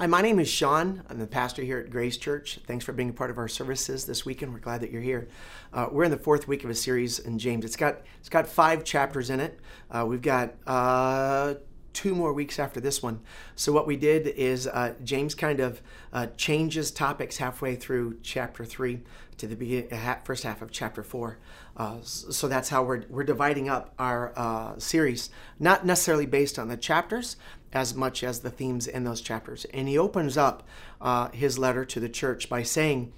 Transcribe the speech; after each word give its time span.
Hi, 0.00 0.06
my 0.06 0.22
name 0.22 0.38
is 0.38 0.48
Sean. 0.48 1.02
I'm 1.10 1.18
the 1.18 1.26
pastor 1.26 1.60
here 1.60 1.78
at 1.78 1.90
Grace 1.90 2.16
Church. 2.16 2.58
Thanks 2.66 2.86
for 2.86 2.94
being 2.94 3.10
a 3.10 3.12
part 3.12 3.30
of 3.30 3.36
our 3.36 3.48
services 3.48 4.06
this 4.06 4.24
weekend. 4.24 4.54
We're 4.54 4.60
glad 4.60 4.80
that 4.80 4.90
you're 4.90 5.02
here. 5.02 5.28
Uh, 5.74 5.88
we're 5.92 6.04
in 6.04 6.10
the 6.10 6.16
fourth 6.16 6.48
week 6.48 6.64
of 6.64 6.70
a 6.70 6.74
series 6.74 7.18
in 7.18 7.38
James. 7.38 7.66
It's 7.66 7.76
got 7.76 8.00
it's 8.18 8.30
got 8.30 8.46
five 8.48 8.82
chapters 8.82 9.28
in 9.28 9.40
it. 9.40 9.60
Uh, 9.90 10.06
we've 10.08 10.22
got 10.22 10.54
uh, 10.66 11.56
two 11.92 12.14
more 12.14 12.32
weeks 12.32 12.58
after 12.58 12.80
this 12.80 13.02
one. 13.02 13.20
So 13.56 13.72
what 13.72 13.86
we 13.86 13.98
did 13.98 14.28
is 14.28 14.66
uh, 14.66 14.94
James 15.04 15.34
kind 15.34 15.60
of 15.60 15.82
uh, 16.14 16.28
changes 16.34 16.90
topics 16.90 17.36
halfway 17.36 17.76
through 17.76 18.20
chapter 18.22 18.64
three 18.64 19.02
to 19.36 19.46
the 19.46 19.86
first 20.24 20.44
half 20.44 20.62
of 20.62 20.70
chapter 20.70 21.02
four. 21.02 21.36
Uh, 21.76 21.98
so 22.02 22.48
that's 22.48 22.70
how 22.70 22.82
we're 22.82 23.04
we're 23.10 23.22
dividing 23.22 23.68
up 23.68 23.92
our 23.98 24.74
series, 24.78 25.28
not 25.58 25.84
necessarily 25.84 26.24
based 26.24 26.58
on 26.58 26.68
the 26.68 26.76
chapters, 26.78 27.36
as 27.72 27.94
much 27.94 28.24
as 28.24 28.40
the 28.40 28.50
themes 28.50 28.86
in 28.86 29.04
those 29.04 29.20
chapters. 29.20 29.64
And 29.72 29.88
he 29.88 29.96
opens 29.96 30.36
up 30.36 30.66
uh, 31.00 31.28
his 31.30 31.58
letter 31.58 31.84
to 31.84 32.00
the 32.00 32.08
church 32.08 32.48
by 32.48 32.62
saying, 32.62 33.12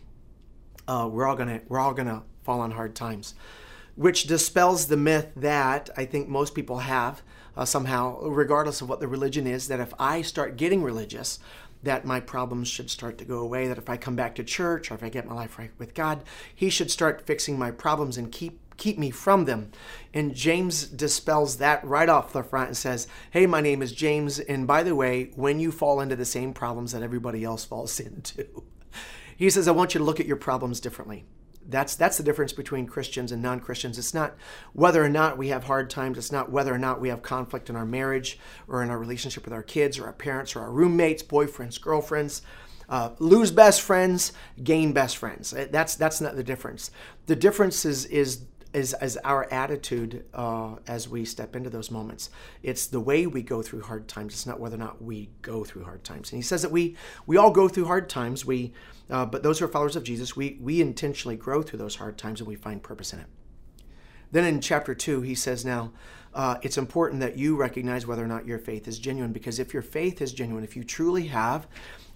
uh, 0.87 1.09
"We're 1.11 1.27
all 1.27 1.37
gonna 1.37 1.61
we're 1.69 1.81
all 1.81 1.95
gonna 1.95 2.23
fall 2.43 2.61
on 2.61 2.73
hard 2.73 2.95
times," 2.95 3.35
which 3.95 4.25
dispels 4.25 4.87
the 4.87 4.97
myth 4.97 5.33
that 5.37 5.91
I 5.97 6.05
think 6.05 6.29
most 6.29 6.55
people 6.55 6.79
have 6.79 7.23
uh, 7.57 7.65
somehow, 7.65 8.21
regardless 8.23 8.81
of 8.81 8.89
what 8.89 9.01
the 9.01 9.09
religion 9.09 9.47
is, 9.47 9.69
that 9.69 9.81
if 9.81 9.93
I 9.99 10.23
start 10.23 10.57
getting 10.57 10.83
religious, 10.83 11.39
that 11.83 12.05
my 12.05 12.21
problems 12.21 12.69
should 12.69 12.91
start 12.91 13.19
to 13.19 13.25
go 13.25 13.39
away. 13.39 13.67
That 13.67 13.79
if 13.79 13.91
I 13.91 13.97
come 13.97 14.17
back 14.17 14.35
to 14.37 14.45
church 14.45 14.91
or 14.91 14.95
if 14.95 15.03
I 15.03 15.09
get 15.09 15.27
my 15.27 15.35
life 15.35 15.59
right 15.59 15.71
with 15.79 15.95
God, 15.95 16.23
He 16.55 16.71
should 16.71 16.91
start 16.91 17.27
fixing 17.27 17.59
my 17.59 17.71
problems 17.71 18.17
and 18.17 18.31
keep 18.31 18.61
keep 18.83 18.99
me 18.99 19.11
from 19.11 19.45
them. 19.45 19.71
And 20.13 20.35
James 20.35 20.89
dispels 20.89 21.59
that 21.59 21.85
right 21.85 22.09
off 22.09 22.33
the 22.33 22.43
front 22.43 22.67
and 22.69 22.77
says, 22.77 23.07
Hey, 23.31 23.47
my 23.47 23.61
name 23.61 23.81
is 23.81 23.93
James. 23.93 24.41
And 24.41 24.67
by 24.67 24.83
the 24.83 24.97
way, 24.97 25.31
when 25.37 25.61
you 25.61 25.71
fall 25.71 26.01
into 26.01 26.17
the 26.17 26.25
same 26.25 26.53
problems 26.53 26.91
that 26.91 27.03
everybody 27.03 27.45
else 27.45 27.65
falls 27.65 28.01
into, 28.09 28.65
he 29.37 29.49
says, 29.51 29.69
I 29.69 29.71
want 29.71 29.95
you 29.95 29.99
to 29.99 30.05
look 30.05 30.19
at 30.19 30.27
your 30.27 30.37
problems 30.37 30.81
differently. 30.81 31.25
That's 31.65 31.95
that's 31.95 32.17
the 32.17 32.25
difference 32.25 32.53
between 32.53 32.89
Christians 32.89 33.31
and 33.31 33.41
non-Christians. 33.41 33.97
It's 33.97 34.13
not 34.13 34.35
whether 34.73 35.03
or 35.03 35.09
not 35.09 35.39
we 35.39 35.49
have 35.49 35.63
hard 35.63 35.89
times. 35.89 36.19
It's 36.19 36.33
not 36.33 36.51
whether 36.51 36.75
or 36.75 36.79
not 36.79 37.01
we 37.01 37.09
have 37.09 37.23
conflict 37.23 37.71
in 37.71 37.77
our 37.77 37.87
marriage 37.87 38.37
or 38.67 38.83
in 38.83 38.91
our 38.91 38.99
relationship 38.99 39.45
with 39.45 39.55
our 39.55 39.63
kids 39.63 39.97
or 39.97 40.07
our 40.07 40.13
parents 40.13 40.57
or 40.57 40.61
our 40.61 40.73
roommates, 40.73 41.23
boyfriends, 41.23 41.81
girlfriends. 41.81 42.43
Uh, 42.89 43.15
lose 43.21 43.51
best 43.51 43.81
friends, 43.81 44.33
gain 44.63 44.93
best 44.93 45.17
friends. 45.17 45.55
That's 45.71 45.95
that's 45.95 46.21
not 46.21 46.37
the 46.37 46.43
difference. 46.43 46.91
The 47.27 47.37
difference 47.37 47.85
is 47.85 48.05
is 48.07 48.43
is, 48.73 48.95
is 49.03 49.19
our 49.19 49.53
attitude 49.53 50.25
uh, 50.33 50.77
as 50.87 51.09
we 51.09 51.25
step 51.25 51.55
into 51.55 51.71
those 51.71 51.91
moments. 51.91 52.31
It's 52.63 52.87
the 52.87 53.01
way 53.01 53.27
we 53.27 53.43
go 53.43 53.63
through 53.63 53.83
hard 53.83 54.09
times. 54.09 54.33
It's 54.33 54.47
not 54.47 54.61
whether 54.61 54.77
or 54.77 54.79
not 54.79 55.03
we 55.03 55.31
go 55.43 55.65
through 55.65 55.85
hard 55.85 56.05
times. 56.05 56.33
And 56.33 56.39
he 56.39 56.43
says 56.43 56.63
that 56.63 56.71
we 56.71 56.97
we 57.27 57.37
all 57.37 57.51
go 57.51 57.69
through 57.69 57.87
hard 57.87 58.09
times. 58.09 58.47
We, 58.47 58.73
uh, 59.11 59.27
but 59.27 59.43
those 59.43 59.59
who 59.59 59.67
are 59.67 59.69
followers 59.69 59.97
of 59.97 60.05
Jesus, 60.05 60.37
we 60.37 60.59
we 60.61 60.81
intentionally 60.81 61.37
grow 61.37 61.63
through 61.63 61.81
those 61.81 61.97
hard 61.97 62.17
times 62.17 62.41
and 62.41 62.49
we 62.49 62.57
find 62.57 62.83
purpose 62.83 63.13
in 63.13 63.21
it. 63.21 63.27
Then 64.31 64.45
in 64.45 64.61
chapter 64.61 64.95
two, 64.95 65.23
he 65.23 65.35
says 65.35 65.65
now. 65.65 65.93
Uh, 66.35 66.57
it's 66.63 66.79
important 66.79 67.21
that 67.21 67.37
you 67.37 67.55
recognize 67.57 68.07
whether 68.07 68.25
or 68.25 68.27
not 68.27 68.47
your 68.47 68.59
faith 68.59 68.89
is 68.89 68.99
genuine 68.99 69.35
because 69.35 69.59
if 69.59 69.75
your 69.75 69.83
faith 69.83 70.23
is 70.23 70.33
genuine, 70.33 70.65
if 70.65 70.75
you 70.75 70.83
truly 70.83 71.27
have 71.27 71.67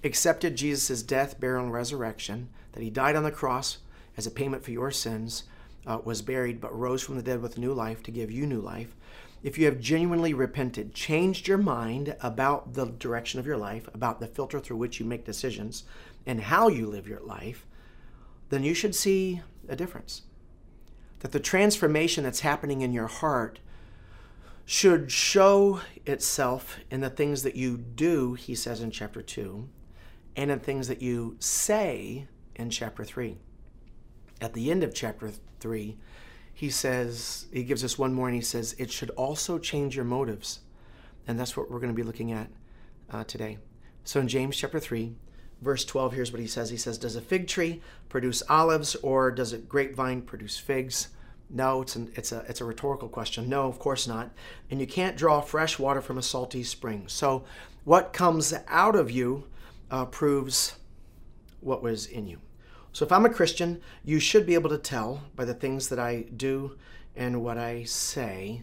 accepted 0.03 0.57
Jesus' 0.57 1.03
death, 1.03 1.39
burial, 1.39 1.65
and 1.65 1.73
resurrection, 1.73 2.49
that 2.73 2.83
he 2.83 2.89
died 2.89 3.15
on 3.15 3.25
the 3.25 3.31
cross 3.31 3.77
as 4.17 4.27
a 4.27 4.31
payment 4.31 4.65
for 4.65 4.71
your 4.71 4.91
sins, 4.91 5.45
uh, 5.87 5.98
was 6.05 6.23
buried, 6.23 6.61
but 6.61 6.77
rose 6.77 7.03
from 7.03 7.17
the 7.17 7.23
dead 7.23 7.41
with 7.41 7.59
new 7.59 7.73
life 7.73 8.03
to 8.03 8.11
give 8.11 8.31
you 8.31 8.47
new 8.47 8.61
life, 8.61 8.95
if 9.42 9.59
you 9.59 9.67
have 9.67 9.79
genuinely 9.79 10.34
repented, 10.34 10.95
changed 10.95 11.47
your 11.47 11.59
mind 11.59 12.17
about 12.20 12.75
the 12.75 12.87
direction 12.87 13.39
of 13.39 13.47
your 13.47 13.56
life, 13.56 13.89
about 13.95 14.19
the 14.19 14.27
filter 14.27 14.59
through 14.59 14.78
which 14.78 14.98
you 14.98 15.06
make 15.06 15.25
decisions, 15.25 15.84
and 16.27 16.41
how 16.41 16.69
you 16.69 16.87
live 16.89 17.06
your 17.06 17.20
life, 17.20 17.67
then 18.48 18.65
you 18.65 18.75
should 18.75 18.95
see 18.95 19.43
a 19.69 19.77
difference. 19.77 20.23
That 21.20 21.33
the 21.33 21.41
transformation 21.41 22.25
that's 22.25 22.41
happening 22.41 22.81
in 22.81 22.93
your 22.93 23.06
heart 23.06 23.61
should 24.65 25.12
show 25.12 25.81
itself 26.05 26.78
in 26.91 27.00
the 27.00 27.11
things 27.11 27.44
that 27.44 27.55
you 27.55 27.77
do, 27.77 28.34
he 28.34 28.55
says 28.55 28.81
in 28.81 28.91
chapter 28.91 29.22
2, 29.22 29.69
and 30.34 30.50
in 30.50 30.59
things 30.59 30.88
that 30.88 31.00
you 31.00 31.37
say 31.38 32.27
in 32.56 32.71
chapter 32.71 33.05
3 33.05 33.38
at 34.41 34.53
the 34.53 34.71
end 34.71 34.82
of 34.82 34.94
chapter 34.94 35.31
3, 35.66 35.97
he 36.54 36.71
says, 36.71 37.47
he 37.53 37.65
gives 37.65 37.82
us 37.82 37.99
one 37.99 38.15
more 38.15 38.28
and 38.28 38.37
he 38.37 38.41
says, 38.41 38.77
it 38.78 38.88
should 38.88 39.10
also 39.10 39.59
change 39.59 39.97
your 39.97 40.04
motives. 40.04 40.60
And 41.27 41.41
that's 41.41 41.56
what 41.56 41.69
we're 41.69 41.81
going 41.81 41.93
to 41.93 41.97
be 41.97 42.04
looking 42.04 42.31
at 42.31 42.49
uh, 43.10 43.25
today. 43.25 43.59
So 44.05 44.21
in 44.21 44.28
James 44.28 44.56
chapter 44.56 44.78
3, 44.78 45.12
verse 45.60 45.84
12, 45.84 46.12
here's 46.12 46.31
what 46.31 46.41
he 46.41 46.47
says 46.47 46.71
He 46.71 46.76
says, 46.76 46.99
Does 46.99 47.16
a 47.16 47.21
fig 47.21 47.49
tree 47.49 47.82
produce 48.09 48.44
olives 48.49 48.94
or 48.94 49.32
does 49.32 49.53
a 49.53 49.59
grapevine 49.59 50.22
produce 50.22 50.56
figs? 50.56 51.09
No, 51.50 51.82
it's, 51.82 51.97
an, 51.97 52.12
it's, 52.15 52.31
a, 52.31 52.44
it's 52.49 52.60
a 52.60 52.65
rhetorical 52.65 53.09
question. 53.09 53.49
No, 53.49 53.66
of 53.66 53.81
course 53.81 54.06
not. 54.06 54.31
And 54.71 54.81
you 54.81 54.87
can't 54.87 55.16
draw 55.16 55.41
fresh 55.41 55.81
water 55.81 56.00
from 56.00 56.16
a 56.16 56.22
salty 56.22 56.62
spring. 56.62 57.06
So 57.09 57.44
what 57.82 58.12
comes 58.12 58.55
out 58.69 58.94
of 58.94 59.10
you 59.10 59.49
uh, 59.91 60.05
proves 60.05 60.76
what 61.60 61.82
was 61.82 62.06
in 62.06 62.28
you. 62.28 62.38
So 62.97 63.05
if 63.05 63.12
I'm 63.12 63.27
a 63.27 63.29
Christian, 63.29 63.83
you 64.07 64.19
should 64.19 64.47
be 64.47 64.55
able 64.55 64.71
to 64.71 64.79
tell 64.79 65.25
by 65.34 65.45
the 65.45 65.53
things 65.53 65.91
that 65.91 65.99
I 65.99 66.23
do 66.34 66.79
and 67.15 67.45
what 67.45 67.59
I 67.59 67.83
say. 67.83 68.62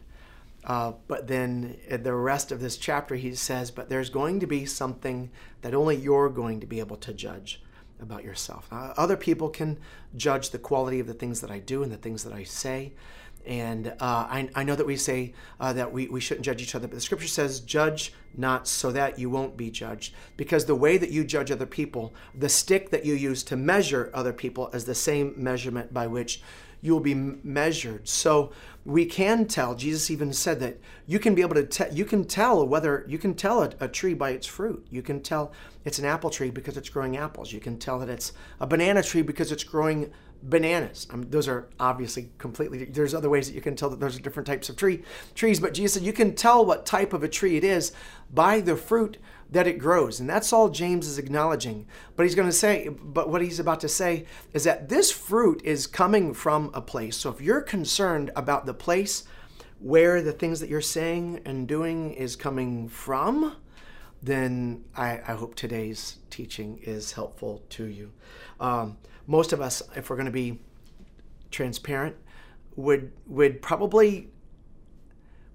Uh, 0.64 0.94
but 1.08 1.28
then 1.28 1.78
the 1.88 2.16
rest 2.16 2.52
of 2.52 2.60
this 2.60 2.78
chapter, 2.78 3.14
he 3.14 3.36
says, 3.36 3.70
but 3.70 3.90
there's 3.90 4.10
going 4.10 4.40
to 4.40 4.48
be 4.48 4.66
something 4.66 5.30
that 5.62 5.76
only 5.76 5.98
you're 5.98 6.30
going 6.30 6.60
to 6.62 6.66
be 6.66 6.80
able 6.80 6.96
to 6.96 7.14
judge 7.14 7.62
about 8.02 8.24
yourself. 8.24 8.68
Other 8.72 9.18
people 9.18 9.50
can 9.50 9.78
judge 10.16 10.50
the 10.50 10.58
quality 10.58 11.00
of 11.00 11.06
the 11.06 11.14
things 11.14 11.40
that 11.42 11.52
I 11.52 11.60
do 11.60 11.84
and 11.84 11.92
the 11.92 11.98
things 11.98 12.24
that 12.24 12.34
I 12.34 12.44
say. 12.44 12.94
And 13.46 13.88
uh, 13.88 13.94
I, 14.00 14.50
I, 14.56 14.64
know 14.64 14.76
that 14.76 14.86
we 14.86 14.96
say 14.96 15.34
uh, 15.60 15.74
that 15.74 15.92
we, 15.92 16.08
we 16.08 16.22
shouldn't 16.22 16.46
judge 16.46 16.62
each 16.62 16.76
other, 16.76 16.88
but 16.88 16.96
the 16.96 17.02
scripture 17.02 17.28
says, 17.28 17.60
judge 17.60 18.14
not 18.36 18.68
so 18.68 18.92
that 18.92 19.20
you 19.20 19.30
won't 19.30 19.58
be 19.58 19.70
judged. 19.70 20.14
Because 20.38 20.66
the 20.66 20.76
way 20.76 20.98
that 20.98 21.12
you 21.12 21.26
judge 21.26 21.52
other 21.52 21.66
people, 21.66 22.14
the 22.34 22.48
stick 22.48 22.90
that 22.92 23.06
you 23.06 23.14
use 23.14 23.44
to 23.44 23.58
measure 23.58 24.10
other 24.14 24.34
people 24.34 24.70
is 24.70 24.86
the 24.86 24.96
same 24.96 25.34
measurement 25.36 25.94
by 25.94 26.08
which 26.08 26.42
you 26.84 26.94
will 26.94 27.00
be 27.00 27.16
measured. 27.16 28.08
So 28.08 28.52
we 28.86 29.06
can 29.06 29.46
tell, 29.46 29.74
Jesus 29.74 30.12
even 30.12 30.34
said 30.34 30.60
that 30.60 30.80
you 31.08 31.18
can 31.18 31.34
be 31.34 31.42
able 31.42 31.56
to 31.56 31.66
tell, 31.66 31.92
you 31.94 32.04
can 32.04 32.26
tell 32.26 32.68
whether, 32.68 33.06
you 33.08 33.18
can 33.18 33.34
tell 33.34 33.64
a, 33.64 33.72
a 33.80 33.88
tree 33.88 34.14
by 34.14 34.32
its 34.32 34.46
fruit. 34.46 34.86
You 34.92 35.02
can 35.02 35.22
tell 35.22 35.54
it's 35.86 36.00
an 36.00 36.06
apple 36.06 36.30
tree 36.30 36.50
because 36.50 36.76
it's 36.76 36.90
growing 36.90 37.16
apples. 37.16 37.54
You 37.54 37.62
can 37.62 37.78
tell 37.80 38.00
that 38.00 38.10
it's 38.10 38.34
a 38.60 38.68
banana 38.68 39.02
tree 39.02 39.22
because 39.22 39.52
it's 39.52 39.64
growing 39.64 40.12
bananas. 40.44 41.08
I 41.10 41.16
mean, 41.16 41.30
those 41.30 41.48
are 41.48 41.70
obviously 41.80 42.30
completely. 42.38 42.86
There's 42.86 43.14
other 43.14 43.30
ways 43.30 43.48
that 43.48 43.56
you 43.56 43.62
can 43.62 43.76
tell 43.76 43.90
that 43.90 44.00
those 44.00 44.18
are 44.18 44.22
different 44.22 44.48
types 44.48 44.70
of 44.70 44.76
tree 44.76 45.04
trees, 45.36 45.60
but 45.60 45.74
Jesus 45.74 45.94
said 45.94 46.04
you 46.04 46.14
can 46.14 46.36
tell 46.36 46.66
what 46.66 46.86
type 46.86 47.14
of 47.14 47.24
a 47.24 47.30
tree 47.30 47.56
it 47.56 47.64
is 47.64 47.94
by 48.32 48.60
the 48.60 48.76
fruit 48.76 49.18
that 49.50 49.68
it 49.68 49.78
grows, 49.78 50.20
and 50.20 50.30
that's 50.30 50.52
all 50.52 50.70
James 50.70 51.08
is 51.08 51.18
acknowledging. 51.18 51.86
But 52.16 52.24
he's 52.24 52.36
going 52.36 52.50
to 52.50 52.54
say, 52.54 52.90
but 52.90 53.30
what 53.30 53.42
he's 53.42 53.60
about 53.60 53.80
to 53.82 53.90
say 53.90 54.26
is 54.52 54.64
that 54.64 54.90
this 54.90 55.12
fruit 55.12 55.62
is 55.64 55.88
coming 55.88 56.34
from 56.34 56.72
a 56.74 56.82
place. 56.82 57.16
So 57.18 57.30
if 57.30 57.40
you're 57.40 57.62
concerned 57.62 58.32
about 58.36 58.66
the 58.66 58.74
place 58.74 59.24
where 59.80 60.22
the 60.22 60.32
things 60.32 60.60
that 60.60 60.70
you're 60.70 60.82
saying 60.82 61.42
and 61.46 61.68
doing 61.68 62.14
is 62.14 62.36
coming 62.36 62.90
from, 62.90 63.56
then 64.24 64.86
I, 64.96 65.20
I 65.28 65.34
hope 65.34 65.56
today's 65.56 66.18
teaching 66.30 66.80
is 66.82 67.12
helpful 67.12 67.64
to 67.72 67.86
you. 67.86 68.12
Um, 68.60 68.98
most 69.28 69.54
of 69.54 69.62
us, 69.62 69.82
if 69.96 70.10
we're 70.10 70.16
going 70.16 70.26
to 70.26 70.32
be 70.32 70.60
transparent, 71.52 72.16
would 72.76 73.12
would 73.28 73.62
probably 73.62 74.30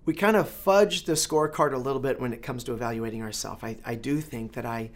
we 0.05 0.15
kind 0.15 0.37
of 0.37 0.49
fudge 0.49 1.05
the 1.05 1.13
scorecard 1.13 1.75
a 1.75 1.79
little 1.79 2.01
bit 2.01 2.19
when 2.19 2.33
it 2.33 2.43
comes 2.43 2.65
to 2.65 2.73
evaluating 2.73 3.23
ourselves. 3.23 3.63
I, 3.63 3.77
I 3.85 3.95
do 3.95 4.21
think 4.21 4.55
that 4.55 4.65
I 4.65 4.91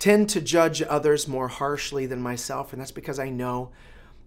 tend 0.00 0.28
to 0.30 0.40
judge 0.40 0.82
others 0.82 1.28
more 1.28 1.46
harshly 1.46 2.06
than 2.06 2.20
myself, 2.20 2.72
and 2.72 2.80
that's 2.80 2.90
because 2.90 3.20
I 3.20 3.28
know 3.28 3.70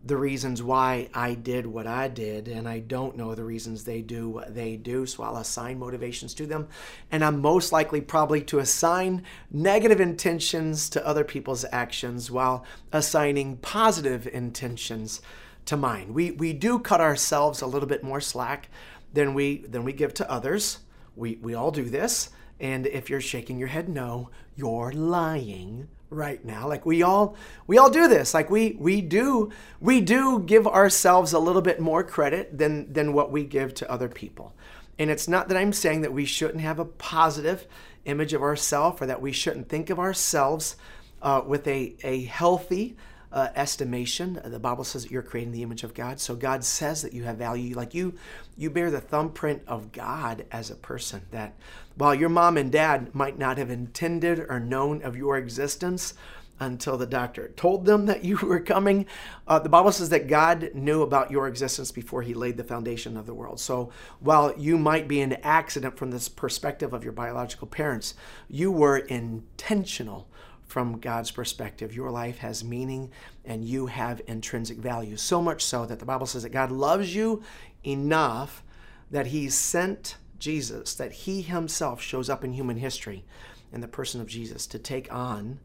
the 0.05 0.17
reasons 0.17 0.61
why 0.61 1.09
I 1.13 1.33
did 1.33 1.65
what 1.65 1.87
I 1.87 2.09
did, 2.09 2.49
and 2.49 2.67
I 2.67 2.79
don't 2.79 3.15
know 3.15 3.33
the 3.35 3.43
reasons 3.43 3.83
they 3.83 4.01
do 4.01 4.29
what 4.29 4.53
they 4.53 4.75
do. 4.75 5.05
So 5.05 5.23
I'll 5.23 5.37
assign 5.37 5.79
motivations 5.79 6.33
to 6.35 6.45
them. 6.45 6.67
And 7.09 7.23
I'm 7.23 7.39
most 7.39 7.71
likely 7.71 8.01
probably 8.01 8.41
to 8.43 8.59
assign 8.59 9.23
negative 9.49 10.01
intentions 10.01 10.89
to 10.89 11.07
other 11.07 11.23
people's 11.23 11.65
actions 11.71 12.29
while 12.29 12.65
assigning 12.91 13.57
positive 13.57 14.27
intentions 14.27 15.21
to 15.65 15.77
mine. 15.77 16.13
We, 16.13 16.31
we 16.31 16.51
do 16.51 16.79
cut 16.79 16.99
ourselves 16.99 17.61
a 17.61 17.67
little 17.67 17.87
bit 17.87 18.03
more 18.03 18.19
slack 18.19 18.67
than 19.13 19.33
we, 19.33 19.57
than 19.59 19.85
we 19.85 19.93
give 19.93 20.13
to 20.15 20.29
others. 20.29 20.79
We, 21.15 21.37
we 21.37 21.53
all 21.53 21.71
do 21.71 21.85
this. 21.85 22.29
And 22.59 22.87
if 22.87 23.09
you're 23.09 23.21
shaking 23.21 23.57
your 23.57 23.69
head 23.69 23.87
no, 23.87 24.29
you're 24.55 24.91
lying 24.91 25.87
right 26.13 26.43
now. 26.43 26.67
Like 26.67 26.85
we 26.85 27.03
all 27.03 27.35
we 27.67 27.77
all 27.77 27.89
do 27.89 28.07
this. 28.07 28.33
Like 28.33 28.49
we 28.49 28.75
we 28.79 29.01
do 29.01 29.51
we 29.79 30.01
do 30.01 30.39
give 30.39 30.67
ourselves 30.67 31.33
a 31.33 31.39
little 31.39 31.61
bit 31.61 31.79
more 31.79 32.03
credit 32.03 32.57
than 32.57 32.91
than 32.91 33.13
what 33.13 33.31
we 33.31 33.43
give 33.43 33.73
to 33.75 33.91
other 33.91 34.07
people. 34.07 34.53
And 34.99 35.09
it's 35.09 35.27
not 35.27 35.47
that 35.47 35.57
i'm 35.57 35.73
saying 35.73 36.01
that 36.01 36.13
we 36.13 36.23
shouldn't 36.23 36.61
have 36.61 36.79
a 36.79 36.85
positive 36.85 37.67
image 38.05 38.33
of 38.33 38.41
ourself 38.41 39.01
or 39.01 39.05
that 39.07 39.21
we 39.21 39.31
shouldn't 39.31 39.69
think 39.69 39.89
of 39.89 39.99
ourselves 39.99 40.75
uh, 41.21 41.41
with 41.45 41.67
a, 41.67 41.95
a 42.03 42.25
healthy 42.25 42.95
uh, 43.33 43.49
estimation. 43.55 44.39
The 44.45 44.59
Bible 44.59 44.83
says 44.83 45.03
that 45.03 45.11
you're 45.11 45.23
creating 45.23 45.51
the 45.51 45.63
image 45.63 45.83
of 45.83 45.93
God. 45.93 46.19
So 46.19 46.35
God 46.35 46.63
says 46.63 47.01
that 47.01 47.13
you 47.13 47.23
have 47.23 47.37
value. 47.37 47.75
Like 47.75 47.93
you, 47.93 48.13
you 48.55 48.69
bear 48.69 48.91
the 48.91 49.01
thumbprint 49.01 49.63
of 49.67 49.91
God 49.91 50.45
as 50.51 50.69
a 50.69 50.75
person. 50.75 51.23
That 51.31 51.55
while 51.95 52.13
your 52.13 52.29
mom 52.29 52.57
and 52.57 52.71
dad 52.71 53.13
might 53.15 53.39
not 53.39 53.57
have 53.57 53.71
intended 53.71 54.39
or 54.39 54.59
known 54.59 55.01
of 55.01 55.17
your 55.17 55.37
existence, 55.37 56.13
until 56.59 56.97
the 56.97 57.07
doctor 57.07 57.49
told 57.55 57.85
them 57.85 58.05
that 58.05 58.23
you 58.23 58.37
were 58.37 58.59
coming. 58.59 59.05
Uh, 59.47 59.59
the 59.59 59.69
Bible 59.69 59.91
says 59.91 60.09
that 60.09 60.27
God 60.27 60.69
knew 60.73 61.01
about 61.01 61.31
your 61.31 61.47
existence 61.47 61.91
before 61.91 62.21
he 62.21 62.33
laid 62.33 62.57
the 62.57 62.63
foundation 62.63 63.17
of 63.17 63.25
the 63.25 63.33
world. 63.33 63.59
So 63.59 63.91
while 64.19 64.53
you 64.57 64.77
might 64.77 65.07
be 65.07 65.19
an 65.21 65.33
accident 65.43 65.97
from 65.97 66.11
this 66.11 66.29
perspective 66.29 66.93
of 66.93 67.03
your 67.03 67.11
biological 67.11 67.67
parents, 67.67 68.13
you 68.47 68.71
were 68.71 68.97
intentional 68.97 70.27
from 70.65 70.99
God's 70.99 71.31
perspective. 71.31 71.95
Your 71.95 72.11
life 72.11 72.39
has 72.39 72.63
meaning 72.63 73.11
and 73.45 73.63
you 73.63 73.87
have 73.87 74.21
intrinsic 74.27 74.77
value. 74.77 75.17
So 75.17 75.41
much 75.41 75.63
so 75.63 75.85
that 75.85 75.99
the 75.99 76.05
Bible 76.05 76.25
says 76.25 76.43
that 76.43 76.49
God 76.49 76.71
loves 76.71 77.13
you 77.15 77.43
enough 77.83 78.63
that 79.11 79.27
he 79.27 79.49
sent 79.49 80.17
Jesus, 80.39 80.95
that 80.95 81.11
he 81.11 81.41
himself 81.41 82.01
shows 82.01 82.29
up 82.29 82.43
in 82.43 82.53
human 82.53 82.77
history 82.77 83.23
in 83.71 83.81
the 83.81 83.87
person 83.87 84.19
of 84.19 84.27
Jesus 84.27 84.67
to 84.67 84.79
take 84.79 85.11
on 85.13 85.59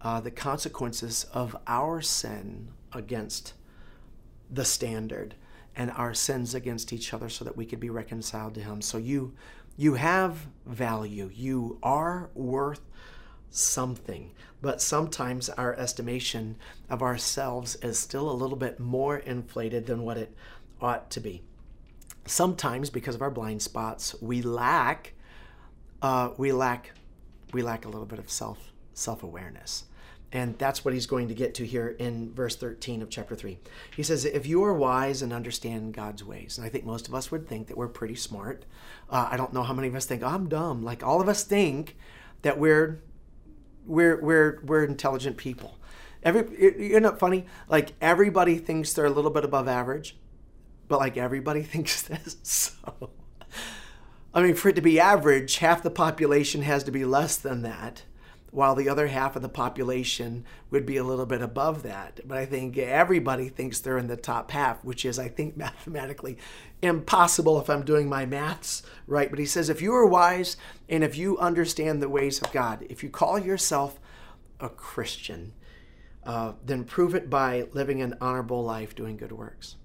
uh, 0.00 0.20
the 0.20 0.30
consequences 0.30 1.26
of 1.32 1.56
our 1.66 2.00
sin 2.00 2.68
against 2.92 3.54
the 4.50 4.64
standard 4.64 5.34
and 5.74 5.90
our 5.92 6.12
sins 6.12 6.54
against 6.54 6.92
each 6.92 7.14
other 7.14 7.28
so 7.28 7.44
that 7.44 7.56
we 7.56 7.64
could 7.64 7.80
be 7.80 7.88
reconciled 7.88 8.54
to 8.54 8.60
him 8.60 8.82
so 8.82 8.98
you 8.98 9.32
you 9.76 9.94
have 9.94 10.46
value 10.66 11.30
you 11.32 11.78
are 11.82 12.28
worth 12.34 12.82
something 13.52 14.32
but 14.60 14.80
sometimes 14.80 15.48
our 15.50 15.74
estimation 15.74 16.56
of 16.88 17.02
ourselves 17.02 17.74
is 17.76 17.98
still 17.98 18.30
a 18.30 18.32
little 18.32 18.56
bit 18.56 18.80
more 18.80 19.18
inflated 19.18 19.86
than 19.86 20.02
what 20.02 20.16
it 20.16 20.34
ought 20.80 21.10
to 21.10 21.20
be 21.20 21.42
sometimes 22.24 22.90
because 22.90 23.14
of 23.14 23.22
our 23.22 23.30
blind 23.30 23.60
spots 23.60 24.14
we 24.20 24.42
lack 24.42 25.12
uh, 26.00 26.30
we 26.38 26.50
lack 26.50 26.92
we 27.52 27.62
lack 27.62 27.84
a 27.84 27.88
little 27.88 28.06
bit 28.06 28.18
of 28.18 28.30
self 28.30 28.72
self-awareness 28.94 29.84
and 30.32 30.58
that's 30.58 30.82
what 30.82 30.94
he's 30.94 31.06
going 31.06 31.28
to 31.28 31.34
get 31.34 31.54
to 31.56 31.66
here 31.66 31.94
in 31.98 32.32
verse 32.32 32.56
13 32.56 33.02
of 33.02 33.10
chapter 33.10 33.36
3. 33.36 33.58
He 33.94 34.02
says, 34.02 34.24
If 34.24 34.46
you 34.46 34.64
are 34.64 34.72
wise 34.72 35.20
and 35.20 35.30
understand 35.30 35.92
God's 35.92 36.24
ways, 36.24 36.56
and 36.56 36.66
I 36.66 36.70
think 36.70 36.86
most 36.86 37.06
of 37.06 37.14
us 37.14 37.30
would 37.30 37.46
think 37.46 37.66
that 37.66 37.76
we're 37.76 37.88
pretty 37.88 38.14
smart. 38.14 38.64
Uh, 39.10 39.28
I 39.30 39.36
don't 39.36 39.52
know 39.52 39.62
how 39.62 39.74
many 39.74 39.88
of 39.88 39.94
us 39.94 40.06
think, 40.06 40.22
oh, 40.22 40.28
I'm 40.28 40.48
dumb. 40.48 40.82
Like 40.82 41.02
all 41.02 41.20
of 41.20 41.28
us 41.28 41.44
think 41.44 41.98
that 42.40 42.58
we're 42.58 43.02
we're 43.86 44.20
we're 44.20 44.60
we're 44.64 44.84
intelligent 44.84 45.36
people. 45.36 45.78
Every 46.22 46.90
you 46.90 47.00
know 47.00 47.14
funny? 47.16 47.46
Like 47.68 47.92
everybody 48.00 48.58
thinks 48.58 48.92
they're 48.92 49.06
a 49.06 49.10
little 49.10 49.30
bit 49.30 49.44
above 49.44 49.68
average, 49.68 50.16
but 50.88 50.98
like 50.98 51.16
everybody 51.16 51.62
thinks 51.72 52.02
this. 52.02 52.36
So 52.42 53.10
I 54.34 54.42
mean, 54.42 54.54
for 54.54 54.70
it 54.70 54.76
to 54.76 54.82
be 54.82 54.98
average, 54.98 55.56
half 55.56 55.82
the 55.82 55.90
population 55.90 56.62
has 56.62 56.84
to 56.84 56.90
be 56.90 57.04
less 57.04 57.36
than 57.36 57.62
that 57.62 58.04
while 58.52 58.74
the 58.74 58.88
other 58.88 59.06
half 59.06 59.34
of 59.34 59.40
the 59.40 59.48
population 59.48 60.44
would 60.70 60.84
be 60.84 60.98
a 60.98 61.04
little 61.04 61.24
bit 61.24 61.40
above 61.40 61.82
that. 61.82 62.20
But 62.24 62.36
I 62.36 62.44
think 62.44 62.76
everybody 62.76 63.48
thinks 63.48 63.80
they're 63.80 63.96
in 63.96 64.08
the 64.08 64.16
top 64.16 64.50
half, 64.50 64.84
which 64.84 65.06
is, 65.06 65.18
I 65.18 65.28
think, 65.28 65.56
mathematically 65.56 66.38
impossible 66.82 67.58
if 67.60 67.70
I'm 67.70 67.82
doing 67.84 68.08
my 68.08 68.26
maths 68.26 68.82
right. 69.06 69.30
But 69.30 69.38
he 69.38 69.46
says, 69.46 69.70
if 69.70 69.80
you 69.80 69.94
are 69.94 70.06
wise 70.06 70.58
and 70.88 71.02
if 71.02 71.16
you 71.16 71.38
understand 71.38 72.02
the 72.02 72.10
ways 72.10 72.40
of 72.42 72.52
God, 72.52 72.86
if 72.90 73.02
you 73.02 73.08
call 73.08 73.38
yourself 73.38 73.98
a 74.60 74.68
Christian, 74.68 75.54
uh, 76.24 76.52
then 76.64 76.84
prove 76.84 77.14
it 77.14 77.30
by 77.30 77.66
living 77.72 78.02
an 78.02 78.16
honorable 78.20 78.62
life 78.62 78.94
doing 78.94 79.16
good 79.16 79.32
works 79.32 79.76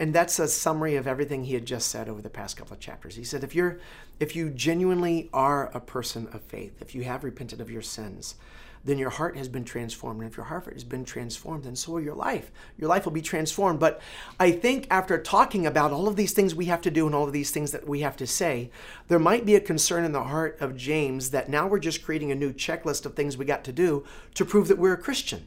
and 0.00 0.14
that's 0.14 0.38
a 0.38 0.48
summary 0.48 0.96
of 0.96 1.06
everything 1.06 1.44
he 1.44 1.52
had 1.52 1.66
just 1.66 1.88
said 1.88 2.08
over 2.08 2.22
the 2.22 2.30
past 2.30 2.56
couple 2.56 2.72
of 2.72 2.80
chapters. 2.80 3.16
He 3.16 3.22
said, 3.22 3.44
if 3.44 3.54
you're, 3.54 3.78
if 4.18 4.34
you 4.34 4.48
genuinely 4.48 5.28
are 5.34 5.66
a 5.74 5.80
person 5.80 6.26
of 6.32 6.40
faith, 6.40 6.80
if 6.80 6.94
you 6.94 7.04
have 7.04 7.22
repented 7.22 7.60
of 7.60 7.70
your 7.70 7.82
sins, 7.82 8.36
then 8.82 8.96
your 8.96 9.10
heart 9.10 9.36
has 9.36 9.46
been 9.46 9.62
transformed. 9.62 10.22
And 10.22 10.30
if 10.30 10.38
your 10.38 10.46
heart 10.46 10.72
has 10.72 10.84
been 10.84 11.04
transformed, 11.04 11.64
then 11.64 11.76
so 11.76 11.92
will 11.92 12.00
your 12.00 12.14
life. 12.14 12.50
Your 12.78 12.88
life 12.88 13.04
will 13.04 13.12
be 13.12 13.20
transformed. 13.20 13.78
But 13.78 14.00
I 14.38 14.52
think 14.52 14.86
after 14.90 15.18
talking 15.18 15.66
about 15.66 15.92
all 15.92 16.08
of 16.08 16.16
these 16.16 16.32
things 16.32 16.54
we 16.54 16.64
have 16.64 16.80
to 16.80 16.90
do 16.90 17.04
and 17.04 17.14
all 17.14 17.26
of 17.26 17.34
these 17.34 17.50
things 17.50 17.70
that 17.72 17.86
we 17.86 18.00
have 18.00 18.16
to 18.16 18.26
say, 18.26 18.70
there 19.08 19.18
might 19.18 19.44
be 19.44 19.54
a 19.54 19.60
concern 19.60 20.04
in 20.04 20.12
the 20.12 20.24
heart 20.24 20.56
of 20.62 20.78
James 20.78 21.28
that 21.32 21.50
now 21.50 21.66
we're 21.66 21.78
just 21.78 22.02
creating 22.02 22.32
a 22.32 22.34
new 22.34 22.54
checklist 22.54 23.04
of 23.04 23.14
things 23.14 23.36
we 23.36 23.44
got 23.44 23.64
to 23.64 23.72
do 23.72 24.06
to 24.32 24.46
prove 24.46 24.68
that 24.68 24.78
we're 24.78 24.94
a 24.94 24.96
Christian. 24.96 25.46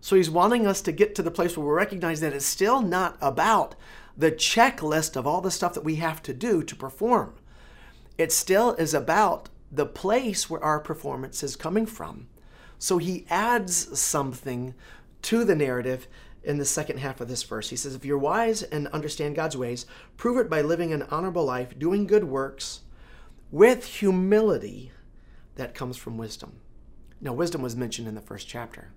So 0.00 0.16
he's 0.16 0.30
wanting 0.30 0.66
us 0.66 0.80
to 0.82 0.92
get 0.92 1.14
to 1.14 1.22
the 1.22 1.30
place 1.30 1.56
where 1.56 1.66
we 1.66 1.72
recognize 1.72 2.20
that 2.20 2.32
it's 2.32 2.46
still 2.46 2.80
not 2.80 3.18
about 3.20 3.74
the 4.16 4.32
checklist 4.32 5.16
of 5.16 5.26
all 5.26 5.40
the 5.40 5.50
stuff 5.50 5.74
that 5.74 5.84
we 5.84 5.96
have 5.96 6.22
to 6.22 6.34
do 6.34 6.62
to 6.62 6.76
perform. 6.76 7.34
It 8.18 8.32
still 8.32 8.74
is 8.74 8.94
about 8.94 9.48
the 9.70 9.86
place 9.86 10.50
where 10.50 10.62
our 10.62 10.80
performance 10.80 11.42
is 11.42 11.56
coming 11.56 11.86
from. 11.86 12.28
So 12.78 12.98
he 12.98 13.26
adds 13.28 13.98
something 13.98 14.74
to 15.22 15.44
the 15.44 15.54
narrative 15.54 16.08
in 16.42 16.58
the 16.58 16.64
second 16.64 16.98
half 16.98 17.20
of 17.20 17.28
this 17.28 17.42
verse. 17.42 17.68
He 17.68 17.76
says, 17.76 17.94
If 17.94 18.04
you're 18.04 18.18
wise 18.18 18.62
and 18.62 18.88
understand 18.88 19.36
God's 19.36 19.56
ways, 19.56 19.86
prove 20.16 20.38
it 20.38 20.50
by 20.50 20.62
living 20.62 20.92
an 20.92 21.02
honorable 21.04 21.44
life, 21.44 21.78
doing 21.78 22.06
good 22.06 22.24
works 22.24 22.80
with 23.50 23.84
humility 23.84 24.92
that 25.56 25.74
comes 25.74 25.96
from 25.96 26.16
wisdom. 26.16 26.60
Now, 27.20 27.34
wisdom 27.34 27.60
was 27.60 27.76
mentioned 27.76 28.08
in 28.08 28.14
the 28.14 28.20
first 28.22 28.48
chapter. 28.48 28.92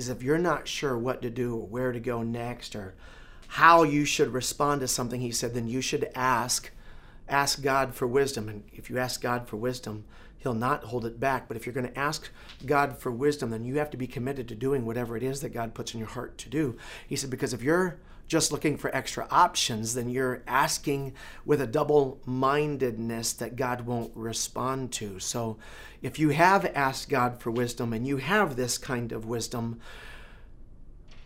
Says, 0.00 0.10
if 0.10 0.22
you're 0.22 0.38
not 0.38 0.68
sure 0.68 0.96
what 0.96 1.22
to 1.22 1.30
do 1.30 1.54
or 1.54 1.66
where 1.66 1.92
to 1.92 2.00
go 2.00 2.22
next 2.22 2.76
or 2.76 2.94
how 3.48 3.82
you 3.82 4.04
should 4.04 4.32
respond 4.32 4.80
to 4.80 4.88
something, 4.88 5.20
he 5.20 5.30
said, 5.30 5.54
then 5.54 5.68
you 5.68 5.80
should 5.80 6.10
ask. 6.14 6.70
Ask 7.28 7.62
God 7.62 7.94
for 7.94 8.06
wisdom. 8.06 8.48
And 8.48 8.64
if 8.72 8.88
you 8.88 8.98
ask 8.98 9.20
God 9.20 9.48
for 9.48 9.56
wisdom, 9.56 10.04
He'll 10.38 10.54
not 10.54 10.84
hold 10.84 11.04
it 11.04 11.20
back. 11.20 11.48
But 11.48 11.56
if 11.56 11.66
you're 11.66 11.74
going 11.74 11.88
to 11.88 11.98
ask 11.98 12.30
God 12.64 12.96
for 12.96 13.10
wisdom, 13.10 13.50
then 13.50 13.64
you 13.64 13.76
have 13.78 13.90
to 13.90 13.96
be 13.96 14.06
committed 14.06 14.48
to 14.48 14.54
doing 14.54 14.86
whatever 14.86 15.16
it 15.16 15.22
is 15.22 15.40
that 15.40 15.52
God 15.52 15.74
puts 15.74 15.92
in 15.92 15.98
your 15.98 16.08
heart 16.08 16.38
to 16.38 16.48
do. 16.48 16.76
He 17.06 17.16
said, 17.16 17.30
because 17.30 17.52
if 17.52 17.62
you're 17.62 17.98
just 18.28 18.52
looking 18.52 18.76
for 18.76 18.94
extra 18.94 19.26
options, 19.30 19.94
then 19.94 20.10
you're 20.10 20.42
asking 20.46 21.14
with 21.46 21.60
a 21.62 21.66
double 21.66 22.20
mindedness 22.26 23.32
that 23.32 23.56
God 23.56 23.80
won't 23.80 24.12
respond 24.14 24.92
to. 24.92 25.18
So 25.18 25.56
if 26.02 26.18
you 26.18 26.28
have 26.28 26.66
asked 26.66 27.08
God 27.08 27.40
for 27.40 27.50
wisdom 27.50 27.92
and 27.94 28.06
you 28.06 28.18
have 28.18 28.54
this 28.54 28.76
kind 28.76 29.12
of 29.12 29.24
wisdom, 29.24 29.80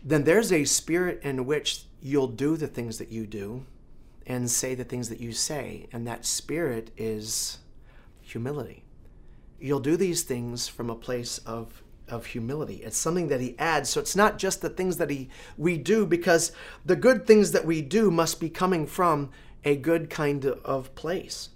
then 0.03 0.23
there's 0.23 0.51
a 0.51 0.63
spirit 0.63 1.19
in 1.23 1.45
which 1.45 1.83
you'll 2.01 2.27
do 2.27 2.55
the 2.55 2.67
things 2.67 2.97
that 2.97 3.09
you 3.09 3.27
do 3.27 3.65
and 4.25 4.49
say 4.49 4.73
the 4.73 4.85
things 4.85 5.09
that 5.09 5.19
you 5.19 5.33
say. 5.33 5.87
And 5.91 6.07
that 6.07 6.25
spirit 6.25 6.91
is 6.95 7.59
humility. 8.21 8.85
You'll 9.59 9.81
do 9.81 9.97
these 9.97 10.23
things 10.23 10.69
from 10.69 10.89
a 10.89 10.95
place 10.95 11.37
of 11.39 11.82
of 12.09 12.27
humility. 12.27 12.75
It's 12.75 12.97
something 12.97 13.27
that 13.29 13.41
he 13.41 13.57
adds. 13.57 13.89
So 13.89 13.99
it's 13.99 14.15
not 14.15 14.37
just 14.37 14.61
the 14.61 14.69
things 14.69 14.97
that 14.97 15.09
he 15.09 15.29
we 15.57 15.77
do 15.77 16.05
because 16.05 16.51
the 16.85 16.95
good 16.95 17.25
things 17.25 17.51
that 17.51 17.65
we 17.65 17.81
do 17.81 18.11
must 18.11 18.39
be 18.39 18.49
coming 18.49 18.85
from 18.85 19.29
a 19.63 19.75
good 19.75 20.09
kind 20.09 20.45
of 20.45 20.93
place. 20.95 21.49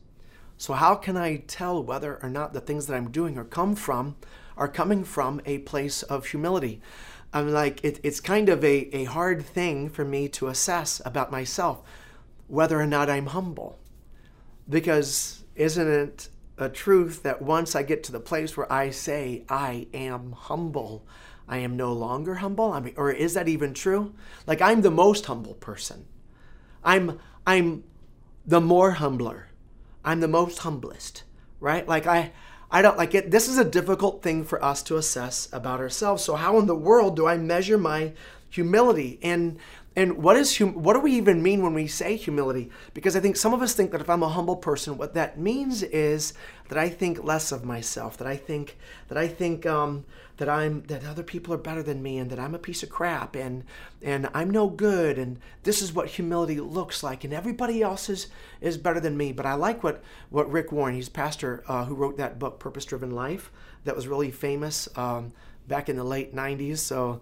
So 0.57 0.73
how 0.73 0.95
can 0.95 1.17
I 1.17 1.37
tell 1.47 1.83
whether 1.83 2.19
or 2.23 2.29
not 2.29 2.53
the 2.53 2.61
things 2.61 2.87
that 2.87 2.95
I'm 2.95 3.11
doing 3.11 3.37
are 3.37 3.43
come 3.43 3.75
from 3.75 4.15
are 4.55 4.67
coming 4.67 5.03
from 5.03 5.41
a 5.45 5.59
place 5.59 6.01
of 6.03 6.27
humility? 6.27 6.81
I'm 7.33 7.51
like 7.51 7.83
it, 7.83 7.99
it's 8.03 8.19
kind 8.19 8.49
of 8.49 8.63
a, 8.63 8.95
a 8.95 9.03
hard 9.03 9.45
thing 9.45 9.89
for 9.89 10.05
me 10.05 10.27
to 10.29 10.47
assess 10.47 11.01
about 11.05 11.31
myself 11.31 11.83
whether 12.47 12.79
or 12.79 12.87
not 12.87 13.09
I'm 13.09 13.27
humble. 13.27 13.77
Because 14.69 15.43
isn't 15.55 15.87
it 15.87 16.29
a 16.57 16.69
truth 16.69 17.23
that 17.23 17.41
once 17.41 17.75
I 17.75 17.83
get 17.83 18.03
to 18.05 18.11
the 18.11 18.19
place 18.19 18.57
where 18.57 18.71
I 18.71 18.89
say 18.89 19.43
I 19.47 19.87
am 19.93 20.31
humble, 20.31 21.05
I 21.47 21.59
am 21.59 21.77
no 21.77 21.93
longer 21.93 22.35
humble? 22.35 22.71
I 22.73 22.79
mean, 22.79 22.93
or 22.97 23.11
is 23.11 23.35
that 23.35 23.47
even 23.47 23.73
true? 23.73 24.13
Like 24.45 24.61
I'm 24.61 24.81
the 24.81 24.91
most 24.91 25.25
humble 25.27 25.53
person. 25.55 26.05
I'm 26.83 27.19
I'm 27.45 27.83
the 28.45 28.61
more 28.61 28.91
humbler. 28.91 29.49
I'm 30.03 30.19
the 30.19 30.27
most 30.27 30.59
humblest, 30.59 31.23
right? 31.59 31.87
Like 31.87 32.07
I 32.07 32.31
I 32.69 32.81
don't 32.81 32.97
like 32.97 33.15
it. 33.15 33.31
This 33.31 33.47
is 33.47 33.57
a 33.57 33.65
difficult 33.65 34.21
thing 34.21 34.43
for 34.43 34.63
us 34.63 34.83
to 34.83 34.97
assess 34.97 35.47
about 35.53 35.79
ourselves. 35.79 36.23
So 36.23 36.35
how 36.35 36.59
in 36.59 36.65
the 36.65 36.75
world 36.75 37.15
do 37.15 37.27
I 37.27 37.37
measure 37.37 37.77
my 37.77 38.13
humility? 38.49 39.19
And 39.21 39.57
And 39.97 40.19
what 40.21 40.37
is 40.37 40.59
hum- 40.59 40.83
what 40.83 40.93
do 40.93 40.99
we 40.99 41.13
even 41.13 41.41
mean 41.41 41.63
when 41.63 41.73
we 41.73 41.87
say 41.87 42.17
humility? 42.17 42.69
Because 42.93 43.15
I 43.15 43.19
think 43.19 43.35
some 43.35 43.51
of 43.51 43.63
us 43.63 43.73
think 43.73 43.89
that 43.91 43.99
if 43.99 44.11
I'm 44.11 44.21
a 44.21 44.29
humble 44.29 44.55
person, 44.55 44.95
what 44.95 45.15
that 45.15 45.39
means 45.39 45.81
is 45.81 46.33
that 46.69 46.77
I 46.77 46.87
think 46.87 47.23
less 47.23 47.51
of 47.51 47.65
myself, 47.65 48.15
that 48.17 48.27
I 48.27 48.35
think 48.35 48.77
that 49.07 49.17
I 49.17 49.27
think 49.27 49.65
um, 49.65 50.05
that 50.37 50.47
I'm 50.47 50.83
that 50.83 51.03
other 51.03 51.23
people 51.23 51.51
are 51.51 51.57
better 51.57 51.81
than 51.81 52.03
me, 52.03 52.19
and 52.19 52.29
that 52.29 52.37
I'm 52.37 52.53
a 52.53 52.59
piece 52.59 52.83
of 52.83 52.89
crap, 52.89 53.35
and 53.35 53.63
and 54.03 54.29
I'm 54.35 54.51
no 54.51 54.69
good, 54.69 55.17
and 55.17 55.39
this 55.63 55.81
is 55.81 55.91
what 55.91 56.09
humility 56.09 56.59
looks 56.59 57.01
like, 57.01 57.23
and 57.23 57.33
everybody 57.33 57.81
else 57.81 58.07
is 58.07 58.27
is 58.61 58.77
better 58.77 58.99
than 58.99 59.17
me. 59.17 59.31
But 59.31 59.47
I 59.47 59.55
like 59.55 59.83
what 59.83 60.03
what 60.29 60.51
Rick 60.51 60.71
Warren, 60.71 60.93
he's 60.93 61.09
pastor 61.09 61.63
uh, 61.67 61.85
who 61.85 61.95
wrote 61.95 62.17
that 62.17 62.37
book, 62.37 62.59
Purpose 62.59 62.85
Driven 62.85 63.09
Life, 63.09 63.51
that 63.83 63.95
was 63.95 64.07
really 64.07 64.29
famous 64.29 64.87
um, 64.95 65.33
back 65.67 65.89
in 65.89 65.95
the 65.95 66.03
late 66.03 66.35
'90s. 66.35 66.77
So 66.77 67.19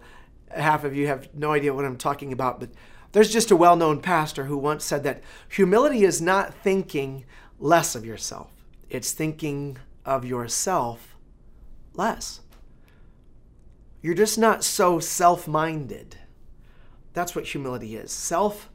half 0.50 0.84
of 0.84 0.94
you 0.94 1.06
have 1.06 1.28
no 1.34 1.52
idea 1.52 1.74
what 1.74 1.84
I'm 1.84 1.96
talking 1.96 2.32
about, 2.32 2.60
but 2.60 2.70
there's 3.12 3.32
just 3.32 3.50
a 3.50 3.56
well 3.56 3.76
known 3.76 4.00
pastor 4.00 4.44
who 4.44 4.58
once 4.58 4.84
said 4.84 5.02
that 5.04 5.22
humility 5.48 6.04
is 6.04 6.20
not 6.20 6.54
thinking 6.54 7.24
less 7.58 7.94
of 7.94 8.04
yourself, 8.04 8.50
it's 8.90 9.12
thinking 9.12 9.78
of 10.04 10.24
yourself 10.24 11.16
less. 11.94 12.40
You're 14.02 14.14
just 14.14 14.38
not 14.38 14.62
so 14.62 15.00
self 15.00 15.48
minded. 15.48 16.16
That's 17.12 17.34
what 17.34 17.46
humility 17.46 17.96
is. 17.96 18.12
Self 18.12 18.70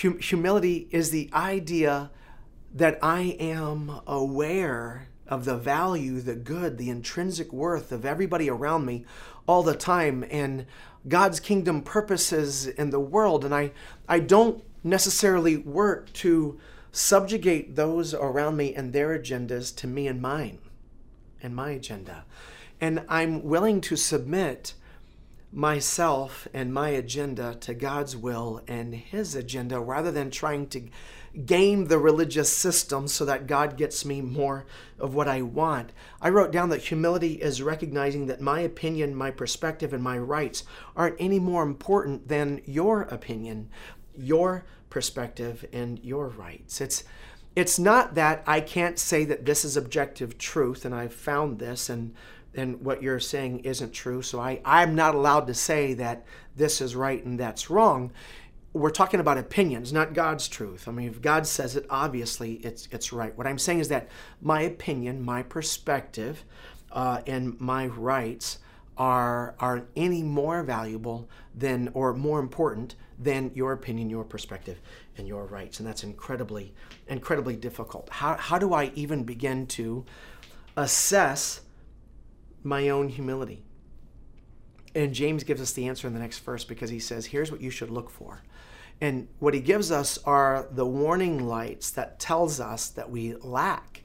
hum, 0.00 0.18
humility 0.18 0.88
is 0.90 1.10
the 1.10 1.30
idea 1.32 2.10
that 2.74 2.98
I 3.02 3.36
am 3.40 4.00
aware 4.06 5.08
of 5.26 5.44
the 5.44 5.56
value, 5.56 6.20
the 6.20 6.34
good, 6.34 6.76
the 6.76 6.90
intrinsic 6.90 7.52
worth 7.52 7.92
of 7.92 8.04
everybody 8.04 8.50
around 8.50 8.84
me 8.84 9.04
all 9.50 9.64
the 9.64 9.74
time 9.74 10.24
and 10.30 10.64
God's 11.08 11.40
kingdom 11.40 11.82
purposes 11.82 12.68
in 12.68 12.90
the 12.90 13.00
world. 13.00 13.44
And 13.44 13.52
I, 13.52 13.72
I 14.08 14.20
don't 14.20 14.62
necessarily 14.84 15.56
work 15.56 16.12
to 16.12 16.60
subjugate 16.92 17.74
those 17.74 18.14
around 18.14 18.56
me 18.56 18.72
and 18.76 18.92
their 18.92 19.18
agendas 19.18 19.74
to 19.78 19.88
me 19.88 20.06
and 20.06 20.22
mine 20.22 20.58
and 21.42 21.56
my 21.56 21.70
agenda. 21.70 22.24
And 22.80 23.02
I'm 23.08 23.42
willing 23.42 23.80
to 23.80 23.96
submit 23.96 24.74
myself 25.52 26.46
and 26.54 26.72
my 26.72 26.90
agenda 26.90 27.56
to 27.60 27.74
God's 27.74 28.16
will 28.16 28.62
and 28.68 28.94
His 28.94 29.34
agenda 29.34 29.80
rather 29.80 30.10
than 30.12 30.30
trying 30.30 30.68
to 30.68 30.88
game 31.46 31.86
the 31.86 31.98
religious 31.98 32.52
system 32.52 33.06
so 33.06 33.24
that 33.24 33.46
God 33.46 33.76
gets 33.76 34.04
me 34.04 34.20
more 34.20 34.66
of 34.98 35.14
what 35.14 35.28
I 35.28 35.42
want. 35.42 35.92
I 36.20 36.28
wrote 36.28 36.50
down 36.50 36.70
that 36.70 36.82
humility 36.82 37.34
is 37.34 37.62
recognizing 37.62 38.26
that 38.26 38.40
my 38.40 38.60
opinion, 38.60 39.14
my 39.14 39.30
perspective, 39.30 39.92
and 39.92 40.02
my 40.02 40.18
rights 40.18 40.64
aren't 40.96 41.20
any 41.20 41.38
more 41.38 41.62
important 41.62 42.28
than 42.28 42.62
your 42.64 43.02
opinion, 43.02 43.68
your 44.16 44.64
perspective, 44.88 45.64
and 45.72 46.00
your 46.02 46.28
rights. 46.28 46.80
It's 46.80 47.04
it's 47.56 47.80
not 47.80 48.14
that 48.14 48.44
I 48.46 48.60
can't 48.60 48.98
say 48.98 49.24
that 49.24 49.44
this 49.44 49.64
is 49.64 49.76
objective 49.76 50.38
truth 50.38 50.84
and 50.84 50.94
I've 50.94 51.12
found 51.12 51.58
this 51.58 51.88
and 51.88 52.14
and 52.54 52.80
what 52.84 53.02
you're 53.02 53.20
saying 53.20 53.60
isn't 53.60 53.92
true. 53.92 54.22
So 54.22 54.40
I, 54.40 54.60
I'm 54.64 54.94
not 54.94 55.14
allowed 55.14 55.46
to 55.46 55.54
say 55.54 55.94
that 55.94 56.24
this 56.56 56.80
is 56.80 56.96
right 56.96 57.24
and 57.24 57.38
that's 57.38 57.70
wrong 57.70 58.12
we're 58.72 58.90
talking 58.90 59.18
about 59.18 59.36
opinions, 59.36 59.92
not 59.92 60.14
God's 60.14 60.46
truth. 60.46 60.86
I 60.86 60.92
mean, 60.92 61.08
if 61.08 61.20
God 61.20 61.46
says 61.46 61.74
it, 61.76 61.86
obviously 61.90 62.54
it's 62.54 62.88
it's 62.92 63.12
right. 63.12 63.36
What 63.36 63.46
I'm 63.46 63.58
saying 63.58 63.80
is 63.80 63.88
that 63.88 64.08
my 64.40 64.62
opinion, 64.62 65.22
my 65.22 65.42
perspective, 65.42 66.44
uh, 66.92 67.22
and 67.26 67.60
my 67.60 67.86
rights 67.86 68.58
are 68.96 69.56
are 69.58 69.86
any 69.96 70.22
more 70.22 70.62
valuable 70.62 71.28
than 71.54 71.90
or 71.94 72.14
more 72.14 72.38
important 72.38 72.94
than 73.18 73.50
your 73.54 73.72
opinion, 73.72 74.08
your 74.08 74.24
perspective, 74.24 74.80
and 75.16 75.26
your 75.26 75.46
rights. 75.46 75.80
And 75.80 75.88
that's 75.88 76.04
incredibly 76.04 76.72
incredibly 77.08 77.56
difficult. 77.56 78.08
How 78.10 78.36
how 78.36 78.58
do 78.58 78.72
I 78.72 78.92
even 78.94 79.24
begin 79.24 79.66
to 79.68 80.04
assess 80.76 81.62
my 82.62 82.88
own 82.88 83.08
humility? 83.08 83.62
And 84.94 85.14
James 85.14 85.44
gives 85.44 85.60
us 85.60 85.72
the 85.72 85.86
answer 85.88 86.06
in 86.08 86.14
the 86.14 86.20
next 86.20 86.40
verse 86.40 86.64
because 86.64 86.90
he 86.90 86.98
says, 86.98 87.26
here's 87.26 87.52
what 87.52 87.60
you 87.60 87.70
should 87.70 87.90
look 87.90 88.10
for. 88.10 88.42
And 89.00 89.28
what 89.38 89.54
he 89.54 89.60
gives 89.60 89.90
us 89.90 90.18
are 90.24 90.66
the 90.70 90.84
warning 90.84 91.46
lights 91.46 91.90
that 91.92 92.18
tells 92.18 92.60
us 92.60 92.88
that 92.88 93.10
we 93.10 93.34
lack 93.36 94.02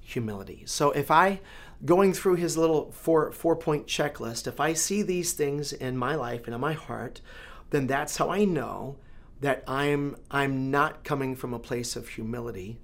humility. 0.00 0.62
So 0.66 0.92
if 0.92 1.10
I 1.10 1.40
going 1.84 2.12
through 2.12 2.36
his 2.36 2.56
little 2.56 2.90
four 2.92 3.32
four 3.32 3.56
point 3.56 3.86
checklist, 3.86 4.46
if 4.46 4.60
I 4.60 4.72
see 4.72 5.02
these 5.02 5.32
things 5.32 5.72
in 5.72 5.96
my 5.96 6.14
life 6.14 6.44
and 6.46 6.54
in 6.54 6.60
my 6.60 6.72
heart, 6.72 7.20
then 7.70 7.86
that's 7.86 8.16
how 8.16 8.30
I 8.30 8.44
know 8.44 8.96
that 9.40 9.64
I'm 9.66 10.16
I'm 10.30 10.70
not 10.70 11.04
coming 11.04 11.36
from 11.36 11.52
a 11.52 11.58
place 11.58 11.96
of 11.96 12.08
humility. 12.08 12.78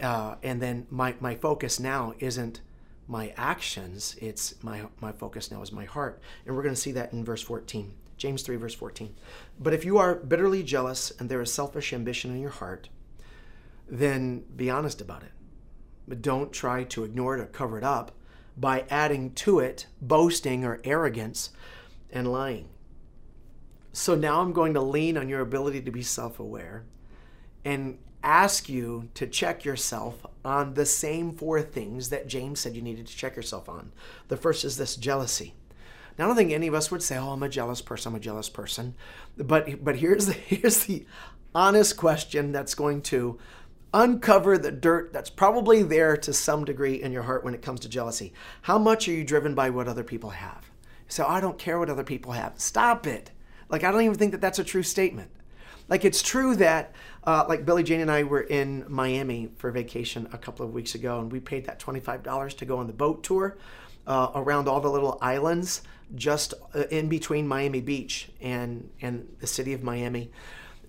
Uh, 0.00 0.36
and 0.42 0.62
then 0.62 0.86
my, 0.88 1.14
my 1.20 1.34
focus 1.34 1.78
now 1.78 2.14
isn't 2.20 2.62
my 3.10 3.34
actions, 3.36 4.14
it's 4.20 4.54
my 4.62 4.82
my 5.00 5.10
focus 5.10 5.50
now 5.50 5.60
is 5.62 5.72
my 5.72 5.84
heart. 5.84 6.22
And 6.46 6.54
we're 6.54 6.62
going 6.62 6.74
to 6.74 6.80
see 6.80 6.92
that 6.92 7.12
in 7.12 7.24
verse 7.24 7.42
14. 7.42 7.92
James 8.16 8.42
3, 8.42 8.56
verse 8.56 8.74
14. 8.74 9.14
But 9.58 9.72
if 9.72 9.84
you 9.84 9.98
are 9.98 10.14
bitterly 10.14 10.62
jealous 10.62 11.10
and 11.18 11.28
there 11.28 11.40
is 11.40 11.52
selfish 11.52 11.92
ambition 11.92 12.30
in 12.30 12.40
your 12.40 12.50
heart, 12.50 12.88
then 13.88 14.44
be 14.54 14.70
honest 14.70 15.00
about 15.00 15.22
it. 15.22 15.32
But 16.06 16.22
don't 16.22 16.52
try 16.52 16.84
to 16.84 17.02
ignore 17.02 17.36
it 17.36 17.40
or 17.40 17.46
cover 17.46 17.78
it 17.78 17.84
up 17.84 18.12
by 18.56 18.84
adding 18.90 19.32
to 19.32 19.58
it 19.58 19.86
boasting 20.00 20.64
or 20.64 20.80
arrogance 20.84 21.50
and 22.12 22.30
lying. 22.30 22.68
So 23.92 24.14
now 24.14 24.40
I'm 24.40 24.52
going 24.52 24.74
to 24.74 24.80
lean 24.80 25.16
on 25.16 25.28
your 25.28 25.40
ability 25.40 25.80
to 25.82 25.90
be 25.90 26.02
self 26.02 26.38
aware 26.38 26.84
and 27.64 27.98
ask 28.22 28.68
you 28.68 29.08
to 29.14 29.26
check 29.26 29.64
yourself 29.64 30.26
on 30.44 30.74
the 30.74 30.86
same 30.86 31.32
four 31.32 31.62
things 31.62 32.10
that 32.10 32.28
James 32.28 32.60
said 32.60 32.76
you 32.76 32.82
needed 32.82 33.06
to 33.06 33.16
check 33.16 33.36
yourself 33.36 33.68
on. 33.68 33.92
The 34.28 34.36
first 34.36 34.64
is 34.64 34.76
this 34.76 34.96
jealousy. 34.96 35.54
Now, 36.18 36.24
I 36.24 36.28
don't 36.28 36.36
think 36.36 36.52
any 36.52 36.66
of 36.66 36.74
us 36.74 36.90
would 36.90 37.02
say, 37.02 37.16
"Oh, 37.16 37.30
I'm 37.30 37.42
a 37.42 37.48
jealous 37.48 37.80
person. 37.80 38.12
I'm 38.12 38.16
a 38.16 38.20
jealous 38.20 38.48
person," 38.48 38.94
but 39.36 39.82
but 39.82 39.96
here's 39.96 40.26
the 40.26 40.32
here's 40.46 40.84
the 40.84 41.06
honest 41.54 41.96
question 41.96 42.52
that's 42.52 42.74
going 42.74 43.02
to 43.02 43.38
uncover 43.92 44.56
the 44.56 44.70
dirt 44.70 45.12
that's 45.12 45.30
probably 45.30 45.82
there 45.82 46.16
to 46.16 46.32
some 46.32 46.64
degree 46.64 47.02
in 47.02 47.10
your 47.10 47.24
heart 47.24 47.42
when 47.42 47.54
it 47.54 47.62
comes 47.62 47.80
to 47.80 47.88
jealousy. 47.88 48.32
How 48.62 48.78
much 48.78 49.08
are 49.08 49.12
you 49.12 49.24
driven 49.24 49.54
by 49.54 49.70
what 49.70 49.88
other 49.88 50.04
people 50.04 50.30
have? 50.30 50.70
So 51.08 51.24
oh, 51.24 51.28
I 51.28 51.40
don't 51.40 51.58
care 51.58 51.78
what 51.78 51.90
other 51.90 52.04
people 52.04 52.32
have. 52.32 52.60
Stop 52.60 53.06
it. 53.06 53.30
Like 53.68 53.84
I 53.84 53.90
don't 53.90 54.02
even 54.02 54.18
think 54.18 54.32
that 54.32 54.40
that's 54.40 54.58
a 54.58 54.64
true 54.64 54.82
statement. 54.82 55.30
Like 55.90 56.04
it's 56.04 56.22
true 56.22 56.54
that, 56.56 56.94
uh, 57.24 57.44
like 57.48 57.66
Billy 57.66 57.82
Jane 57.82 58.00
and 58.00 58.10
I 58.10 58.22
were 58.22 58.42
in 58.42 58.84
Miami 58.88 59.50
for 59.56 59.72
vacation 59.72 60.28
a 60.32 60.38
couple 60.38 60.64
of 60.64 60.72
weeks 60.72 60.94
ago, 60.94 61.18
and 61.18 61.30
we 61.30 61.40
paid 61.40 61.66
that 61.66 61.80
twenty-five 61.80 62.22
dollars 62.22 62.54
to 62.54 62.64
go 62.64 62.78
on 62.78 62.86
the 62.86 62.92
boat 62.92 63.24
tour 63.24 63.58
uh, 64.06 64.30
around 64.36 64.68
all 64.68 64.80
the 64.80 64.88
little 64.88 65.18
islands 65.20 65.82
just 66.14 66.54
uh, 66.74 66.84
in 66.90 67.08
between 67.08 67.46
Miami 67.46 67.80
Beach 67.80 68.30
and 68.40 68.88
and 69.02 69.28
the 69.40 69.48
city 69.48 69.72
of 69.72 69.82
Miami, 69.82 70.30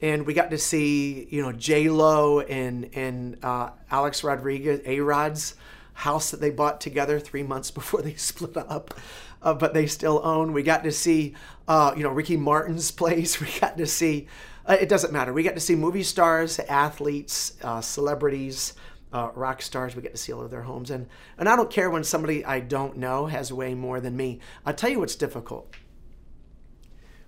and 0.03 0.25
we 0.25 0.35
got 0.35 0.51
to 0.51 0.57
see 0.59 1.27
you 1.31 1.41
know 1.41 1.51
J 1.51 1.89
Lo 1.89 2.41
and 2.41 2.89
and 2.93 3.37
uh, 3.43 3.71
Alex 3.89 4.23
Rodriguez, 4.23 4.81
A 4.85 4.99
Rod's 4.99 5.55
house 5.93 6.31
that 6.31 6.41
they 6.41 6.51
bought 6.51 6.79
together 6.79 7.19
three 7.19 7.43
months 7.43 7.71
before 7.79 8.03
they 8.03 8.13
split 8.13 8.55
up, 8.55 8.93
uh, 9.41 9.55
but 9.55 9.73
they 9.73 9.87
still 9.87 10.21
own. 10.23 10.53
We 10.53 10.61
got 10.61 10.83
to 10.83 10.91
see 10.91 11.33
uh, 11.67 11.93
you 11.97 12.03
know 12.03 12.11
Ricky 12.11 12.37
Martin's 12.37 12.91
place. 12.91 13.41
We 13.41 13.47
got 13.59 13.77
to 13.77 13.87
see. 13.87 14.27
Uh, 14.65 14.77
it 14.79 14.89
doesn't 14.89 15.11
matter. 15.11 15.33
We 15.33 15.43
get 15.43 15.55
to 15.55 15.61
see 15.61 15.75
movie 15.75 16.03
stars, 16.03 16.59
athletes, 16.59 17.53
uh, 17.63 17.81
celebrities, 17.81 18.73
uh, 19.13 19.29
rock 19.35 19.61
stars. 19.61 19.95
We 19.95 20.01
get 20.01 20.13
to 20.13 20.17
see 20.17 20.31
all 20.31 20.41
of 20.41 20.51
their 20.51 20.61
homes, 20.61 20.91
and 20.91 21.07
and 21.37 21.49
I 21.49 21.55
don't 21.55 21.69
care 21.69 21.89
when 21.89 22.03
somebody 22.03 22.45
I 22.45 22.59
don't 22.59 22.97
know 22.97 23.25
has 23.25 23.51
way 23.51 23.73
more 23.73 23.99
than 23.99 24.15
me. 24.15 24.39
I'll 24.65 24.73
tell 24.73 24.89
you 24.89 24.99
what's 24.99 25.15
difficult. 25.15 25.75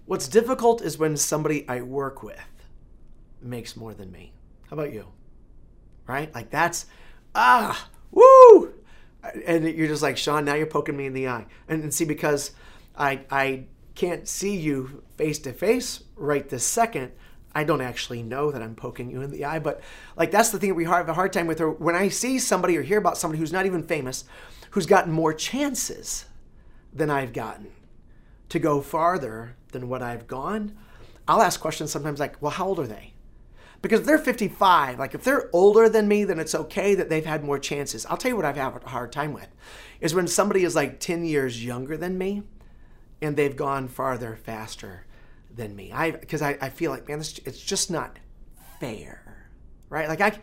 What's 0.06 0.28
difficult 0.28 0.82
is 0.82 0.98
when 0.98 1.18
somebody 1.18 1.68
I 1.68 1.82
work 1.82 2.24
with 2.24 2.40
makes 3.42 3.75
more 3.75 3.94
than 3.94 4.12
me. 4.12 4.34
How 4.70 4.75
about 4.75 4.94
you? 4.94 5.08
Right? 6.08 6.34
Like 6.34 6.50
that's 6.50 6.86
ah 7.36 7.90
woo, 8.12 8.74
and 9.46 9.66
you're 9.68 9.88
just 9.88 10.04
like 10.04 10.18
Sean. 10.18 10.46
Now 10.46 10.54
you're 10.54 10.68
poking 10.68 10.96
me 10.96 11.08
in 11.08 11.13
the 11.13 11.28
eye, 11.28 11.48
and, 11.68 11.84
and 11.84 11.94
see 11.94 12.06
because 12.06 12.52
I 12.96 13.22
I 13.30 13.66
can't 13.96 14.28
see 14.28 14.56
you 14.56 15.04
face 15.18 15.40
to 15.40 15.54
face 15.54 16.04
right 16.16 16.48
this 16.48 16.66
second 16.66 17.12
I 17.55 17.63
don't 17.63 17.81
actually 17.81 18.24
know 18.24 18.51
that 18.51 18.62
I'm 18.62 18.75
poking 18.75 19.12
you 19.12 19.22
in 19.22 19.31
the 19.31 19.45
eye, 19.45 19.60
but 19.60 19.81
like 20.15 20.31
that's 20.31 20.50
the 20.50 20.60
thing 20.60 20.69
that 20.69 20.75
we 20.75 20.86
have 20.86 21.10
a 21.10 21.13
hard 21.13 21.33
time 21.33 21.48
with. 21.48 21.62
Or 21.62 21.72
when 21.72 21.95
I 21.95 22.10
see 22.10 22.39
somebody 22.39 22.77
or 22.77 22.81
hear 22.81 22.98
about 22.98 23.17
somebody 23.17 23.39
who's 23.39 23.53
not 23.53 23.65
even 23.65 23.83
famous, 23.83 24.25
who's 24.72 24.86
gotten 24.86 25.12
more 25.12 25.33
chances 25.33 26.25
than 26.91 27.10
I've 27.10 27.33
gotten 27.33 27.72
to 28.50 28.60
go 28.60 28.81
farther 28.81 29.55
than 29.72 29.89
what 29.89 30.01
I've 30.01 30.27
gone, 30.27 30.75
I'll 31.27 31.41
ask 31.41 31.60
questions 31.60 31.91
sometimes 31.91 32.19
like, 32.19 32.41
"Well, 32.41 32.51
how 32.51 32.67
old 32.67 32.79
are 32.79 32.88
they?" 32.88 33.13
Because 33.83 34.00
if 34.00 34.05
they're 34.05 34.17
55, 34.17 34.98
like 34.98 35.13
if 35.13 35.24
they're 35.24 35.50
older 35.53 35.89
than 35.89 36.07
me, 36.07 36.24
then 36.24 36.39
it's 36.39 36.55
okay 36.55 36.95
that 36.95 37.10
they've 37.10 37.25
had 37.25 37.43
more 37.43 37.60
chances. 37.60 38.05
I'll 38.05 38.17
tell 38.17 38.29
you 38.29 38.36
what 38.36 38.45
I've 38.45 38.55
had 38.55 38.81
a 38.83 38.89
hard 38.89 39.12
time 39.12 39.33
with 39.33 39.50
is 40.00 40.15
when 40.15 40.27
somebody 40.27 40.63
is 40.63 40.75
like 40.75 41.00
10 41.00 41.25
years 41.25 41.63
younger 41.63 41.98
than 41.98 42.17
me 42.17 42.43
and 43.22 43.36
they've 43.36 43.55
gone 43.55 43.88
farther 43.88 44.36
faster 44.36 45.05
than 45.55 45.75
me. 45.75 45.91
I 45.91 46.12
because 46.12 46.41
I, 46.41 46.57
I 46.62 46.69
feel 46.69 46.91
like 46.91 47.07
man, 47.07 47.19
this, 47.19 47.39
it's 47.45 47.60
just 47.60 47.91
not 47.91 48.17
fair, 48.79 49.50
right? 49.89 50.07
Like 50.07 50.22
I, 50.22 50.39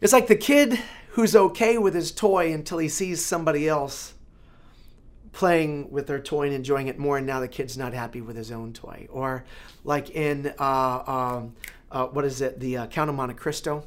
it's 0.00 0.12
like 0.12 0.26
the 0.26 0.36
kid 0.36 0.78
who's 1.10 1.34
okay 1.34 1.78
with 1.78 1.94
his 1.94 2.12
toy 2.12 2.52
until 2.52 2.78
he 2.78 2.88
sees 2.88 3.24
somebody 3.24 3.68
else 3.68 4.14
playing 5.32 5.90
with 5.90 6.06
their 6.06 6.18
toy 6.18 6.46
and 6.46 6.54
enjoying 6.54 6.88
it 6.88 6.98
more, 6.98 7.18
and 7.18 7.26
now 7.26 7.40
the 7.40 7.48
kid's 7.48 7.76
not 7.76 7.92
happy 7.92 8.20
with 8.20 8.36
his 8.36 8.50
own 8.50 8.72
toy. 8.72 9.06
Or 9.10 9.44
like 9.84 10.10
in 10.10 10.52
uh, 10.58 11.02
um, 11.06 11.54
uh, 11.90 12.06
what 12.06 12.24
is 12.24 12.40
it, 12.40 12.60
the 12.60 12.76
uh, 12.78 12.86
Count 12.86 13.10
of 13.10 13.16
Monte 13.16 13.34
Cristo, 13.34 13.86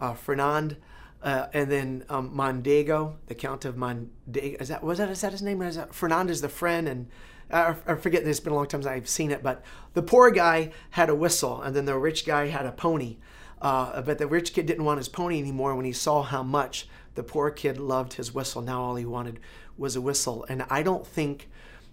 uh, 0.00 0.14
Fernand. 0.14 0.76
Uh, 1.22 1.48
and 1.54 1.70
then 1.72 2.04
um, 2.08 2.30
Mondego, 2.36 3.14
the 3.26 3.34
Count 3.34 3.64
of 3.64 3.74
Mondego, 3.74 4.60
is 4.60 4.68
that 4.68 4.84
was 4.84 4.98
that 4.98 5.10
is 5.10 5.22
that 5.22 5.32
his 5.32 5.42
name? 5.42 5.62
Is 5.62 5.74
that 5.74 5.94
Fernand 5.94 6.30
is 6.30 6.40
the 6.40 6.48
friend, 6.48 6.86
and 6.86 7.08
I 7.50 7.74
forget. 7.94 8.26
It's 8.26 8.40
been 8.40 8.52
a 8.52 8.56
long 8.56 8.66
time 8.66 8.82
since 8.82 8.92
I've 8.92 9.08
seen 9.08 9.30
it, 9.30 9.42
but 9.42 9.62
the 9.94 10.02
poor 10.02 10.30
guy 10.30 10.72
had 10.90 11.08
a 11.08 11.14
whistle, 11.14 11.62
and 11.62 11.76
then 11.76 11.84
the 11.84 11.96
rich 11.96 12.26
guy 12.26 12.46
had 12.46 12.66
a 12.66 12.72
pony. 12.72 13.18
Uh, 13.60 14.02
but 14.02 14.18
the 14.18 14.26
rich 14.26 14.52
kid 14.52 14.66
didn't 14.66 14.84
want 14.84 14.98
his 14.98 15.08
pony 15.08 15.38
anymore 15.38 15.74
when 15.74 15.86
he 15.86 15.92
saw 15.92 16.22
how 16.22 16.42
much 16.42 16.88
the 17.14 17.22
poor 17.22 17.50
kid 17.50 17.78
loved 17.78 18.14
his 18.14 18.34
whistle. 18.34 18.62
Now 18.62 18.82
all 18.82 18.96
he 18.96 19.04
wanted 19.04 19.40
was 19.78 19.96
a 19.96 20.00
whistle, 20.00 20.44
and 20.48 20.64
I 20.70 20.82
don't 20.82 21.06
think 21.06 21.48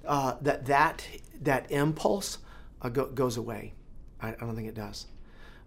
uh, 0.06 0.36
that 0.42 0.66
that 0.66 1.08
that 1.42 1.72
impulse 1.72 2.40
uh, 2.82 2.90
go, 2.90 3.06
goes 3.08 3.38
away. 3.38 3.74
I, 4.22 4.30
I, 4.30 4.32
don't 4.32 4.56
think 4.56 4.68
it 4.68 4.76
does, 4.76 5.08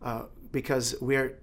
uh, 0.02 0.24
because 0.52 0.94
we're 1.00 1.38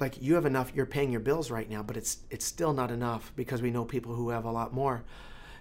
like 0.00 0.20
you 0.22 0.34
have 0.34 0.46
enough. 0.46 0.72
You're 0.74 0.86
paying 0.86 1.10
your 1.10 1.20
bills 1.20 1.50
right 1.50 1.68
now, 1.68 1.82
but 1.82 1.96
it's 1.96 2.18
it's 2.30 2.44
still 2.44 2.72
not 2.72 2.90
enough 2.90 3.32
because 3.36 3.60
we 3.60 3.70
know 3.70 3.84
people 3.84 4.14
who 4.14 4.30
have 4.30 4.44
a 4.44 4.50
lot 4.50 4.72
more. 4.72 5.04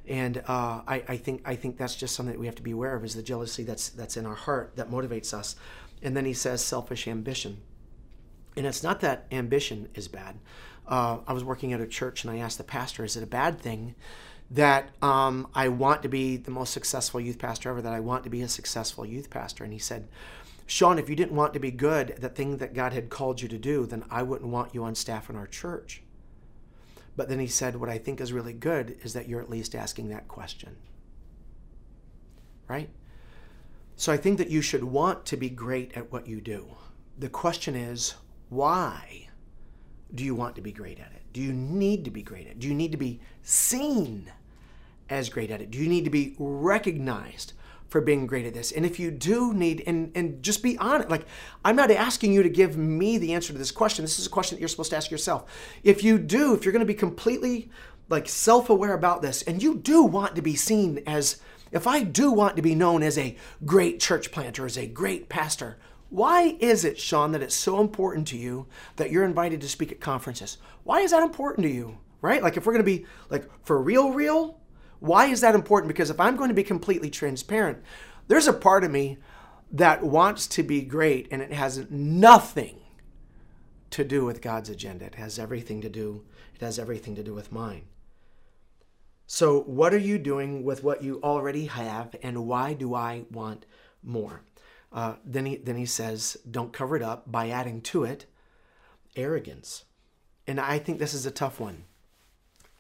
And 0.07 0.37
uh, 0.47 0.81
I, 0.87 1.03
I 1.07 1.17
think 1.17 1.41
I 1.45 1.55
think 1.55 1.77
that's 1.77 1.95
just 1.95 2.15
something 2.15 2.33
that 2.33 2.39
we 2.39 2.45
have 2.45 2.55
to 2.55 2.63
be 2.63 2.71
aware 2.71 2.95
of 2.95 3.03
is 3.03 3.13
the 3.13 3.23
jealousy 3.23 3.63
that's 3.63 3.89
that's 3.89 4.15
in 4.15 4.25
our 4.25 4.35
heart 4.35 4.73
that 4.75 4.89
motivates 4.89 5.33
us. 5.33 5.55
And 6.01 6.15
then 6.15 6.25
he 6.25 6.33
says 6.33 6.63
selfish 6.63 7.07
ambition. 7.07 7.57
And 8.55 8.65
it's 8.65 8.83
not 8.83 9.01
that 9.01 9.25
ambition 9.31 9.89
is 9.93 10.07
bad. 10.07 10.39
Uh, 10.87 11.19
I 11.27 11.33
was 11.33 11.43
working 11.43 11.73
at 11.73 11.81
a 11.81 11.87
church 11.87 12.23
and 12.23 12.31
I 12.31 12.37
asked 12.37 12.57
the 12.57 12.63
pastor, 12.63 13.03
is 13.03 13.17
it 13.17 13.23
a 13.23 13.27
bad 13.27 13.59
thing 13.59 13.95
that 14.49 14.89
um, 15.01 15.47
I 15.53 15.67
want 15.67 16.03
to 16.03 16.09
be 16.09 16.37
the 16.37 16.51
most 16.51 16.71
successful 16.71 17.19
youth 17.19 17.37
pastor 17.37 17.69
ever, 17.69 17.81
that 17.81 17.93
I 17.93 17.99
want 17.99 18.23
to 18.23 18.29
be 18.29 18.41
a 18.41 18.47
successful 18.47 19.05
youth 19.05 19.29
pastor? 19.29 19.63
And 19.63 19.73
he 19.73 19.79
said, 19.79 20.07
Sean, 20.65 20.97
if 20.97 21.09
you 21.09 21.15
didn't 21.15 21.35
want 21.35 21.53
to 21.53 21.59
be 21.59 21.71
good 21.71 22.15
the 22.19 22.29
thing 22.29 22.57
that 22.57 22.73
God 22.73 22.93
had 22.93 23.09
called 23.09 23.41
you 23.41 23.47
to 23.49 23.57
do, 23.57 23.85
then 23.85 24.05
I 24.09 24.23
wouldn't 24.23 24.49
want 24.49 24.73
you 24.73 24.83
on 24.85 24.95
staff 24.95 25.29
in 25.29 25.35
our 25.35 25.47
church. 25.47 26.01
But 27.17 27.27
then 27.27 27.39
he 27.39 27.47
said, 27.47 27.75
What 27.75 27.89
I 27.89 27.97
think 27.97 28.21
is 28.21 28.31
really 28.31 28.53
good 28.53 28.95
is 29.03 29.12
that 29.13 29.27
you're 29.27 29.41
at 29.41 29.50
least 29.50 29.75
asking 29.75 30.07
that 30.09 30.29
question. 30.29 30.77
Right? 32.69 32.89
So 33.97 34.13
I 34.13 34.17
think 34.17 34.38
that 34.38 34.51
you 34.51 34.62
should 34.62 34.83
want 34.83 35.25
to 35.25 35.38
be 35.38 35.50
great 35.50 35.97
at 35.97 36.12
what 36.12 36.27
you 36.27 36.39
do. 36.39 36.67
The 37.17 37.29
question 37.29 37.75
is, 37.75 38.13
why 38.50 39.29
do 40.13 40.24
you 40.24 40.36
want 40.36 40.55
to 40.55 40.62
be 40.62 40.71
great 40.71 41.00
at 41.00 41.12
it? 41.13 41.24
Do 41.33 41.41
you 41.41 41.51
need 41.51 42.05
to 42.05 42.12
be 42.12 42.21
great 42.21 42.45
at 42.45 42.51
it? 42.51 42.59
Do 42.59 42.67
you 42.67 42.75
need 42.75 42.91
to 42.91 42.97
be 42.97 43.19
seen 43.41 44.31
as 45.09 45.29
great 45.29 45.50
at 45.50 45.62
it? 45.62 45.71
Do 45.71 45.79
you 45.79 45.89
need 45.89 46.03
to 46.03 46.12
be 46.12 46.36
recognized 46.38 47.53
for 47.89 48.01
being 48.01 48.27
great 48.27 48.46
at 48.46 48.53
this? 48.53 48.72
And 48.72 48.86
if 48.86 49.00
you 49.00 49.12
do 49.12 49.53
need, 49.53 49.84
and, 49.88 50.12
and 50.15 50.44
just 50.44 50.62
be 50.62 50.77
honest, 50.77 51.10
like 51.10 51.25
I'm 51.63 51.75
not 51.75 51.91
asking 51.91 52.34
you 52.34 52.44
to 52.44 52.50
give 52.50 52.77
me 52.77 53.17
the 53.17 53.34
answer 53.34 53.53
to 53.53 53.60
this 53.60 53.72
question. 53.72 54.03
This 54.03 54.20
is 54.20 54.27
a 54.27 54.29
question 54.29 54.56
that 54.56 54.60
you're 54.60 54.70
supposed 54.70 54.91
to 54.91 54.98
ask 54.98 55.12
yourself. 55.12 55.50
If 55.84 56.03
you 56.03 56.17
do, 56.17 56.53
if 56.53 56.65
you're 56.65 56.74
to 56.77 56.86
be 56.86 56.94
completely 56.94 57.70
like 58.10 58.29
self-aware 58.29 58.94
about 58.94 59.22
this, 59.22 59.41
and 59.41 59.62
you 59.62 59.75
do 59.75 60.03
want 60.03 60.36
to 60.36 60.41
be 60.41 60.56
seen 60.56 61.03
as, 61.06 61.41
if 61.72 61.88
I 61.88 62.03
do 62.03 62.32
want 62.32 62.56
to 62.56 62.62
be 62.62 62.75
known 62.75 63.03
as 63.03 63.17
a 63.17 63.36
great 63.65 64.00
church 64.00 64.32
planter, 64.32 64.65
as 64.65 64.77
a 64.77 64.88
great 64.88 65.27
pastor, 65.27 65.77
why 66.10 66.56
is 66.62 66.86
it, 66.86 66.98
Sean, 66.98 67.34
that 67.34 67.41
it's 67.41 67.56
so 67.56 67.82
important 67.82 68.27
to 68.29 68.38
you 68.38 68.67
that 68.96 69.12
you're 69.12 69.25
invited 69.25 69.60
to 69.60 69.67
speak 69.67 69.91
at 69.91 70.00
conferences? 70.00 70.58
Why 70.86 71.01
is 71.01 71.12
that 71.12 71.22
important 71.24 71.67
to 71.67 71.74
you? 71.74 71.98
Right? 72.22 72.41
Like, 72.41 72.58
if 72.58 72.65
we're 72.65 72.77
to 72.77 72.84
be 72.84 73.06
like 73.29 73.48
for 73.63 73.82
real, 73.82 74.12
real, 74.12 74.56
why 75.00 75.27
is 75.27 75.42
that 75.42 75.56
important? 75.56 75.88
Because 75.88 76.10
if 76.10 76.20
I'm 76.20 76.36
going 76.36 76.50
to 76.50 76.56
be 76.56 76.63
completely 76.63 77.10
transparent, 77.10 77.80
there's 78.27 78.48
a 78.48 78.54
part 78.54 78.84
of 78.84 78.92
me 78.92 79.18
that 79.72 80.04
wants 80.04 80.48
to 80.48 80.63
be 80.63 80.82
great 80.82 81.27
and 81.32 81.42
it 81.42 81.54
has 81.54 81.89
nothing 81.89 82.80
to 83.92 84.04
do 84.04 84.25
with 84.25 84.42
God's 84.42 84.70
agenda. 84.70 85.06
It 85.06 85.16
has 85.16 85.39
everything 85.39 85.82
to 85.82 85.89
do, 85.89 86.24
it 86.56 86.62
has 86.62 86.80
everything 86.80 87.16
to 87.16 87.24
do 87.24 87.34
with 87.34 87.51
mine. 87.51 87.84
So, 89.30 89.62
what 89.62 89.94
are 89.94 90.00
you 90.00 90.18
doing 90.18 90.63
with 90.63 90.84
what 90.86 91.04
you 91.04 91.20
already 91.22 91.66
have, 91.66 92.16
and 92.24 92.48
why 92.48 92.74
do 92.74 92.96
I 92.96 93.25
want 93.29 93.66
more? 94.01 94.42
Uh, 94.92 95.16
then, 95.25 95.46
he, 95.46 95.57
then 95.57 95.75
he 95.75 95.86
says, 95.86 96.38
don't 96.50 96.72
cover 96.72 96.96
it 96.96 97.01
up 97.01 97.29
by 97.29 97.50
adding 97.50 97.81
to 97.81 98.05
it 98.05 98.25
arrogance. 99.18 99.83
And 100.46 100.62
I 100.62 100.79
think 100.79 100.98
this 100.98 101.14
is 101.14 101.25
a 101.25 101.31
tough 101.31 101.60
one. 101.60 101.83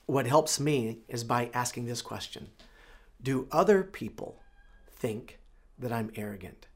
What 0.07 0.25
helps 0.25 0.59
me 0.59 0.99
is 1.07 1.23
by 1.23 1.51
asking 1.53 1.85
this 1.85 2.01
question. 2.01 2.49
Do 3.21 3.47
other 3.51 3.83
people 3.83 4.41
think 4.89 5.39
that 5.77 5.91
I'm 5.91 6.11
arrogant? 6.15 6.67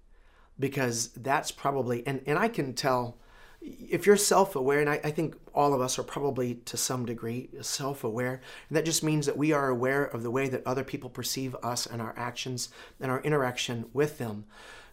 Because 0.59 1.07
that's 1.09 1.51
probably, 1.51 2.05
and, 2.05 2.21
and 2.27 2.37
I 2.37 2.47
can 2.47 2.73
tell 2.73 3.17
if 3.61 4.05
you're 4.05 4.17
self 4.17 4.55
aware, 4.55 4.79
and 4.79 4.89
I, 4.89 4.99
I, 5.03 5.11
think 5.11 5.35
all 5.53 5.73
of 5.73 5.81
us 5.81 5.99
are 5.99 6.03
probably 6.03 6.55
to 6.55 6.77
some 6.77 7.05
degree 7.05 7.49
self 7.61 8.03
aware, 8.03 8.41
and 8.67 8.75
that 8.75 8.85
just 8.85 9.03
means 9.03 9.27
that 9.27 9.37
we 9.37 9.51
are 9.51 9.69
aware 9.69 10.03
of 10.03 10.23
the 10.23 10.31
way 10.31 10.49
that 10.49 10.65
other 10.65 10.83
people 10.83 11.09
perceive 11.09 11.55
us 11.61 11.85
and 11.85 12.01
our 12.01 12.15
actions 12.17 12.69
and 12.99 13.11
our 13.11 13.21
interaction 13.21 13.85
with 13.93 14.17
them. 14.17 14.45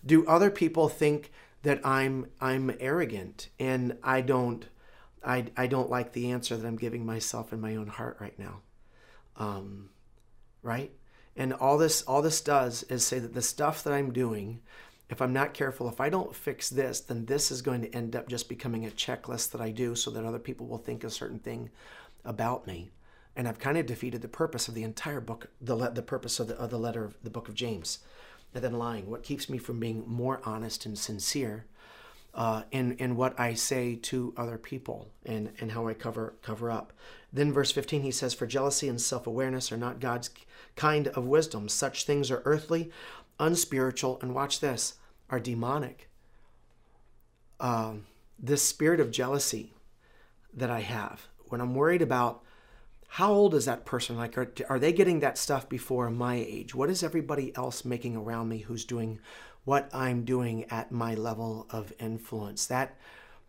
Do 0.05 0.27
other 0.27 0.51
people 0.51 0.89
think 0.89 1.33
that 1.63 1.85
I'm 1.85 2.27
I'm 2.41 2.77
arrogant? 2.79 3.49
And 3.59 3.97
I 4.03 4.21
don't 4.21 4.67
I, 5.29 5.45
I 5.59 5.67
don't 5.67 5.91
like 5.91 6.13
the 6.13 6.31
answer 6.31 6.57
that 6.57 6.67
I'm 6.67 6.77
giving 6.77 7.05
myself 7.05 7.53
in 7.53 7.61
my 7.61 7.77
own 7.77 7.87
heart 7.87 8.17
right 8.19 8.37
now. 8.39 8.63
Um, 9.37 9.91
right? 10.63 10.91
And 11.37 11.53
all 11.53 11.77
this 11.79 12.03
all 12.03 12.23
this 12.23 12.41
does 12.41 12.83
is 12.85 13.07
say 13.07 13.19
that 13.19 13.35
the 13.35 13.43
stuff 13.43 13.85
that 13.85 13.93
I'm 13.93 14.13
doing, 14.13 14.61
if 15.11 15.21
I'm 15.21 15.35
not 15.35 15.55
careful, 15.55 15.89
if 15.89 16.01
I 16.01 16.09
don't 16.09 16.35
fix 16.35 16.71
this, 16.71 17.01
then 17.01 17.27
this 17.27 17.51
is 17.51 17.63
going 17.63 17.83
to 17.83 17.95
end 17.95 18.17
up 18.17 18.29
just 18.29 18.49
becoming 18.49 18.87
a 18.87 18.91
checklist 18.91 19.53
that 19.53 19.61
I 19.61 19.71
do 19.71 19.95
so 19.95 20.11
that 20.11 20.25
other 20.25 20.39
people 20.39 20.67
will 20.67 20.79
think 20.79 21.05
a 21.05 21.11
certain 21.11 21.39
thing 21.39 21.71
about 22.25 22.67
me. 22.67 22.91
And 23.37 23.47
I've 23.47 23.61
kind 23.61 23.79
of 23.79 23.87
defeated 23.87 24.23
the 24.23 24.29
purpose 24.29 24.67
of 24.67 24.75
the 24.75 24.83
entire 24.83 25.21
book, 25.21 25.49
the, 25.61 25.77
the 25.91 26.03
purpose 26.03 26.41
of 26.41 26.49
the, 26.49 26.57
of 26.57 26.71
the 26.71 26.79
letter 26.79 27.05
of 27.05 27.17
the 27.23 27.31
book 27.31 27.49
of 27.49 27.55
James 27.55 28.01
And 28.55 28.65
then 28.65 28.73
lying? 28.73 29.09
What 29.09 29.23
keeps 29.23 29.49
me 29.49 29.59
from 29.59 29.79
being 29.79 30.03
more 30.07 30.41
honest 30.45 30.87
and 30.87 30.99
sincere 30.99 31.67
uh, 32.39 32.63
in 32.71 32.93
in 32.93 33.17
what 33.17 33.39
I 33.39 33.55
say 33.55 33.97
to 33.97 34.33
other 34.37 34.57
people 34.57 35.11
and 35.27 35.53
and 35.59 35.73
how 35.73 35.89
I 35.89 35.95
cover 35.95 36.37
cover 36.41 36.71
up? 36.71 36.93
Then 37.33 37.53
verse 37.53 37.73
15 37.73 38.03
he 38.03 38.13
says, 38.13 38.33
"For 38.33 38.47
jealousy 38.47 38.89
and 38.89 39.01
self-awareness 39.01 39.73
are 39.73 39.77
not 39.77 39.99
God's 39.99 40.31
kind 40.77 41.09
of 41.09 41.27
wisdom. 41.27 41.69
Such 41.69 42.05
things 42.05 42.31
are 42.31 42.43
earthly, 42.45 42.93
unspiritual, 43.41 44.21
and 44.23 44.37
watch 44.37 44.61
this, 44.61 44.95
are 45.29 45.41
demonic." 45.41 46.09
Uh, 47.59 47.95
this 48.39 48.63
spirit 48.63 49.01
of 49.01 49.11
jealousy 49.11 49.75
that 50.55 50.71
I 50.71 50.81
have 50.81 51.27
when 51.47 51.61
I'm 51.61 51.75
worried 51.75 52.03
about 52.03 52.45
how 53.13 53.33
old 53.33 53.55
is 53.55 53.65
that 53.65 53.87
person? 53.87 54.17
Like, 54.17 54.37
are, 54.37 54.53
are 54.69 54.79
they 54.79 54.93
getting 54.93 55.21
that 55.21 55.39
stuff 55.39 55.69
before 55.69 56.11
my 56.11 56.37
age? 56.37 56.75
What 56.75 56.91
is 56.91 57.03
everybody 57.03 57.57
else 57.57 57.85
making 57.85 58.17
around 58.17 58.49
me 58.49 58.59
who's 58.59 58.85
doing 58.85 59.19
what 59.65 59.89
I'm 59.95 60.25
doing 60.25 60.65
at 60.71 60.93
my 60.93 61.15
level 61.15 61.67
of 61.71 61.93
influence? 61.99 62.67
That 62.67 62.97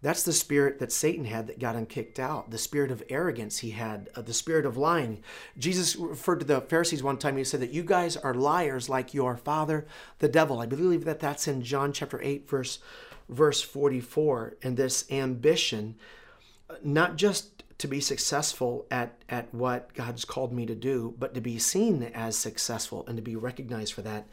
that's 0.02 0.24
the 0.24 0.34
spirit 0.34 0.80
that 0.80 0.94
Satan 0.94 1.26
had 1.26 1.48
that 1.48 1.60
got 1.60 1.76
him 1.76 1.86
kicked 1.86 2.20
out. 2.20 2.52
The 2.52 2.58
spirit 2.58 2.90
of 2.90 3.04
arrogance 3.10 3.60
he 3.60 3.72
had, 3.72 4.10
uh, 4.16 4.22
the 4.22 4.34
spirit 4.34 4.66
of 4.66 4.78
lying. 4.78 5.24
Jesus 5.58 5.96
referred 5.98 6.40
to 6.40 6.46
the 6.46 6.62
Pharisees 6.62 7.04
one 7.04 7.18
time. 7.18 7.36
He 7.36 7.44
said 7.44 7.60
that 7.60 7.74
you 7.74 7.84
guys 7.84 8.16
are 8.16 8.34
liars 8.34 8.88
like 8.88 9.14
your 9.14 9.36
father, 9.36 9.86
the 10.20 10.30
devil. 10.30 10.60
I 10.60 10.66
believe 10.68 11.04
that 11.04 11.20
that's 11.20 11.50
in 11.50 11.64
John 11.64 11.92
chapter 11.92 12.22
8, 12.22 12.50
verse, 12.50 12.80
verse 13.28 13.62
44. 13.62 14.56
And 14.64 14.78
this 14.78 15.10
ambition, 15.12 15.96
uh, 16.70 16.76
not 16.82 17.18
just 17.18 17.64
to 17.80 17.88
be 17.88 18.00
successful 18.00 18.86
at, 18.90 19.22
at 19.28 19.54
what 19.54 19.94
God's 19.94 20.24
called 20.24 20.54
me 20.54 20.66
to 20.66 20.76
do, 20.76 21.14
but 21.20 21.34
to 21.34 21.42
be 21.42 21.60
seen 21.60 22.04
as 22.14 22.38
successful 22.38 23.06
and 23.08 23.18
to 23.18 23.22
be 23.22 23.36
recognized 23.36 23.94
for 23.94 24.02
that 24.04 24.28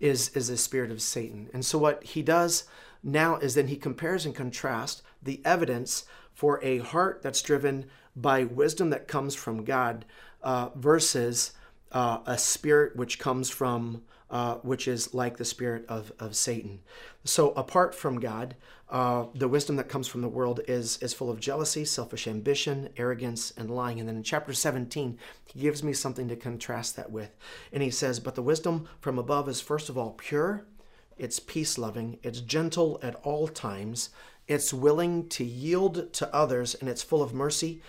is, 0.00 0.30
is 0.30 0.48
the 0.48 0.56
spirit 0.56 0.90
of 0.90 1.02
Satan. 1.02 1.48
And 1.52 1.64
so 1.64 1.78
what 1.78 2.02
he 2.04 2.22
does 2.22 2.64
now 3.02 3.36
is 3.36 3.54
then 3.54 3.68
he 3.68 3.76
compares 3.76 4.26
and 4.26 4.34
contrasts 4.34 5.02
the 5.22 5.40
evidence 5.44 6.04
for 6.32 6.62
a 6.62 6.78
heart 6.78 7.20
that's 7.22 7.42
driven 7.42 7.86
by 8.14 8.44
wisdom 8.44 8.90
that 8.90 9.08
comes 9.08 9.34
from 9.34 9.64
God 9.64 10.04
uh, 10.42 10.70
versus 10.74 11.52
uh, 11.92 12.18
a 12.26 12.38
spirit 12.38 12.96
which 12.96 13.18
comes 13.18 13.50
from 13.50 14.02
uh, 14.30 14.56
which 14.56 14.86
is 14.86 15.14
like 15.14 15.36
the 15.36 15.44
spirit 15.44 15.84
of, 15.88 16.12
of 16.18 16.36
Satan. 16.36 16.80
So, 17.24 17.50
apart 17.50 17.94
from 17.94 18.20
God, 18.20 18.56
uh, 18.90 19.26
the 19.34 19.48
wisdom 19.48 19.76
that 19.76 19.88
comes 19.88 20.08
from 20.08 20.22
the 20.22 20.28
world 20.28 20.60
is, 20.66 20.98
is 21.02 21.12
full 21.12 21.30
of 21.30 21.40
jealousy, 21.40 21.84
selfish 21.84 22.26
ambition, 22.26 22.88
arrogance, 22.96 23.52
and 23.56 23.70
lying. 23.70 24.00
And 24.00 24.08
then 24.08 24.16
in 24.16 24.22
chapter 24.22 24.52
17, 24.52 25.18
he 25.46 25.60
gives 25.60 25.82
me 25.82 25.92
something 25.92 26.28
to 26.28 26.36
contrast 26.36 26.96
that 26.96 27.10
with. 27.10 27.36
And 27.72 27.82
he 27.82 27.90
says, 27.90 28.20
But 28.20 28.34
the 28.34 28.42
wisdom 28.42 28.88
from 29.00 29.18
above 29.18 29.48
is 29.48 29.60
first 29.60 29.88
of 29.88 29.98
all 29.98 30.12
pure, 30.12 30.64
it's 31.18 31.40
peace 31.40 31.76
loving, 31.76 32.18
it's 32.22 32.40
gentle 32.40 32.98
at 33.02 33.16
all 33.16 33.48
times, 33.48 34.10
it's 34.46 34.72
willing 34.72 35.28
to 35.30 35.44
yield 35.44 36.12
to 36.14 36.34
others, 36.34 36.74
and 36.74 36.88
it's 36.88 37.02
full 37.02 37.22
of 37.22 37.34
mercy 37.34 37.82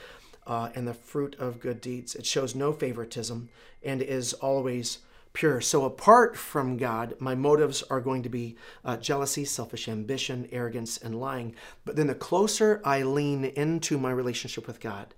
uh, 0.46 0.70
and 0.76 0.88
the 0.88 0.94
fruit 0.94 1.36
of 1.40 1.60
good 1.60 1.80
deeds. 1.80 2.16
It 2.16 2.26
shows 2.26 2.56
no 2.56 2.74
favoritism 2.74 3.50
and 3.84 4.02
is 4.02 4.34
always 4.34 5.00
pure. 5.40 5.62
So, 5.62 5.86
apart 5.86 6.36
from 6.36 6.76
God, 6.76 7.16
my 7.18 7.34
motives 7.34 7.82
are 7.84 8.02
going 8.02 8.24
to 8.24 8.30
be 8.30 8.58
uh, 8.84 8.98
jealousy, 8.98 9.46
selfish 9.46 9.88
ambition, 9.88 10.50
arrogance, 10.52 10.98
and 10.98 11.18
lying. 11.18 11.56
But 11.86 11.96
then 11.96 12.08
the 12.08 12.14
closer 12.14 12.82
I 12.84 13.04
lean 13.04 13.46
into 13.46 13.98
my 13.98 14.12
relationship 14.12 14.68
with 14.68 14.82
God, 14.82 15.14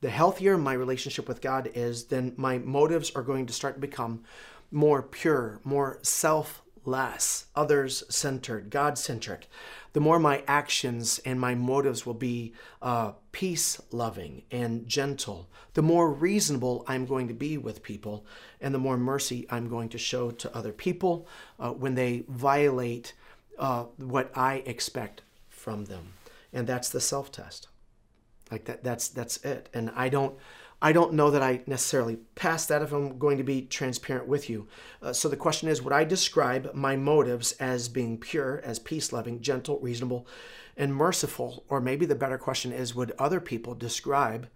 the 0.00 0.10
healthier 0.10 0.58
my 0.58 0.72
relationship 0.72 1.28
with 1.28 1.40
God 1.40 1.70
is, 1.72 2.06
then 2.06 2.32
my 2.36 2.58
motives 2.58 3.12
are 3.14 3.22
going 3.22 3.46
to 3.46 3.52
start 3.52 3.74
to 3.74 3.80
become 3.80 4.24
more 4.72 5.04
pure, 5.04 5.60
more 5.62 6.00
selfless, 6.84 7.46
others 7.54 8.04
centered, 8.08 8.70
God 8.70 8.98
centric. 8.98 9.48
The 9.92 10.00
more 10.00 10.18
my 10.18 10.42
actions 10.46 11.20
and 11.24 11.40
my 11.40 11.54
motives 11.54 12.06
will 12.06 12.14
be 12.14 12.54
uh, 12.80 13.12
peace 13.32 13.80
loving 13.90 14.42
and 14.50 14.86
gentle, 14.86 15.48
the 15.74 15.82
more 15.82 16.12
reasonable 16.12 16.84
I'm 16.86 17.06
going 17.06 17.28
to 17.28 17.34
be 17.34 17.58
with 17.58 17.82
people, 17.82 18.24
and 18.60 18.74
the 18.74 18.78
more 18.78 18.96
mercy 18.96 19.46
I'm 19.50 19.68
going 19.68 19.88
to 19.90 19.98
show 19.98 20.30
to 20.30 20.56
other 20.56 20.72
people 20.72 21.26
uh, 21.58 21.70
when 21.70 21.94
they 21.94 22.24
violate 22.28 23.14
uh, 23.58 23.84
what 23.96 24.30
I 24.36 24.62
expect 24.66 25.22
from 25.48 25.86
them. 25.86 26.14
And 26.52 26.66
that's 26.66 26.88
the 26.88 27.00
self 27.00 27.30
test. 27.32 27.68
Like 28.50 28.64
that, 28.64 28.82
that's 28.82 29.08
that's 29.08 29.36
it. 29.44 29.68
And 29.74 29.90
I 29.94 30.08
don't 30.08 30.36
I 30.82 30.92
don't 30.92 31.12
know 31.12 31.30
that 31.30 31.42
I 31.42 31.62
necessarily 31.66 32.16
pass 32.34 32.64
that 32.66 32.80
if 32.80 32.92
I'm 32.92 33.18
going 33.18 33.36
to 33.36 33.44
be 33.44 33.62
transparent 33.62 34.26
with 34.26 34.48
you. 34.48 34.66
Uh, 35.02 35.12
so 35.12 35.28
the 35.28 35.36
question 35.36 35.68
is 35.68 35.82
Would 35.82 35.92
I 35.92 36.04
describe 36.04 36.74
my 36.74 36.96
motives 36.96 37.52
as 37.52 37.88
being 37.88 38.18
pure, 38.18 38.60
as 38.64 38.78
peace 38.78 39.12
loving, 39.12 39.40
gentle, 39.42 39.78
reasonable, 39.80 40.26
and 40.76 40.94
merciful? 40.94 41.64
Or 41.68 41.80
maybe 41.80 42.06
the 42.06 42.14
better 42.14 42.38
question 42.38 42.72
is 42.72 42.94
Would 42.94 43.12
other 43.18 43.40
people 43.40 43.74
describe 43.74 44.48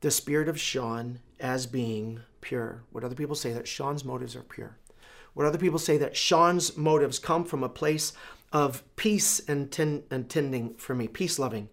the 0.00 0.10
spirit 0.10 0.48
of 0.48 0.60
Sean 0.60 1.20
as 1.40 1.66
being 1.66 2.20
pure? 2.42 2.82
Would 2.92 3.04
other 3.04 3.14
people 3.14 3.36
say 3.36 3.52
that 3.54 3.66
Sean's 3.66 4.04
motives 4.04 4.36
are 4.36 4.42
pure? 4.42 4.76
Would 5.34 5.46
other 5.46 5.58
people 5.58 5.78
say 5.78 5.96
that 5.96 6.16
Sean's 6.16 6.76
motives 6.76 7.18
come 7.18 7.44
from 7.44 7.62
a 7.62 7.68
place 7.68 8.12
of 8.52 8.82
peace 8.96 9.40
and 9.48 9.74
intending 10.10 10.74
for 10.74 10.94
me, 10.94 11.08
peace 11.08 11.38
loving? 11.38 11.70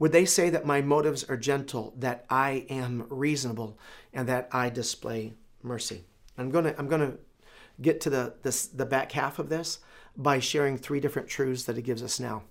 Would 0.00 0.12
they 0.12 0.24
say 0.24 0.48
that 0.48 0.64
my 0.64 0.80
motives 0.80 1.24
are 1.24 1.36
gentle, 1.36 1.92
that 1.98 2.24
I 2.30 2.64
am 2.70 3.04
reasonable, 3.10 3.78
and 4.14 4.26
that 4.30 4.48
I 4.50 4.70
display 4.70 5.34
mercy? 5.62 6.06
I'm 6.38 6.50
gonna 6.50 6.74
I'm 6.78 6.88
gonna 6.88 7.18
get 7.82 8.00
to 8.00 8.10
the 8.10 8.32
this 8.42 8.66
the 8.66 8.86
back 8.86 9.12
half 9.12 9.38
of 9.38 9.50
this 9.50 9.80
by 10.16 10.38
sharing 10.38 10.78
three 10.78 11.00
different 11.00 11.28
truths 11.28 11.64
that 11.64 11.76
it 11.76 11.82
gives 11.82 12.02
us 12.02 12.18
now, 12.18 12.44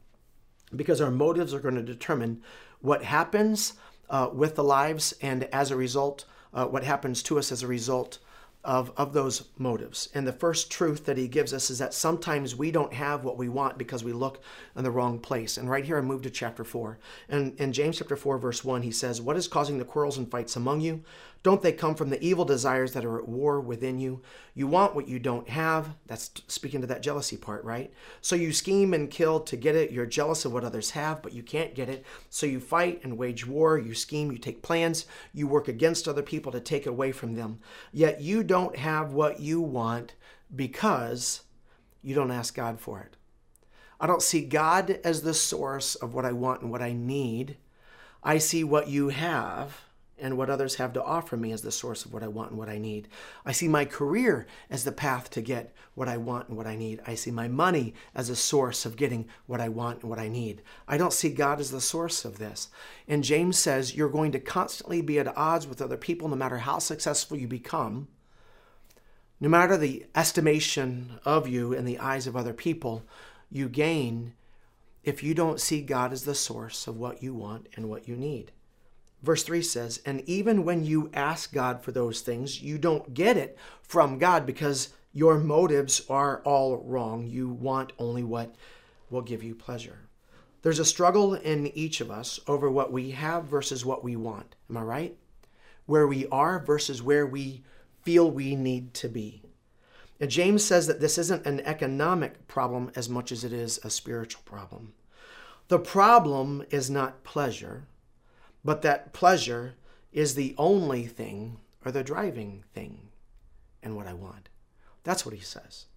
because 0.75 1.01
our 1.01 1.09
motives 1.09 1.51
are 1.51 1.59
going 1.59 1.73
to 1.73 1.81
determine 1.81 2.43
what 2.81 3.03
happens 3.03 3.73
uh, 4.11 4.29
with 4.31 4.53
the 4.53 4.63
lives, 4.63 5.15
and 5.19 5.45
as 5.45 5.71
a 5.71 5.75
result, 5.75 6.25
uh, 6.53 6.65
what 6.65 6.83
happens 6.83 7.23
to 7.23 7.39
us 7.39 7.51
as 7.51 7.63
a 7.63 7.67
result 7.67 8.19
of, 8.63 8.91
of 8.97 9.13
those 9.13 9.45
motives. 9.57 10.09
And 10.13 10.27
the 10.27 10.33
first 10.33 10.69
truth 10.69 11.05
that 11.05 11.17
he 11.17 11.27
gives 11.27 11.53
us 11.53 11.69
is 11.69 11.79
that 11.79 11.93
sometimes 11.93 12.55
we 12.55 12.71
don't 12.71 12.93
have 12.93 13.23
what 13.23 13.37
we 13.37 13.47
want 13.47 13.77
because 13.77 14.03
we 14.03 14.11
look 14.11 14.41
in 14.75 14.83
the 14.83 14.91
wrong 14.91 15.17
place. 15.19 15.57
And 15.57 15.69
right 15.69 15.85
here, 15.85 15.97
I 15.97 16.01
move 16.01 16.23
to 16.23 16.29
chapter 16.29 16.65
4. 16.65 16.99
And 17.29 17.57
in 17.59 17.71
James 17.71 17.97
chapter 17.97 18.17
4, 18.17 18.37
verse 18.37 18.63
1, 18.63 18.81
he 18.81 18.91
says, 18.91 19.21
What 19.21 19.37
is 19.37 19.47
causing 19.47 19.77
the 19.77 19.85
quarrels 19.85 20.17
and 20.17 20.29
fights 20.29 20.57
among 20.57 20.81
you? 20.81 21.03
Don't 21.41 21.61
they 21.61 21.71
come 21.71 21.95
from 21.95 22.09
the 22.09 22.21
evil 22.21 22.43
desires 22.43 22.91
that 22.93 23.05
are 23.05 23.17
at 23.17 23.27
war 23.27 23.61
within 23.61 23.97
you? 23.97 24.21
You 24.53 24.67
want 24.67 24.93
what 24.93 25.07
you 25.07 25.19
don't 25.19 25.47
have. 25.47 25.95
That's 26.05 26.31
speaking 26.47 26.81
to 26.81 26.87
that 26.87 27.01
jealousy 27.01 27.37
part, 27.37 27.63
right? 27.63 27.93
So 28.19 28.35
you 28.35 28.51
scheme 28.51 28.93
and 28.93 29.09
kill 29.09 29.39
to 29.41 29.55
get 29.55 29.75
it. 29.75 29.91
You're 29.91 30.05
jealous 30.05 30.43
of 30.43 30.51
what 30.51 30.65
others 30.65 30.91
have, 30.91 31.21
but 31.21 31.31
you 31.31 31.41
can't 31.41 31.75
get 31.75 31.87
it. 31.87 32.05
So 32.29 32.45
you 32.45 32.59
fight 32.59 32.99
and 33.03 33.17
wage 33.17 33.47
war. 33.47 33.77
You 33.77 33.93
scheme, 33.93 34.31
you 34.31 34.37
take 34.37 34.61
plans, 34.61 35.05
you 35.33 35.47
work 35.47 35.69
against 35.69 36.09
other 36.09 36.23
people 36.23 36.51
to 36.51 36.59
take 36.59 36.85
away 36.85 37.13
from 37.13 37.35
them. 37.35 37.59
Yet 37.93 38.19
you 38.19 38.43
don't 38.43 38.75
have 38.75 39.13
what 39.13 39.39
you 39.39 39.61
want 39.61 40.15
because 40.53 41.41
you 42.01 42.15
don't 42.15 42.31
ask 42.31 42.53
God 42.53 42.81
for 42.81 42.99
it. 42.99 43.15
I 44.01 44.07
don't 44.07 44.21
see 44.21 44.41
God 44.41 44.99
as 45.05 45.21
the 45.21 45.33
source 45.33 45.95
of 45.95 46.13
what 46.13 46.25
I 46.25 46.33
want 46.33 46.61
and 46.61 46.71
what 46.71 46.81
I 46.81 46.91
need. 46.91 47.57
I 48.23 48.39
see 48.39 48.65
what 48.65 48.89
you 48.89 49.09
have 49.09 49.85
and 50.21 50.37
what 50.37 50.49
others 50.49 50.75
have 50.75 50.93
to 50.93 51.03
offer 51.03 51.37
me 51.37 51.51
as 51.51 51.61
the 51.61 51.71
source 51.71 52.05
of 52.05 52.13
what 52.13 52.23
I 52.23 52.27
want 52.27 52.51
and 52.51 52.59
what 52.59 52.69
I 52.69 52.77
need. 52.77 53.07
I 53.45 53.51
see 53.51 53.67
my 53.67 53.85
career 53.85 54.47
as 54.69 54.83
the 54.83 54.91
path 54.91 55.29
to 55.31 55.41
get 55.41 55.73
what 55.95 56.07
I 56.07 56.17
want 56.17 56.49
and 56.49 56.57
what 56.57 56.67
I 56.67 56.75
need. 56.75 57.01
I 57.05 57.15
see 57.15 57.31
my 57.31 57.47
money 57.47 57.93
as 58.13 58.29
a 58.29 58.35
source 58.35 58.85
of 58.85 58.95
getting 58.95 59.27
what 59.47 59.61
I 59.61 59.69
want 59.69 60.01
and 60.01 60.09
what 60.09 60.19
I 60.19 60.27
need. 60.27 60.61
I 60.87 60.97
don't 60.97 61.13
see 61.13 61.29
God 61.29 61.59
as 61.59 61.71
the 61.71 61.81
source 61.81 62.25
of 62.25 62.37
this. 62.37 62.69
And 63.07 63.23
James 63.23 63.57
says 63.57 63.95
you're 63.95 64.09
going 64.09 64.31
to 64.33 64.39
constantly 64.39 65.01
be 65.01 65.19
at 65.19 65.37
odds 65.37 65.67
with 65.67 65.81
other 65.81 65.97
people 65.97 66.27
no 66.27 66.35
matter 66.35 66.59
how 66.59 66.79
successful 66.79 67.37
you 67.37 67.47
become. 67.47 68.07
No 69.39 69.49
matter 69.49 69.77
the 69.77 70.05
estimation 70.15 71.19
of 71.23 71.47
you 71.47 71.71
in 71.73 71.85
the 71.85 71.99
eyes 71.99 72.27
of 72.27 72.35
other 72.35 72.53
people, 72.53 73.03
you 73.49 73.69
gain 73.69 74.33
if 75.03 75.23
you 75.23 75.33
don't 75.33 75.61
see 75.61 75.81
God 75.81 76.11
as 76.11 76.23
the 76.23 76.35
source 76.35 76.87
of 76.87 76.97
what 76.97 77.23
you 77.23 77.33
want 77.33 77.67
and 77.75 77.89
what 77.89 78.07
you 78.07 78.15
need. 78.15 78.51
Verse 79.21 79.43
3 79.43 79.61
says, 79.61 80.01
And 80.05 80.21
even 80.27 80.63
when 80.63 80.83
you 80.83 81.09
ask 81.13 81.53
God 81.53 81.83
for 81.83 81.91
those 81.91 82.21
things, 82.21 82.61
you 82.61 82.77
don't 82.77 83.13
get 83.13 83.37
it 83.37 83.57
from 83.81 84.17
God 84.17 84.45
because 84.45 84.89
your 85.11 85.37
motives 85.37 86.01
are 86.09 86.41
all 86.43 86.77
wrong. 86.77 87.27
You 87.27 87.49
want 87.49 87.93
only 87.97 88.23
what 88.23 88.55
will 89.09 89.21
give 89.21 89.43
you 89.43 89.55
pleasure. 89.55 89.99
There's 90.61 90.79
a 90.79 90.85
struggle 90.85 91.33
in 91.33 91.67
each 91.67 92.01
of 92.01 92.11
us 92.11 92.39
over 92.47 92.69
what 92.69 92.91
we 92.91 93.11
have 93.11 93.45
versus 93.45 93.85
what 93.85 94.03
we 94.03 94.15
want. 94.15 94.55
Am 94.69 94.77
I 94.77 94.81
right? 94.81 95.17
Where 95.85 96.07
we 96.07 96.27
are 96.27 96.59
versus 96.59 97.01
where 97.01 97.25
we 97.25 97.63
feel 98.03 98.29
we 98.29 98.55
need 98.55 98.93
to 98.95 99.09
be. 99.09 99.41
And 100.19 100.29
James 100.29 100.63
says 100.63 100.87
that 100.87 100.99
this 100.99 101.17
isn't 101.17 101.45
an 101.45 101.61
economic 101.61 102.47
problem 102.47 102.91
as 102.95 103.07
much 103.07 103.31
as 103.31 103.43
it 103.43 103.53
is 103.53 103.79
a 103.83 103.89
spiritual 103.89 104.41
problem. 104.43 104.93
The 105.69 105.79
problem 105.79 106.63
is 106.71 106.89
not 106.89 107.23
pleasure 107.23 107.87
but 108.69 108.83
that 108.83 109.13
pleasure 109.13 109.73
is 110.11 110.35
the 110.35 110.53
only 110.55 111.07
thing 111.07 111.57
or 111.83 111.91
the 111.91 112.03
driving 112.03 112.63
thing 112.71 113.09
and 113.81 113.95
what 113.95 114.05
I 114.05 114.13
want. 114.13 114.47
That's 115.03 115.25
what 115.25 115.33
he 115.33 115.41
says. 115.41 115.87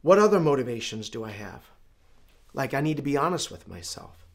What 0.00 0.18
other 0.18 0.40
motivations 0.40 1.10
do 1.10 1.22
I 1.22 1.32
have? 1.32 1.64
Like, 2.54 2.72
I 2.72 2.80
need 2.80 2.96
to 2.96 3.02
be 3.02 3.18
honest 3.18 3.50
with 3.50 3.68
myself. 3.68 4.26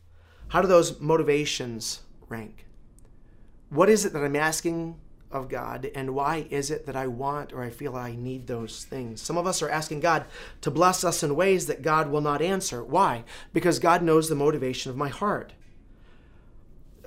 How 0.50 0.62
do 0.62 0.68
those 0.68 1.00
motivations 1.00 2.02
rank? 2.30 2.68
What 3.72 3.90
is 3.90 4.06
it 4.06 4.14
that 4.14 4.24
I'm 4.24 4.36
asking 4.36 5.00
of 5.32 5.50
God, 5.50 5.90
and 5.96 6.14
why 6.14 6.46
is 6.52 6.70
it 6.70 6.86
that 6.86 6.96
I 6.96 7.08
want 7.08 7.54
or 7.54 7.64
I 7.64 7.72
feel 7.72 7.96
I 7.96 8.16
need 8.16 8.46
those 8.46 8.84
things? 8.84 9.20
Some 9.20 9.36
of 9.36 9.48
us 9.48 9.64
are 9.64 9.70
asking 9.70 10.02
God 10.02 10.26
to 10.62 10.70
bless 10.70 11.04
us 11.04 11.24
in 11.24 11.36
ways 11.36 11.66
that 11.66 11.82
God 11.82 12.12
will 12.12 12.22
not 12.22 12.44
answer. 12.44 12.84
Why? 12.84 13.24
Because 13.52 13.80
God 13.80 14.04
knows 14.04 14.30
the 14.30 14.36
motivation 14.36 14.92
of 14.92 14.96
my 14.96 15.10
heart 15.10 15.54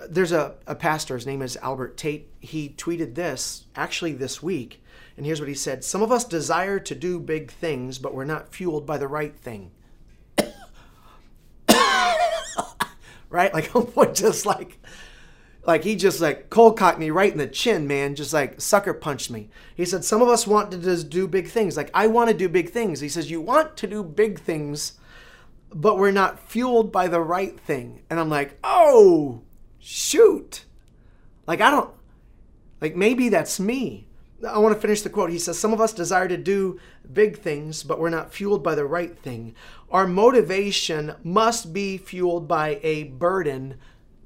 there's 0.08 0.32
a, 0.32 0.54
a 0.66 0.74
pastor, 0.74 1.14
his 1.14 1.26
name 1.26 1.42
is 1.42 1.56
Albert 1.58 1.96
Tate. 1.96 2.28
He 2.40 2.70
tweeted 2.70 3.14
this 3.14 3.64
actually 3.74 4.12
this 4.12 4.42
week, 4.42 4.82
and 5.16 5.26
here's 5.26 5.40
what 5.40 5.48
he 5.48 5.54
said 5.54 5.84
Some 5.84 6.02
of 6.02 6.12
us 6.12 6.24
desire 6.24 6.78
to 6.80 6.94
do 6.94 7.18
big 7.20 7.50
things, 7.50 7.98
but 7.98 8.14
we're 8.14 8.24
not 8.24 8.54
fueled 8.54 8.86
by 8.86 8.98
the 8.98 9.08
right 9.08 9.36
thing. 9.36 9.70
right? 13.28 13.52
Like, 13.52 13.72
just 14.14 14.46
like, 14.46 14.78
like 15.66 15.84
he 15.84 15.96
just 15.96 16.20
like 16.20 16.50
cold 16.50 16.78
cocked 16.78 16.98
me 16.98 17.10
right 17.10 17.32
in 17.32 17.38
the 17.38 17.46
chin, 17.46 17.86
man. 17.86 18.14
Just 18.14 18.32
like 18.32 18.60
sucker 18.60 18.94
punched 18.94 19.30
me. 19.30 19.50
He 19.74 19.84
said, 19.84 20.04
Some 20.04 20.22
of 20.22 20.28
us 20.28 20.46
want 20.46 20.70
to 20.72 20.78
just 20.78 21.10
do 21.10 21.28
big 21.28 21.48
things. 21.48 21.76
Like, 21.76 21.90
I 21.94 22.06
want 22.06 22.30
to 22.30 22.36
do 22.36 22.48
big 22.48 22.70
things. 22.70 23.00
He 23.00 23.08
says, 23.08 23.30
You 23.30 23.40
want 23.40 23.76
to 23.78 23.86
do 23.86 24.02
big 24.02 24.40
things, 24.40 24.94
but 25.72 25.98
we're 25.98 26.10
not 26.10 26.48
fueled 26.48 26.92
by 26.92 27.08
the 27.08 27.20
right 27.20 27.58
thing. 27.60 28.02
And 28.08 28.18
I'm 28.18 28.30
like, 28.30 28.58
Oh, 28.64 29.42
shoot. 29.80 30.64
Like, 31.46 31.60
I 31.60 31.70
don't, 31.70 31.90
like, 32.80 32.94
maybe 32.94 33.28
that's 33.28 33.58
me. 33.58 34.06
I 34.48 34.58
want 34.58 34.74
to 34.74 34.80
finish 34.80 35.02
the 35.02 35.10
quote. 35.10 35.30
He 35.30 35.38
says, 35.38 35.58
Some 35.58 35.72
of 35.72 35.80
us 35.80 35.92
desire 35.92 36.28
to 36.28 36.36
do 36.36 36.80
big 37.12 37.38
things, 37.38 37.82
but 37.82 37.98
we're 37.98 38.08
not 38.08 38.32
fueled 38.32 38.62
by 38.62 38.74
the 38.74 38.86
right 38.86 39.18
thing. 39.18 39.54
Our 39.90 40.06
motivation 40.06 41.14
must 41.22 41.72
be 41.72 41.98
fueled 41.98 42.48
by 42.48 42.80
a 42.82 43.04
burden, 43.04 43.76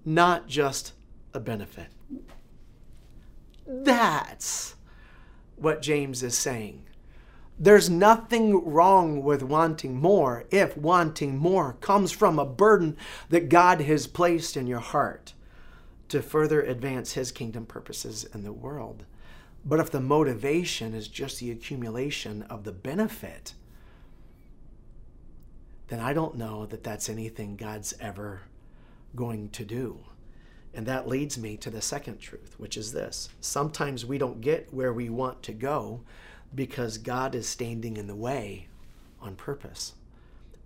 not 0.04 0.46
just 0.46 0.92
a 1.32 1.40
benefit. 1.40 1.88
That's 3.66 4.76
what 5.56 5.82
James 5.82 6.22
is 6.22 6.36
saying. 6.36 6.84
There's 7.58 7.88
nothing 7.88 8.64
wrong 8.64 9.22
with 9.22 9.42
wanting 9.42 9.96
more 9.96 10.44
if 10.50 10.76
wanting 10.76 11.36
more 11.36 11.74
comes 11.74 12.10
from 12.10 12.38
a 12.38 12.44
burden 12.44 12.96
that 13.30 13.48
God 13.48 13.80
has 13.80 14.06
placed 14.06 14.56
in 14.56 14.66
your 14.66 14.80
heart 14.80 15.34
to 16.08 16.22
further 16.22 16.62
advance 16.62 17.12
his 17.12 17.32
kingdom 17.32 17.66
purposes 17.66 18.24
in 18.34 18.44
the 18.44 18.52
world. 18.52 19.04
But 19.64 19.80
if 19.80 19.90
the 19.90 20.00
motivation 20.00 20.94
is 20.94 21.08
just 21.08 21.40
the 21.40 21.50
accumulation 21.50 22.42
of 22.42 22.64
the 22.64 22.72
benefit, 22.72 23.54
then 25.88 26.00
I 26.00 26.12
don't 26.12 26.36
know 26.36 26.66
that 26.66 26.84
that's 26.84 27.08
anything 27.08 27.56
God's 27.56 27.94
ever 28.00 28.42
going 29.14 29.50
to 29.50 29.64
do. 29.64 30.00
And 30.74 30.86
that 30.86 31.08
leads 31.08 31.38
me 31.38 31.56
to 31.58 31.70
the 31.70 31.80
second 31.80 32.18
truth, 32.18 32.54
which 32.58 32.76
is 32.76 32.92
this 32.92 33.28
sometimes 33.40 34.04
we 34.04 34.18
don't 34.18 34.40
get 34.40 34.74
where 34.74 34.92
we 34.92 35.08
want 35.08 35.42
to 35.44 35.52
go 35.52 36.00
because 36.54 36.98
God 36.98 37.34
is 37.34 37.48
standing 37.48 37.96
in 37.96 38.06
the 38.06 38.16
way 38.16 38.68
on 39.20 39.36
purpose. 39.36 39.94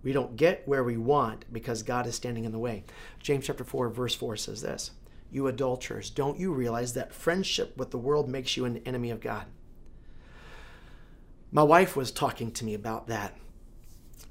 We 0.01 0.13
don't 0.13 0.35
get 0.35 0.67
where 0.67 0.83
we 0.83 0.97
want 0.97 1.45
because 1.51 1.83
God 1.83 2.07
is 2.07 2.15
standing 2.15 2.45
in 2.45 2.51
the 2.51 2.59
way. 2.59 2.85
James 3.21 3.45
chapter 3.45 3.63
4 3.63 3.89
verse 3.89 4.15
4 4.15 4.35
says 4.37 4.61
this, 4.61 4.91
"You 5.31 5.47
adulterers, 5.47 6.09
don't 6.09 6.39
you 6.39 6.53
realize 6.53 6.93
that 6.93 7.13
friendship 7.13 7.77
with 7.77 7.91
the 7.91 7.97
world 7.97 8.29
makes 8.29 8.57
you 8.57 8.65
an 8.65 8.77
enemy 8.85 9.11
of 9.11 9.21
God?" 9.21 9.45
My 11.51 11.63
wife 11.63 11.95
was 11.95 12.11
talking 12.11 12.51
to 12.51 12.65
me 12.65 12.73
about 12.73 13.07
that 13.07 13.35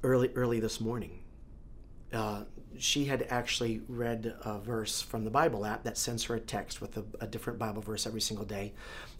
early 0.02 0.30
early 0.34 0.60
this 0.60 0.80
morning. 0.80 1.22
Uh, 2.12 2.44
she 2.78 3.06
had 3.06 3.26
actually 3.28 3.82
read 3.88 4.34
a 4.44 4.58
verse 4.58 5.02
from 5.02 5.24
the 5.24 5.30
Bible 5.30 5.66
app 5.66 5.82
that 5.84 5.98
sends 5.98 6.24
her 6.24 6.36
a 6.36 6.40
text 6.40 6.80
with 6.80 6.96
a, 6.96 7.04
a, 7.20 7.26
different 7.26 7.58
Bible 7.58 7.82
verse 7.82 8.06
every 8.06 8.20
single 8.20 8.46
day. 8.46 8.72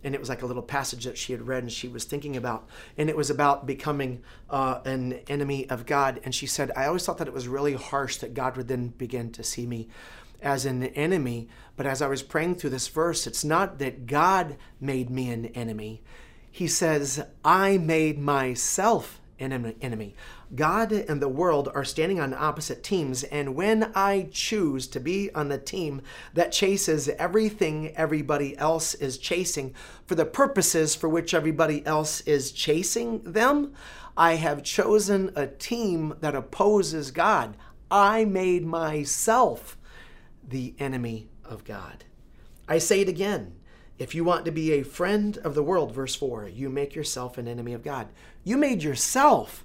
And 0.05 0.15
it 0.15 0.21
was 0.21 0.29
like 0.29 0.43
a 0.43 0.47
little 0.47 0.63
passage 0.63 1.05
that 1.05 1.19
she 1.19 1.33
had 1.33 1.47
read 1.47 1.65
and 1.65 1.73
she 1.73 1.89
was 1.89 2.05
thinking 2.05 2.37
about. 2.37 2.69
And 2.97 3.11
it 3.11 3.17
was 3.17 3.31
about 3.31 3.67
becoming 3.67 4.23
uh, 4.49 4.81
an 4.85 5.15
enemy 5.29 5.69
of 5.71 5.87
God. 5.87 6.21
And 6.25 6.35
she 6.35 6.47
said, 6.47 6.71
I 6.77 6.87
always 6.87 7.05
thought 7.05 7.19
that 7.19 7.29
it 7.29 7.35
was 7.35 7.49
really 7.49 7.75
harsh 7.75 8.19
that 8.19 8.33
God 8.33 8.57
would 8.57 8.69
then 8.69 8.89
begin 8.89 9.33
to 9.33 9.43
see 9.43 9.67
me 9.67 9.89
as 10.43 10.65
an 10.65 10.85
enemy. 10.85 11.49
But 11.77 11.87
as 11.87 12.03
I 12.03 12.09
was 12.09 12.23
praying 12.23 12.57
through 12.57 12.71
this 12.71 12.89
verse, 12.89 13.27
it's 13.27 13.45
not 13.45 13.79
that 13.79 14.07
God 14.07 14.57
made 14.81 15.11
me 15.11 15.31
an 15.31 15.47
enemy. 15.47 16.03
He 16.51 16.67
says, 16.67 17.25
I 17.45 17.79
made 17.79 18.19
myself 18.19 19.21
an 19.41 19.75
enemy. 19.81 20.17
God 20.55 20.93
and 20.93 21.23
the 21.23 21.29
world 21.29 21.69
are 21.75 21.85
standing 21.85 22.19
on 22.21 22.35
opposite 22.35 22.83
teams, 22.83 23.23
and 23.25 23.55
when 23.55 23.93
I 23.95 24.29
choose 24.33 24.89
to 24.89 25.01
be 25.01 25.33
on 25.35 25.49
the 25.49 25.59
team 25.59 26.03
that 26.35 26.53
chases 26.53 27.09
everything 27.11 27.95
everybody 27.97 28.57
else 28.57 28.95
is 28.95 29.19
chasing 29.19 29.75
for 30.07 30.15
the 30.15 30.25
purposes 30.25 30.95
for 30.95 31.09
which 31.09 31.35
everybody 31.35 31.85
else 31.87 32.21
is 32.23 32.51
chasing 32.51 33.21
them, 33.23 33.75
I 34.17 34.35
have 34.35 34.65
chosen 34.65 35.31
a 35.37 35.47
team 35.47 36.15
that 36.21 36.35
opposes 36.35 37.11
God. 37.11 37.57
I 37.91 38.25
made 38.25 38.67
myself 38.67 39.78
the 40.49 40.75
enemy 40.79 41.29
of 41.45 41.65
God. 41.65 42.05
I 42.67 42.79
say 42.79 43.01
it 43.01 43.09
again. 43.09 43.55
If 43.99 44.15
you 44.15 44.23
want 44.23 44.45
to 44.45 44.53
be 44.53 44.73
a 44.73 44.85
friend 44.85 45.37
of 45.39 45.55
the 45.55 45.63
world, 45.63 45.93
verse 45.93 46.15
4, 46.15 46.49
you 46.49 46.69
make 46.69 46.95
yourself 46.95 47.37
an 47.37 47.49
enemy 47.49 47.73
of 47.73 47.83
God. 47.83 48.09
You 48.45 48.57
made 48.57 48.83
yourself 48.83 49.65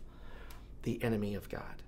the 0.82 1.02
enemy 1.04 1.36
of 1.36 1.50
God. 1.50 1.84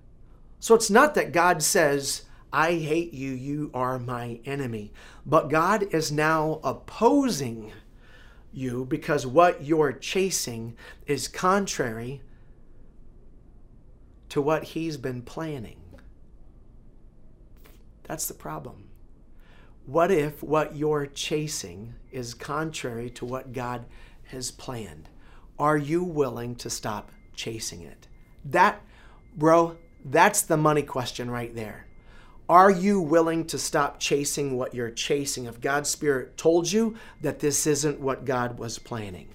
So 0.60 0.76
it's 0.76 0.90
not 0.90 1.16
that 1.16 1.32
God 1.32 1.64
says, 1.64 2.24
I 2.54 2.74
hate 2.74 3.14
you, 3.14 3.32
you 3.32 3.72
are 3.74 4.00
my 4.00 4.40
enemy. 4.46 4.94
But 5.26 5.50
God 5.50 5.94
is 5.94 6.12
now 6.12 6.60
opposing 6.64 7.72
you 8.54 8.86
because 8.86 9.28
what 9.28 9.64
you're 9.64 9.92
chasing 9.92 10.76
is 11.06 11.28
contrary 11.28 12.22
to 14.30 14.42
what 14.42 14.64
He's 14.64 14.98
been 14.98 15.22
planning. 15.22 15.82
That's 18.04 18.28
the 18.28 18.34
problem. 18.34 18.85
What 19.86 20.10
if 20.10 20.42
what 20.42 20.76
you're 20.76 21.06
chasing 21.06 21.94
is 22.12 22.34
contrary 22.34 23.10
to 23.12 23.26
what 23.26 23.54
God 23.54 23.86
has 24.26 24.50
planned? 24.50 25.10
Are 25.60 25.78
you 25.78 26.04
willing 26.04 26.56
to 26.56 26.70
stop 26.70 27.12
chasing 27.36 27.82
it? 27.82 28.08
That, 28.46 28.82
bro, 29.36 29.78
that's 30.04 30.42
the 30.42 30.58
money 30.58 30.82
question 30.82 31.30
right 31.30 31.54
there. 31.56 31.86
Are 32.50 32.72
you 32.72 33.00
willing 33.00 33.46
to 33.48 33.60
stop 33.60 34.00
chasing 34.00 34.58
what 34.58 34.74
you're 34.74 34.92
chasing 34.92 35.46
if 35.46 35.62
God's 35.62 35.90
Spirit 35.90 36.38
told 36.38 36.72
you 36.72 36.96
that 37.22 37.40
this 37.40 37.66
isn't 37.66 38.00
what 38.00 38.26
God 38.26 38.58
was 38.58 38.80
planning? 38.80 39.30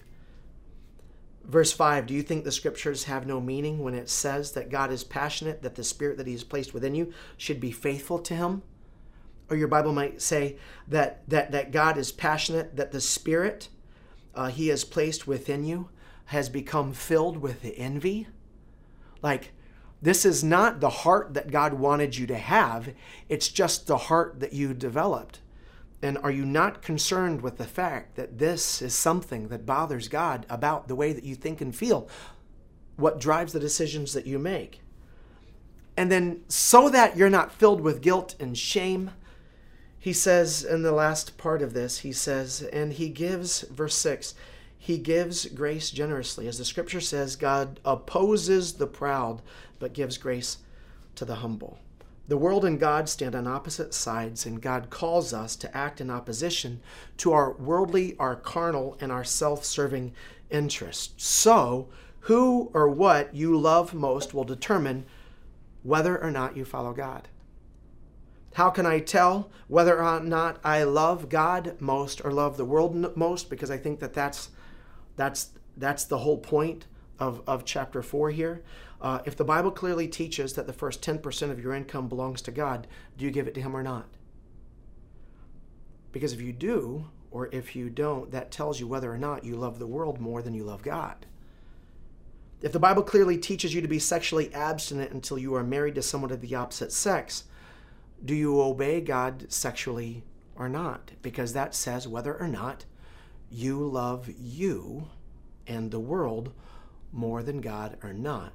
Verse 1.44 1.72
5 1.72 2.06
Do 2.06 2.14
you 2.14 2.22
think 2.22 2.44
the 2.44 2.52
scriptures 2.52 3.04
have 3.04 3.26
no 3.26 3.40
meaning 3.40 3.80
when 3.80 3.94
it 3.94 4.08
says 4.08 4.52
that 4.52 4.70
God 4.70 4.92
is 4.92 5.02
passionate, 5.04 5.62
that 5.62 5.74
the 5.74 5.84
Spirit 5.84 6.18
that 6.18 6.26
He 6.26 6.32
has 6.32 6.44
placed 6.44 6.74
within 6.74 6.94
you 6.94 7.12
should 7.36 7.60
be 7.60 7.72
faithful 7.72 8.18
to 8.20 8.34
Him? 8.34 8.62
Or 9.50 9.56
your 9.56 9.68
Bible 9.68 9.92
might 9.92 10.22
say 10.22 10.56
that, 10.88 11.28
that, 11.28 11.50
that 11.50 11.72
God 11.72 11.98
is 11.98 12.12
passionate, 12.12 12.76
that 12.76 12.92
the 12.92 13.00
Spirit 13.00 13.68
uh, 14.34 14.48
He 14.48 14.68
has 14.68 14.84
placed 14.84 15.26
within 15.26 15.64
you 15.64 15.90
has 16.26 16.48
become 16.48 16.92
filled 16.92 17.38
with 17.38 17.70
envy 17.76 18.28
like, 19.22 19.52
this 20.02 20.24
is 20.24 20.42
not 20.42 20.80
the 20.80 20.90
heart 20.90 21.34
that 21.34 21.50
God 21.50 21.74
wanted 21.74 22.16
you 22.16 22.26
to 22.28 22.38
have, 22.38 22.92
it's 23.28 23.48
just 23.48 23.86
the 23.86 23.98
heart 23.98 24.40
that 24.40 24.52
you 24.52 24.72
developed. 24.72 25.40
And 26.02 26.16
are 26.18 26.30
you 26.30 26.46
not 26.46 26.80
concerned 26.80 27.42
with 27.42 27.58
the 27.58 27.66
fact 27.66 28.16
that 28.16 28.38
this 28.38 28.80
is 28.80 28.94
something 28.94 29.48
that 29.48 29.66
bothers 29.66 30.08
God 30.08 30.46
about 30.48 30.88
the 30.88 30.94
way 30.94 31.12
that 31.12 31.24
you 31.24 31.34
think 31.34 31.60
and 31.60 31.76
feel? 31.76 32.08
What 32.96 33.20
drives 33.20 33.52
the 33.52 33.60
decisions 33.60 34.14
that 34.14 34.26
you 34.26 34.38
make? 34.38 34.80
And 35.98 36.10
then, 36.10 36.44
so 36.48 36.88
that 36.88 37.18
you're 37.18 37.28
not 37.28 37.52
filled 37.52 37.82
with 37.82 38.00
guilt 38.00 38.34
and 38.40 38.56
shame, 38.56 39.10
he 40.00 40.14
says 40.14 40.64
in 40.64 40.80
the 40.82 40.92
last 40.92 41.36
part 41.36 41.60
of 41.60 41.74
this, 41.74 41.98
he 41.98 42.12
says, 42.12 42.62
and 42.72 42.94
he 42.94 43.10
gives, 43.10 43.60
verse 43.60 43.94
6, 43.96 44.34
he 44.78 44.96
gives 44.96 45.44
grace 45.44 45.90
generously. 45.90 46.48
As 46.48 46.56
the 46.56 46.64
scripture 46.64 47.02
says, 47.02 47.36
God 47.36 47.78
opposes 47.84 48.72
the 48.72 48.86
proud, 48.86 49.42
but 49.78 49.92
gives 49.92 50.16
grace 50.16 50.56
to 51.16 51.26
the 51.26 51.36
humble. 51.36 51.78
The 52.28 52.38
world 52.38 52.64
and 52.64 52.80
God 52.80 53.10
stand 53.10 53.34
on 53.34 53.46
opposite 53.46 53.92
sides, 53.92 54.46
and 54.46 54.62
God 54.62 54.88
calls 54.88 55.34
us 55.34 55.54
to 55.56 55.76
act 55.76 56.00
in 56.00 56.08
opposition 56.08 56.80
to 57.18 57.32
our 57.32 57.52
worldly, 57.52 58.16
our 58.18 58.36
carnal, 58.36 58.96
and 59.00 59.12
our 59.12 59.24
self 59.24 59.66
serving 59.66 60.14
interests. 60.48 61.12
So, 61.22 61.88
who 62.20 62.70
or 62.72 62.88
what 62.88 63.34
you 63.34 63.58
love 63.58 63.92
most 63.92 64.32
will 64.32 64.44
determine 64.44 65.04
whether 65.82 66.16
or 66.16 66.30
not 66.30 66.56
you 66.56 66.64
follow 66.64 66.94
God. 66.94 67.28
How 68.54 68.70
can 68.70 68.84
I 68.84 68.98
tell 68.98 69.50
whether 69.68 70.02
or 70.02 70.20
not 70.20 70.58
I 70.64 70.82
love 70.82 71.28
God 71.28 71.76
most 71.80 72.24
or 72.24 72.32
love 72.32 72.56
the 72.56 72.64
world 72.64 73.16
most? 73.16 73.48
Because 73.48 73.70
I 73.70 73.76
think 73.76 74.00
that 74.00 74.12
that's 74.12 74.50
that's 75.16 75.50
that's 75.76 76.04
the 76.04 76.18
whole 76.18 76.38
point 76.38 76.86
of, 77.18 77.42
of 77.46 77.64
chapter 77.64 78.02
4 78.02 78.30
here. 78.30 78.62
Uh, 79.00 79.20
if 79.24 79.36
the 79.36 79.44
Bible 79.44 79.70
clearly 79.70 80.08
teaches 80.08 80.54
that 80.54 80.66
the 80.66 80.72
first 80.72 81.02
10% 81.02 81.50
of 81.50 81.60
your 81.60 81.74
income 81.74 82.08
belongs 82.08 82.42
to 82.42 82.50
God, 82.50 82.86
do 83.16 83.24
you 83.24 83.30
give 83.30 83.46
it 83.46 83.54
to 83.54 83.62
Him 83.62 83.74
or 83.74 83.82
not? 83.82 84.08
Because 86.12 86.32
if 86.32 86.40
you 86.40 86.52
do, 86.52 87.06
or 87.30 87.48
if 87.52 87.76
you 87.76 87.88
don't, 87.88 88.30
that 88.32 88.50
tells 88.50 88.80
you 88.80 88.88
whether 88.88 89.12
or 89.12 89.18
not 89.18 89.44
you 89.44 89.56
love 89.56 89.78
the 89.78 89.86
world 89.86 90.20
more 90.20 90.42
than 90.42 90.54
you 90.54 90.64
love 90.64 90.82
God. 90.82 91.26
If 92.62 92.72
the 92.72 92.80
Bible 92.80 93.02
clearly 93.02 93.38
teaches 93.38 93.72
you 93.72 93.80
to 93.80 93.88
be 93.88 93.98
sexually 93.98 94.52
abstinent 94.52 95.12
until 95.12 95.38
you 95.38 95.54
are 95.54 95.64
married 95.64 95.94
to 95.94 96.02
someone 96.02 96.32
of 96.32 96.42
the 96.42 96.54
opposite 96.54 96.92
sex, 96.92 97.44
do 98.24 98.34
you 98.34 98.60
obey 98.60 99.00
God 99.00 99.50
sexually 99.50 100.24
or 100.54 100.68
not? 100.68 101.12
Because 101.22 101.52
that 101.52 101.74
says 101.74 102.06
whether 102.06 102.34
or 102.34 102.48
not 102.48 102.84
you 103.50 103.78
love 103.84 104.28
you 104.38 105.08
and 105.66 105.90
the 105.90 106.00
world 106.00 106.52
more 107.12 107.42
than 107.42 107.60
God 107.60 107.96
or 108.02 108.12
not. 108.12 108.52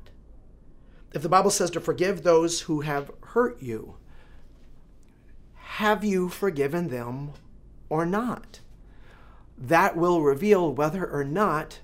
If 1.13 1.21
the 1.21 1.29
Bible 1.29 1.51
says 1.51 1.71
to 1.71 1.81
forgive 1.81 2.23
those 2.23 2.61
who 2.61 2.81
have 2.81 3.11
hurt 3.21 3.61
you, 3.61 3.95
have 5.53 6.03
you 6.03 6.29
forgiven 6.29 6.89
them 6.89 7.31
or 7.89 8.05
not? 8.05 8.59
That 9.57 9.95
will 9.95 10.21
reveal 10.21 10.73
whether 10.73 11.05
or 11.05 11.23
not 11.23 11.79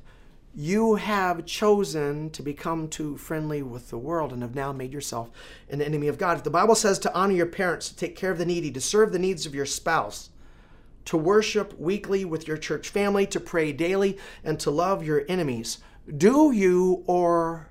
you 0.53 0.95
have 0.95 1.45
chosen 1.45 2.29
to 2.31 2.43
become 2.43 2.89
too 2.89 3.17
friendly 3.17 3.61
with 3.61 3.89
the 3.89 3.97
world 3.97 4.33
and 4.33 4.41
have 4.41 4.55
now 4.55 4.73
made 4.73 4.91
yourself 4.91 5.29
an 5.69 5.81
enemy 5.81 6.07
of 6.07 6.17
God. 6.17 6.37
If 6.37 6.43
the 6.43 6.49
Bible 6.49 6.75
says 6.75 6.99
to 6.99 7.13
honor 7.13 7.33
your 7.33 7.45
parents, 7.45 7.87
to 7.89 7.95
take 7.95 8.15
care 8.15 8.31
of 8.31 8.37
the 8.37 8.45
needy, 8.45 8.71
to 8.71 8.81
serve 8.81 9.13
the 9.13 9.19
needs 9.19 9.45
of 9.45 9.55
your 9.55 9.65
spouse, 9.65 10.29
to 11.05 11.17
worship 11.17 11.79
weekly 11.79 12.25
with 12.25 12.47
your 12.47 12.57
church 12.57 12.89
family, 12.89 13.25
to 13.27 13.39
pray 13.39 13.71
daily, 13.71 14.17
and 14.43 14.59
to 14.59 14.69
love 14.69 15.05
your 15.05 15.23
enemies. 15.29 15.79
Do 16.17 16.51
you 16.51 17.03
or 17.07 17.69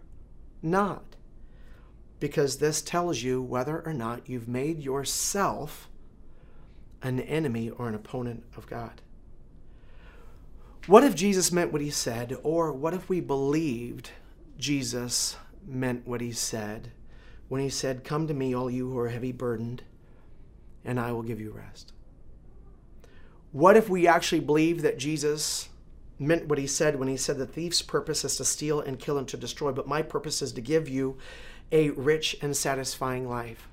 not? 0.62 1.04
Because 2.18 2.58
this 2.58 2.80
tells 2.82 3.22
you 3.22 3.42
whether 3.42 3.80
or 3.84 3.92
not 3.92 4.28
you've 4.28 4.48
made 4.48 4.80
yourself 4.80 5.88
an 7.02 7.20
enemy 7.20 7.70
or 7.70 7.88
an 7.88 7.94
opponent 7.94 8.44
of 8.56 8.66
God. 8.66 9.00
What 10.86 11.04
if 11.04 11.14
Jesus 11.14 11.52
meant 11.52 11.72
what 11.72 11.82
he 11.82 11.90
said, 11.90 12.36
or 12.42 12.72
what 12.72 12.94
if 12.94 13.08
we 13.08 13.20
believed 13.20 14.10
Jesus 14.58 15.36
meant 15.66 16.06
what 16.06 16.20
he 16.20 16.32
said 16.32 16.92
when 17.48 17.60
he 17.60 17.68
said, 17.68 18.04
Come 18.04 18.26
to 18.26 18.34
me, 18.34 18.54
all 18.54 18.70
you 18.70 18.90
who 18.90 18.98
are 18.98 19.08
heavy 19.08 19.32
burdened, 19.32 19.82
and 20.84 20.98
I 20.98 21.12
will 21.12 21.22
give 21.22 21.40
you 21.40 21.52
rest? 21.52 21.92
What 23.52 23.76
if 23.76 23.88
we 23.88 24.06
actually 24.06 24.40
believe 24.40 24.82
that 24.82 24.98
Jesus 24.98 25.68
meant 26.18 26.46
what 26.46 26.58
he 26.58 26.66
said 26.66 26.96
when 26.96 27.08
he 27.08 27.16
said 27.16 27.38
the 27.38 27.46
thief's 27.46 27.82
purpose 27.82 28.24
is 28.24 28.36
to 28.36 28.44
steal 28.44 28.80
and 28.80 28.98
kill 28.98 29.18
and 29.18 29.26
to 29.28 29.36
destroy, 29.36 29.72
but 29.72 29.88
my 29.88 30.02
purpose 30.02 30.40
is 30.40 30.52
to 30.52 30.60
give 30.60 30.88
you 30.88 31.18
a 31.72 31.90
rich 31.90 32.36
and 32.40 32.56
satisfying 32.56 33.28
life? 33.28 33.68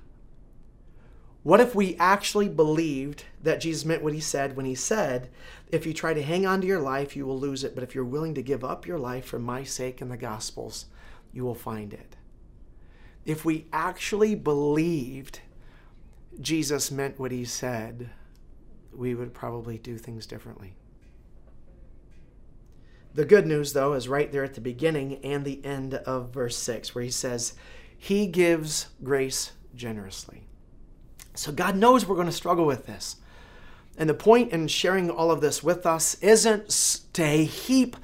What 1.42 1.60
if 1.60 1.74
we 1.74 1.96
actually 1.96 2.48
believed 2.48 3.24
that 3.42 3.60
Jesus 3.60 3.84
meant 3.84 4.02
what 4.02 4.12
he 4.12 4.20
said 4.20 4.56
when 4.56 4.66
he 4.66 4.74
said, 4.74 5.30
If 5.70 5.84
you 5.84 5.92
try 5.92 6.14
to 6.14 6.22
hang 6.22 6.46
on 6.46 6.60
to 6.62 6.66
your 6.66 6.80
life, 6.80 7.14
you 7.14 7.26
will 7.26 7.38
lose 7.38 7.62
it, 7.62 7.74
but 7.74 7.84
if 7.84 7.94
you're 7.94 8.04
willing 8.04 8.34
to 8.34 8.42
give 8.42 8.64
up 8.64 8.86
your 8.86 8.98
life 8.98 9.26
for 9.26 9.38
my 9.38 9.64
sake 9.64 10.00
and 10.00 10.10
the 10.10 10.16
gospel's, 10.16 10.86
you 11.32 11.44
will 11.44 11.54
find 11.54 11.92
it? 11.92 12.16
If 13.26 13.44
we 13.44 13.66
actually 13.72 14.34
believed 14.34 15.40
Jesus 16.40 16.90
meant 16.90 17.18
what 17.18 17.32
he 17.32 17.44
said, 17.44 18.10
we 18.94 19.14
would 19.14 19.34
probably 19.34 19.76
do 19.76 19.98
things 19.98 20.26
differently. 20.26 20.74
The 23.14 23.24
good 23.24 23.46
news, 23.46 23.72
though, 23.72 23.94
is 23.94 24.08
right 24.08 24.30
there 24.30 24.44
at 24.44 24.54
the 24.54 24.60
beginning 24.60 25.16
and 25.24 25.44
the 25.44 25.64
end 25.64 25.94
of 25.94 26.30
verse 26.30 26.56
6, 26.56 26.94
where 26.94 27.04
he 27.04 27.10
says, 27.10 27.54
He 27.96 28.26
gives 28.26 28.86
grace 29.02 29.52
generously. 29.74 30.44
So 31.34 31.52
God 31.52 31.76
knows 31.76 32.06
we're 32.06 32.14
going 32.14 32.26
to 32.26 32.32
struggle 32.32 32.64
with 32.64 32.86
this. 32.86 33.16
And 33.98 34.08
the 34.08 34.14
point 34.14 34.52
in 34.52 34.68
sharing 34.68 35.10
all 35.10 35.30
of 35.30 35.40
this 35.40 35.62
with 35.62 35.84
us 35.84 36.14
isn't 36.22 37.00
to 37.12 37.26
heap 37.26 37.96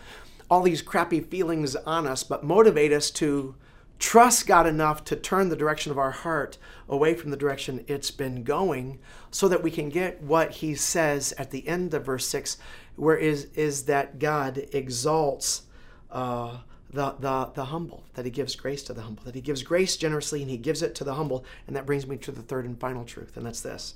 all 0.51 0.63
these 0.63 0.83
crappy 0.83 1.21
feelings 1.21 1.77
on 1.77 2.07
us, 2.07 2.25
but 2.25 2.45
motivate 2.45 2.93
us 2.93 3.11
to 3.13 3.55
trust 3.99 4.47
God 4.47 4.67
enough 4.67 5.05
to 5.05 5.17
turn 5.17 5.49
the 5.49 5.57
direction 5.57 5.93
of 5.93 5.99
our 5.99 6.11
heart 6.11 6.59
away 6.89 7.15
from 7.15 7.31
the 7.31 7.37
direction 7.37 7.85
it's 7.87 8.11
been 8.11 8.43
going 8.43 8.99
so 9.31 9.49
that 9.49 9.63
we 9.63 9.71
can 9.71 9.89
get 9.89 10.21
what 10.21 10.51
he 10.51 10.75
says 10.75 11.33
at 11.39 11.53
the 11.53 11.67
end 11.67 11.95
of 11.95 12.05
verse 12.05 12.27
6 12.27 12.59
where 12.97 13.17
is 13.17 13.47
is 13.55 13.85
that 13.85 14.19
God 14.19 14.67
exalts 14.73 15.63
uh, 16.11 16.59
the, 16.91 17.15
the, 17.19 17.51
the 17.55 17.65
humble, 17.67 18.05
that 18.15 18.25
he 18.25 18.31
gives 18.31 18.55
grace 18.55 18.83
to 18.85 18.93
the 18.93 19.03
humble, 19.03 19.25
that 19.25 19.35
he 19.35 19.41
gives 19.41 19.63
grace 19.63 19.97
generously 19.97 20.43
and 20.43 20.51
he 20.51 20.57
gives 20.57 20.83
it 20.83 20.95
to 20.97 21.05
the 21.05 21.15
humble. 21.15 21.45
And 21.67 21.75
that 21.75 21.87
brings 21.87 22.07
me 22.07 22.17
to 22.19 22.31
the 22.31 22.43
third 22.43 22.67
and 22.67 22.79
final 22.79 23.05
truth, 23.05 23.37
and 23.37 23.45
that's 23.45 23.61
this. 23.61 23.95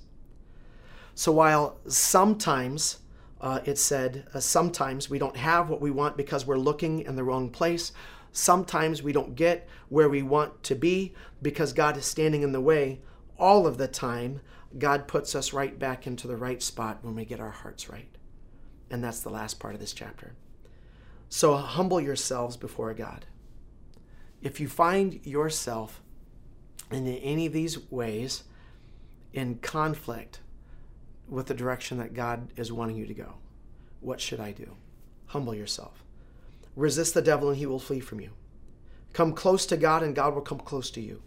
So 1.19 1.33
while 1.33 1.79
sometimes 1.89 2.99
uh, 3.41 3.61
it 3.65 3.79
said, 3.79 4.27
uh, 4.35 4.41
sometimes 4.41 5.11
we 5.11 5.19
don't 5.19 5.37
have 5.37 5.69
what 5.69 5.81
we 5.81 5.91
want 5.91 6.17
because 6.17 6.47
we're 6.47 6.59
looking 6.59 7.01
in 7.01 7.17
the 7.17 7.25
wrong 7.25 7.51
place, 7.51 7.93
Sometimes 8.33 9.03
we 9.03 9.13
don't 9.13 9.35
get 9.35 9.69
where 9.89 10.09
we 10.09 10.23
want 10.23 10.63
to 10.63 10.75
be 10.75 11.15
because 11.43 11.73
God 11.73 11.97
is 11.97 12.05
standing 12.05 12.43
in 12.43 12.53
the 12.53 12.61
way. 12.61 13.01
All 13.39 13.67
of 13.67 13.79
the 13.79 13.89
time, 13.89 14.41
God 14.79 15.09
puts 15.09 15.35
us 15.35 15.53
right 15.53 15.77
back 15.79 16.07
into 16.07 16.29
the 16.29 16.37
right 16.37 16.63
spot 16.63 16.99
when 17.03 17.15
we 17.15 17.25
get 17.25 17.41
our 17.41 17.51
hearts 17.51 17.89
right. 17.89 18.09
And 18.91 19.03
that's 19.03 19.21
the 19.21 19.31
last 19.31 19.59
part 19.59 19.75
of 19.75 19.81
this 19.81 19.93
chapter. 19.93 20.35
So 21.29 21.57
humble 21.57 22.01
yourselves 22.01 22.57
before 22.57 22.95
God. 22.95 23.27
If 24.41 24.61
you 24.61 24.69
find 24.69 25.25
yourself 25.27 26.01
in 26.91 27.07
any 27.09 27.47
of 27.47 27.53
these 27.53 27.91
ways 27.91 28.45
in 29.33 29.57
conflict 29.57 30.41
with 31.29 31.47
the 31.47 31.55
direction 31.55 31.99
that 31.99 32.15
God 32.15 32.49
is 32.57 32.73
wanting 32.73 32.97
you 32.97 33.07
to 33.07 33.15
go, 33.15 33.35
what 34.01 34.21
should 34.21 34.41
I 34.41 34.53
do? 34.53 34.77
Humble 35.27 35.55
yourself. 35.55 36.05
Resist 36.77 37.15
the 37.15 37.23
devil 37.23 37.49
and 37.49 37.59
he 37.59 37.67
will 37.67 37.79
flee 37.79 38.01
from 38.01 38.21
you. 38.21 38.31
Come 39.13 39.33
close 39.33 39.67
to 39.67 39.77
God 39.77 40.03
and 40.03 40.15
God 40.15 40.35
will 40.35 40.43
come 40.43 40.61
close 40.61 40.91
to 40.93 41.01
you. 41.01 41.23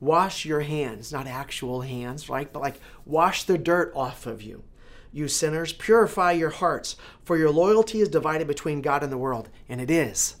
Wash 0.00 0.44
your 0.44 0.60
hands, 0.60 1.12
not 1.12 1.26
actual 1.26 1.80
hands, 1.82 2.28
right? 2.28 2.52
But 2.52 2.62
like 2.62 2.80
wash 3.06 3.44
the 3.44 3.56
dirt 3.56 3.92
off 3.94 4.26
of 4.26 4.42
you. 4.42 4.64
You 5.12 5.28
sinners, 5.28 5.72
purify 5.72 6.32
your 6.32 6.50
hearts, 6.50 6.96
for 7.22 7.36
your 7.36 7.50
loyalty 7.50 8.00
is 8.00 8.08
divided 8.08 8.48
between 8.48 8.80
God 8.80 9.02
and 9.02 9.12
the 9.12 9.18
world. 9.18 9.48
And 9.68 9.80
it 9.80 9.90
is, 9.90 10.36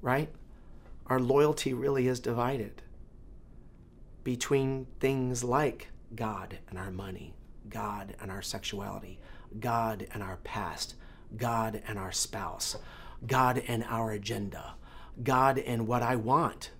right? 0.00 0.28
Our 1.06 1.20
loyalty 1.20 1.74
really 1.74 2.08
is 2.08 2.20
divided 2.20 2.82
between 4.24 4.86
things 4.98 5.44
like 5.44 5.88
God 6.14 6.58
and 6.68 6.78
our 6.78 6.90
money, 6.90 7.34
God 7.70 8.16
and 8.20 8.30
our 8.30 8.42
sexuality, 8.42 9.18
God 9.60 10.06
and 10.12 10.22
our 10.22 10.36
past, 10.38 10.94
God 11.36 11.82
and 11.86 11.98
our 11.98 12.12
spouse. 12.12 12.76
God 13.26 13.62
and 13.66 13.84
our 13.84 14.12
agenda, 14.12 14.74
God 15.22 15.58
and 15.58 15.86
what 15.86 16.02
I 16.02 16.16
want, 16.16 16.70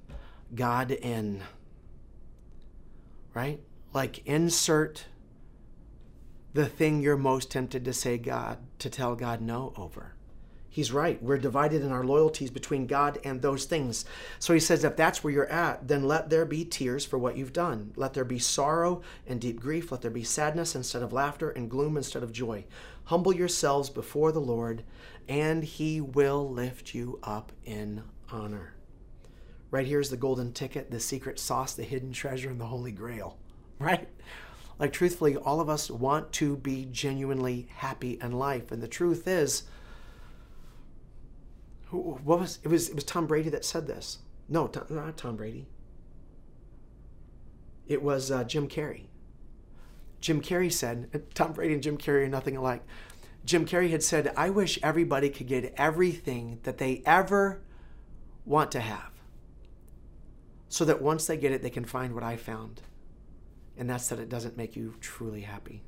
God 0.55 0.92
and, 0.92 1.40
right? 3.35 3.61
Like 3.92 4.27
insert 4.27 5.07
the 6.53 6.66
thing 6.66 7.01
you're 7.01 7.16
most 7.16 7.51
tempted 7.51 7.85
to 7.85 7.92
say 7.92 8.18
God, 8.18 8.59
to 8.81 8.90
tell 8.90 9.14
God 9.14 9.40
no 9.40 9.72
over. 9.77 10.15
He's 10.76 10.92
right. 10.92 11.22
We're 11.22 11.38
divided 11.38 11.80
in 11.80 11.90
our 11.90 12.04
loyalties 12.04 12.50
between 12.50 12.86
God 12.86 13.18
and 13.24 13.40
those 13.40 13.64
things. 13.64 14.04
So 14.38 14.52
he 14.52 14.60
says, 14.60 14.84
if 14.84 14.94
that's 14.94 15.24
where 15.24 15.32
you're 15.32 15.48
at, 15.48 15.88
then 15.88 16.04
let 16.04 16.28
there 16.28 16.44
be 16.44 16.66
tears 16.66 17.02
for 17.02 17.16
what 17.16 17.34
you've 17.34 17.54
done. 17.54 17.94
Let 17.96 18.12
there 18.12 18.26
be 18.26 18.38
sorrow 18.38 19.00
and 19.26 19.40
deep 19.40 19.58
grief. 19.58 19.90
Let 19.90 20.02
there 20.02 20.10
be 20.10 20.22
sadness 20.22 20.74
instead 20.74 21.02
of 21.02 21.14
laughter 21.14 21.48
and 21.48 21.70
gloom 21.70 21.96
instead 21.96 22.22
of 22.22 22.30
joy. 22.30 22.66
Humble 23.04 23.34
yourselves 23.34 23.88
before 23.88 24.32
the 24.32 24.38
Lord, 24.38 24.82
and 25.26 25.64
he 25.64 26.02
will 26.02 26.46
lift 26.46 26.94
you 26.94 27.20
up 27.22 27.52
in 27.64 28.02
honor. 28.30 28.74
Right 29.70 29.86
here 29.86 30.00
is 30.00 30.10
the 30.10 30.18
golden 30.18 30.52
ticket, 30.52 30.90
the 30.90 31.00
secret 31.00 31.38
sauce, 31.38 31.72
the 31.72 31.84
hidden 31.84 32.12
treasure, 32.12 32.50
and 32.50 32.60
the 32.60 32.66
holy 32.66 32.92
grail, 32.92 33.38
right? 33.78 34.10
Like, 34.78 34.92
truthfully, 34.92 35.38
all 35.38 35.58
of 35.58 35.70
us 35.70 35.90
want 35.90 36.32
to 36.34 36.58
be 36.58 36.84
genuinely 36.84 37.68
happy 37.76 38.18
in 38.20 38.32
life. 38.32 38.70
And 38.70 38.82
the 38.82 38.88
truth 38.88 39.26
is, 39.26 39.62
what 41.90 42.40
was 42.40 42.59
it 42.62 42.68
was 42.68 42.88
it 42.88 42.94
was 42.94 43.05
Tom 43.05 43.27
Brady 43.27 43.49
that 43.51 43.64
said 43.64 43.87
this. 43.87 44.18
No, 44.49 44.70
not 44.90 45.16
Tom 45.16 45.37
Brady. 45.37 45.66
It 47.87 48.03
was 48.03 48.31
uh, 48.31 48.44
Jim 48.44 48.68
Carrey. 48.68 49.07
Jim 50.20 50.40
Carrey 50.40 50.72
said, 50.72 51.22
Tom 51.35 51.53
Brady 51.53 51.75
and 51.75 51.83
Jim 51.83 51.99
Carrey 51.99 52.25
are 52.25 52.29
nothing 52.29 52.57
alike. 52.57 52.83
Jim 53.44 53.64
Carrey 53.64 53.90
had 53.90 54.03
said, 54.03 54.33
I 54.37 54.51
wish 54.51 54.79
everybody 54.83 55.31
could 55.31 55.46
get 55.46 55.72
everything 55.77 56.59
that 56.64 56.79
they 56.79 57.03
ever 57.07 57.62
want 58.44 58.72
to 58.72 58.81
have. 58.81 59.12
So 60.68 60.85
that 60.85 61.01
once 61.01 61.27
they 61.27 61.37
get 61.37 61.53
it, 61.53 61.62
they 61.62 61.70
can 61.70 61.85
find 61.85 62.12
what 62.12 62.25
I 62.25 62.37
found. 62.37 62.83
And 63.77 63.88
that's 63.88 64.09
that 64.09 64.18
it 64.18 64.29
doesn't 64.29 64.57
make 64.57 64.75
you 64.75 64.94
truly 65.01 65.42
happy. 65.42 65.83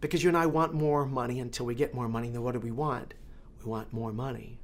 Because 0.00 0.22
you 0.22 0.28
and 0.28 0.36
I 0.36 0.46
want 0.46 0.72
more 0.72 1.04
money 1.04 1.40
until 1.40 1.66
we 1.66 1.74
get 1.74 1.94
more 1.94 2.08
money. 2.08 2.30
Then 2.30 2.42
what 2.42 2.52
do 2.52 2.60
we 2.60 2.70
want? 2.70 3.14
We 3.64 3.70
want 3.70 3.92
more 3.92 4.12
money. 4.12 4.58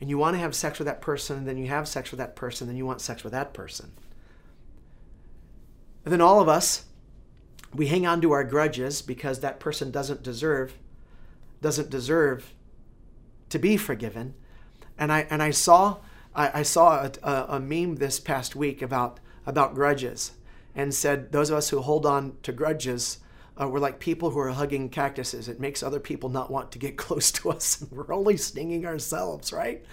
And 0.00 0.10
you 0.10 0.18
want 0.18 0.34
to 0.34 0.40
have 0.40 0.54
sex 0.54 0.78
with 0.78 0.86
that 0.86 1.00
person, 1.00 1.44
then 1.44 1.56
you 1.56 1.68
have 1.68 1.88
sex 1.88 2.10
with 2.10 2.18
that 2.18 2.36
person, 2.36 2.66
then 2.66 2.76
you 2.76 2.84
want 2.84 3.00
sex 3.00 3.24
with 3.24 3.32
that 3.32 3.54
person. 3.54 3.92
And 6.04 6.12
then 6.12 6.20
all 6.20 6.40
of 6.40 6.48
us 6.48 6.84
we 7.76 7.88
hang 7.88 8.06
on 8.06 8.20
to 8.22 8.32
our 8.32 8.44
grudges 8.44 9.02
because 9.02 9.40
that 9.40 9.60
person 9.60 9.90
doesn't 9.90 10.22
deserve 10.22 10.74
doesn't 11.62 11.90
deserve 11.90 12.52
to 13.48 13.58
be 13.58 13.76
forgiven. 13.76 14.34
And 14.98 15.12
I 15.12 15.26
and 15.30 15.42
I 15.42 15.50
saw 15.50 15.98
I, 16.34 16.60
I 16.60 16.62
saw 16.62 17.04
a, 17.04 17.12
a, 17.22 17.46
a 17.56 17.60
meme 17.60 17.96
this 17.96 18.20
past 18.20 18.56
week 18.56 18.82
about 18.82 19.20
about 19.44 19.74
grudges 19.74 20.32
and 20.74 20.92
said 20.92 21.32
those 21.32 21.50
of 21.50 21.56
us 21.56 21.70
who 21.70 21.80
hold 21.80 22.06
on 22.06 22.36
to 22.42 22.52
grudges 22.52 23.18
uh, 23.60 23.68
we're 23.68 23.80
like 23.80 23.98
people 23.98 24.30
who 24.30 24.38
are 24.38 24.50
hugging 24.50 24.88
cactuses. 24.88 25.48
It 25.48 25.60
makes 25.60 25.82
other 25.82 26.00
people 26.00 26.28
not 26.28 26.50
want 26.50 26.72
to 26.72 26.78
get 26.78 26.96
close 26.96 27.30
to 27.32 27.50
us. 27.50 27.80
And 27.80 27.90
We're 27.96 28.12
only 28.12 28.36
stinging 28.36 28.86
ourselves, 28.86 29.52
right? 29.52 29.84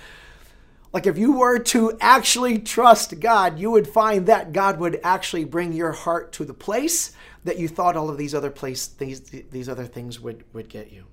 Like 0.91 1.07
if 1.07 1.17
you 1.17 1.33
were 1.33 1.57
to 1.57 1.97
actually 1.99 2.59
trust 2.59 3.19
God, 3.19 3.57
you 3.57 3.71
would 3.71 3.87
find 3.87 4.27
that 4.27 4.53
God 4.53 4.79
would 4.79 4.99
actually 5.03 5.43
bring 5.43 5.73
your 5.73 5.91
heart 5.91 6.31
to 6.33 6.45
the 6.45 6.53
place 6.53 7.13
that 7.43 7.57
you 7.57 7.67
thought 7.67 7.97
all 7.97 8.09
of 8.09 8.17
these 8.17 8.35
other 8.35 8.51
place 8.51 8.87
these 8.87 9.21
these 9.21 9.67
other 9.67 9.85
things 9.85 10.19
would 10.19 10.43
would 10.53 10.69
get 10.69 10.91
you. 10.91 11.05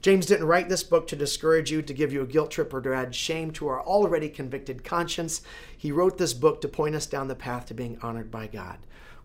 James 0.00 0.26
didn't 0.26 0.46
write 0.46 0.68
this 0.68 0.82
book 0.82 1.06
to 1.08 1.16
discourage 1.16 1.70
you, 1.70 1.82
to 1.82 1.92
give 1.92 2.12
you 2.12 2.22
a 2.22 2.26
guilt 2.26 2.52
trip, 2.52 2.72
or 2.72 2.80
to 2.80 2.94
add 2.94 3.14
shame 3.14 3.50
to 3.50 3.68
our 3.68 3.82
already 3.82 4.30
convicted 4.30 4.82
conscience. 4.82 5.42
He 5.76 5.92
wrote 5.92 6.16
this 6.16 6.32
book 6.32 6.60
to 6.62 6.68
point 6.68 6.94
us 6.94 7.04
down 7.04 7.28
the 7.28 7.34
path 7.34 7.66
to 7.66 7.74
being 7.74 7.98
honored 8.00 8.30
by 8.30 8.46
God. 8.46 8.78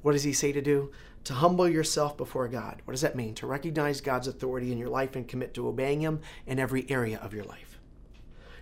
What 0.06 0.12
does 0.12 0.22
he 0.22 0.34
say 0.34 0.52
to 0.52 0.62
do? 0.62 0.92
To 1.24 1.34
humble 1.34 1.68
yourself 1.68 2.16
before 2.16 2.48
God. 2.48 2.84
What 2.86 2.92
does 2.92 3.02
that 3.02 3.16
mean? 3.16 3.34
To 3.34 3.48
recognize 3.48 4.02
God's 4.02 4.28
authority 4.28 4.72
in 4.72 4.78
your 4.78 4.88
life 4.88 5.16
and 5.16 5.28
commit 5.28 5.56
to 5.56 5.68
obeying 5.68 6.02
Him 6.02 6.20
in 6.46 6.60
every 6.60 6.86
area 6.92 7.18
of 7.24 7.34
your 7.34 7.44
life. 7.44 7.80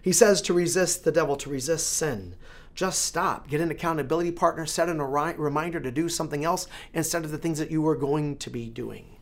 He 0.01 0.13
says 0.13 0.41
to 0.43 0.53
resist 0.53 1.03
the 1.03 1.12
devil, 1.12 1.36
to 1.36 1.49
resist 1.49 1.91
sin, 1.91 2.36
just 2.75 3.01
stop. 3.01 3.49
Get 3.49 3.60
an 3.60 3.71
accountability 3.71 4.32
partner, 4.32 4.65
set 4.65 4.88
an 4.88 5.01
reminder 5.01 5.82
to 5.82 5.91
do 5.91 6.08
something 6.08 6.45
else 6.45 6.65
instead 6.93 7.25
of 7.25 7.32
the 7.32 7.38
things 7.38 7.60
that 7.60 7.71
you 7.71 7.81
were 7.81 7.98
going 7.98 8.37
to 8.37 8.50
be 8.50 8.69
doing. 8.69 9.17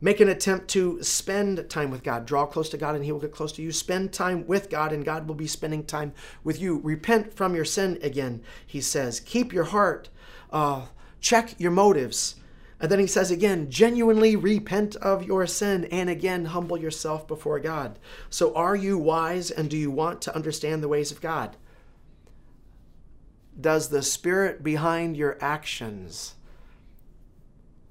Make 0.00 0.18
an 0.18 0.28
attempt 0.28 0.66
to 0.70 1.00
spend 1.04 1.70
time 1.70 1.92
with 1.92 2.02
God. 2.02 2.26
Draw 2.26 2.46
close 2.46 2.68
to 2.70 2.78
God 2.78 2.96
and 2.96 3.04
He 3.04 3.12
will 3.12 3.20
get 3.20 3.30
close 3.30 3.52
to 3.52 3.62
you. 3.62 3.70
Spend 3.70 4.12
time 4.12 4.44
with 4.48 4.70
God 4.70 4.92
and 4.92 5.04
God 5.04 5.28
will 5.28 5.36
be 5.36 5.46
spending 5.46 5.84
time 5.84 6.14
with 6.42 6.60
you. 6.60 6.80
Repent 6.82 7.32
from 7.32 7.54
your 7.54 7.64
sin 7.64 7.96
again, 8.02 8.42
He 8.66 8.80
says. 8.80 9.20
Keep 9.20 9.52
your 9.52 9.64
heart. 9.64 10.08
Uh, 10.50 10.86
check 11.20 11.54
your 11.58 11.70
motives. 11.70 12.36
And 12.80 12.90
then 12.90 12.98
He 12.98 13.06
says 13.06 13.30
again, 13.30 13.70
genuinely 13.70 14.36
repent 14.36 14.96
of 14.96 15.24
your 15.24 15.46
sin 15.46 15.84
and 15.86 16.08
again 16.08 16.46
humble 16.46 16.78
yourself 16.78 17.28
before 17.28 17.60
God. 17.60 17.98
So, 18.30 18.54
are 18.54 18.76
you 18.76 18.98
wise 18.98 19.50
and 19.50 19.68
do 19.68 19.76
you 19.76 19.90
want 19.90 20.22
to 20.22 20.34
understand 20.34 20.82
the 20.82 20.88
ways 20.88 21.12
of 21.12 21.20
God? 21.20 21.56
does 23.60 23.88
the 23.88 24.02
Spirit 24.02 24.62
behind 24.62 25.16
your 25.16 25.36
actions 25.40 26.34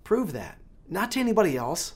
prove 0.03 0.33
that? 0.33 0.57
Not 0.87 1.11
to 1.11 1.19
anybody 1.19 1.57
else, 1.57 1.93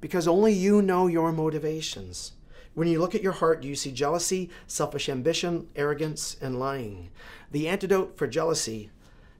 because 0.00 0.28
only 0.28 0.52
you 0.52 0.82
know 0.82 1.06
your 1.06 1.32
motivations. 1.32 2.32
When 2.74 2.88
you 2.88 3.00
look 3.00 3.14
at 3.14 3.22
your 3.22 3.32
heart, 3.32 3.62
do 3.62 3.68
you 3.68 3.74
see 3.74 3.92
jealousy, 3.92 4.50
selfish 4.66 5.08
ambition, 5.08 5.68
arrogance, 5.76 6.36
and 6.40 6.58
lying? 6.58 7.10
The 7.50 7.68
antidote 7.68 8.16
for 8.16 8.26
jealousy 8.26 8.90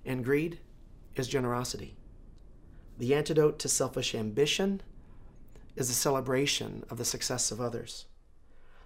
and 0.04 0.24
greed 0.24 0.58
is 1.16 1.28
generosity. 1.28 1.96
The 2.98 3.14
antidote 3.14 3.58
to 3.60 3.68
selfish 3.68 4.14
ambition 4.14 4.80
is 5.76 5.88
the 5.88 5.94
celebration 5.94 6.84
of 6.88 6.98
the 6.98 7.04
success 7.04 7.50
of 7.50 7.60
others. 7.60 8.06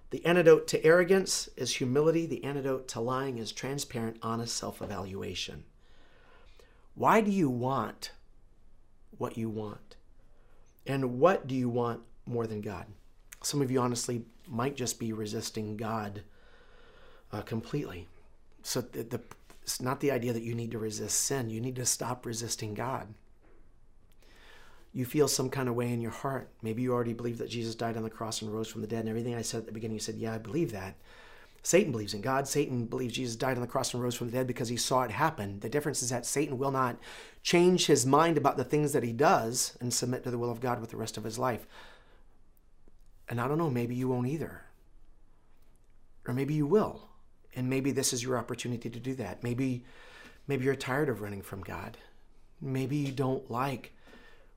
The 0.09 0.25
antidote 0.25 0.67
to 0.69 0.83
arrogance 0.83 1.49
is 1.55 1.75
humility. 1.75 2.25
The 2.25 2.43
antidote 2.43 2.87
to 2.89 2.99
lying 2.99 3.37
is 3.37 3.51
transparent, 3.51 4.17
honest 4.23 4.57
self 4.57 4.81
evaluation. 4.81 5.65
Why 6.95 7.21
do 7.21 7.29
you 7.29 7.49
want 7.49 8.11
what 9.17 9.37
you 9.37 9.49
want? 9.49 9.95
And 10.87 11.19
what 11.19 11.45
do 11.45 11.53
you 11.53 11.69
want 11.69 12.01
more 12.25 12.47
than 12.47 12.61
God? 12.61 12.85
Some 13.43 13.61
of 13.61 13.69
you 13.69 13.79
honestly 13.79 14.23
might 14.47 14.75
just 14.75 14.99
be 14.99 15.13
resisting 15.13 15.77
God 15.77 16.23
uh, 17.31 17.41
completely. 17.41 18.07
So 18.63 18.81
the, 18.81 19.03
the, 19.03 19.21
it's 19.69 19.81
not 19.81 19.99
the 19.99 20.11
idea 20.11 20.33
that 20.33 20.43
you 20.43 20.55
need 20.55 20.71
to 20.71 20.79
resist 20.79 21.21
sin, 21.21 21.49
you 21.49 21.61
need 21.61 21.75
to 21.77 21.85
stop 21.85 22.25
resisting 22.25 22.73
God 22.73 23.13
you 24.91 25.05
feel 25.05 25.27
some 25.27 25.49
kind 25.49 25.69
of 25.69 25.75
way 25.75 25.91
in 25.91 26.01
your 26.01 26.11
heart. 26.11 26.49
Maybe 26.61 26.81
you 26.81 26.93
already 26.93 27.13
believe 27.13 27.37
that 27.37 27.49
Jesus 27.49 27.75
died 27.75 27.95
on 27.95 28.03
the 28.03 28.09
cross 28.09 28.41
and 28.41 28.51
rose 28.51 28.67
from 28.67 28.81
the 28.81 28.87
dead, 28.87 29.01
and 29.01 29.09
everything 29.09 29.35
I 29.35 29.41
said 29.41 29.59
at 29.59 29.65
the 29.67 29.71
beginning, 29.71 29.95
you 29.95 30.01
said, 30.01 30.15
Yeah, 30.15 30.33
I 30.33 30.39
believe 30.39 30.71
that. 30.71 30.95
Satan 31.61 31.91
believes 31.91 32.13
in 32.13 32.21
God. 32.21 32.47
Satan 32.47 32.85
believes 32.85 33.15
Jesus 33.15 33.35
died 33.35 33.57
on 33.57 33.61
the 33.61 33.67
cross 33.67 33.93
and 33.93 34.01
rose 34.01 34.15
from 34.15 34.27
the 34.27 34.33
dead 34.33 34.47
because 34.47 34.69
he 34.69 34.77
saw 34.77 35.03
it 35.03 35.11
happen. 35.11 35.59
The 35.59 35.69
difference 35.69 36.01
is 36.01 36.09
that 36.09 36.25
Satan 36.25 36.57
will 36.57 36.71
not 36.71 36.97
change 37.43 37.85
his 37.85 38.05
mind 38.05 38.37
about 38.37 38.55
the 38.55 38.63
things 38.63 38.93
that 38.93 39.03
he 39.03 39.11
does 39.11 39.77
and 39.81 39.93
submit 39.93 40.23
to 40.23 40.31
the 40.31 40.37
will 40.37 40.51
of 40.51 40.61
God 40.61 40.79
with 40.79 40.89
the 40.89 40.97
rest 40.97 41.17
of 41.17 41.25
his 41.25 41.37
life. 41.37 41.67
And 43.27 43.41
I 43.41 43.47
don't 43.47 43.57
know, 43.57 43.69
maybe 43.69 43.93
you 43.93 44.07
won't 44.07 44.27
either. 44.27 44.61
Or 46.25 46.33
maybe 46.33 46.53
you 46.53 46.65
will. 46.65 47.08
And 47.59 47.69
maybe 47.69 47.91
this 47.91 48.13
is 48.13 48.23
your 48.23 48.37
opportunity 48.37 48.89
to 48.89 48.99
do 49.01 49.15
that. 49.15 49.43
Maybe 49.43 49.83
maybe 50.47 50.63
you're 50.63 50.75
tired 50.75 51.09
of 51.09 51.19
running 51.19 51.41
from 51.41 51.61
God. 51.61 51.97
Maybe 52.61 52.95
you 52.95 53.11
don't 53.11 53.51
like 53.51 53.91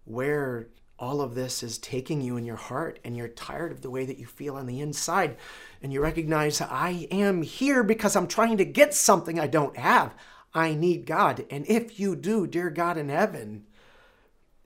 where 0.05 0.69
all 1.01 1.21
of 1.21 1.35
this 1.35 1.65
is 1.65 1.79
taking 1.79 2.21
you 2.21 2.37
in 2.37 2.45
your 2.45 2.55
heart 2.55 3.01
and 3.05 3.17
you're 3.17 3.27
tired 3.27 3.73
of 3.73 3.81
the 3.81 3.91
way 3.91 4.05
that 4.05 4.19
you 4.19 4.27
feel 4.27 4.55
on 4.55 4.67
the 4.67 4.81
inside 4.81 5.37
and 5.83 5.93
you 5.93 6.01
recognize 6.01 6.61
I 6.61 7.09
am 7.11 7.43
here 7.43 7.83
because 7.83 8.15
I'm 8.15 8.29
trying 8.29 8.57
to 8.59 8.65
get 8.65 8.95
something 8.95 9.41
I 9.41 9.49
don't 9.49 9.77
have. 9.77 10.15
I 10.55 10.75
need 10.75 11.05
God. 11.05 11.45
And 11.51 11.67
if 11.67 11.99
you 11.99 12.15
do, 12.15 12.47
dear 12.47 12.71
God 12.71 12.97
in 12.97 13.09
heaven, 13.09 13.67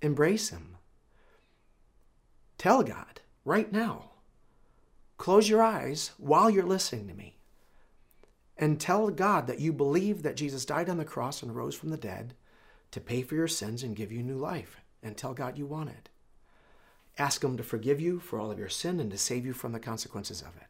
embrace 0.02 0.50
Him. 0.50 0.76
Tell 2.58 2.82
God 2.82 3.22
right 3.46 3.72
now. 3.72 4.10
Close 5.16 5.48
your 5.48 5.62
eyes 5.62 6.10
while 6.18 6.50
you're 6.50 6.66
listening 6.66 7.08
to 7.08 7.14
me 7.14 7.35
and 8.58 8.80
tell 8.80 9.10
God 9.10 9.46
that 9.46 9.60
you 9.60 9.72
believe 9.72 10.22
that 10.22 10.36
Jesus 10.36 10.64
died 10.64 10.88
on 10.88 10.96
the 10.96 11.04
cross 11.04 11.42
and 11.42 11.54
rose 11.54 11.74
from 11.74 11.90
the 11.90 11.96
dead 11.96 12.34
to 12.90 13.00
pay 13.00 13.22
for 13.22 13.34
your 13.34 13.48
sins 13.48 13.82
and 13.82 13.96
give 13.96 14.10
you 14.10 14.22
new 14.22 14.36
life 14.36 14.80
and 15.02 15.16
tell 15.16 15.34
God 15.34 15.58
you 15.58 15.66
want 15.66 15.90
it. 15.90 16.08
Ask 17.18 17.42
Him 17.42 17.56
to 17.56 17.62
forgive 17.62 18.00
you 18.00 18.18
for 18.18 18.38
all 18.38 18.50
of 18.50 18.58
your 18.58 18.68
sin 18.68 19.00
and 19.00 19.10
to 19.10 19.18
save 19.18 19.46
you 19.46 19.52
from 19.52 19.72
the 19.72 19.80
consequences 19.80 20.40
of 20.42 20.56
it. 20.56 20.68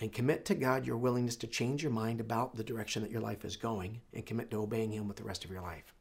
And 0.00 0.12
commit 0.12 0.44
to 0.44 0.54
God 0.54 0.86
your 0.86 0.96
willingness 0.96 1.36
to 1.36 1.48
change 1.48 1.82
your 1.82 1.90
mind 1.90 2.20
about 2.20 2.56
the 2.56 2.62
direction 2.62 3.02
that 3.02 3.10
your 3.10 3.20
life 3.20 3.44
is 3.44 3.56
going 3.56 4.00
and 4.14 4.24
commit 4.24 4.50
to 4.52 4.62
obeying 4.62 4.92
Him 4.92 5.08
with 5.08 5.16
the 5.16 5.24
rest 5.24 5.44
of 5.44 5.50
your 5.50 5.60
life. 5.60 5.94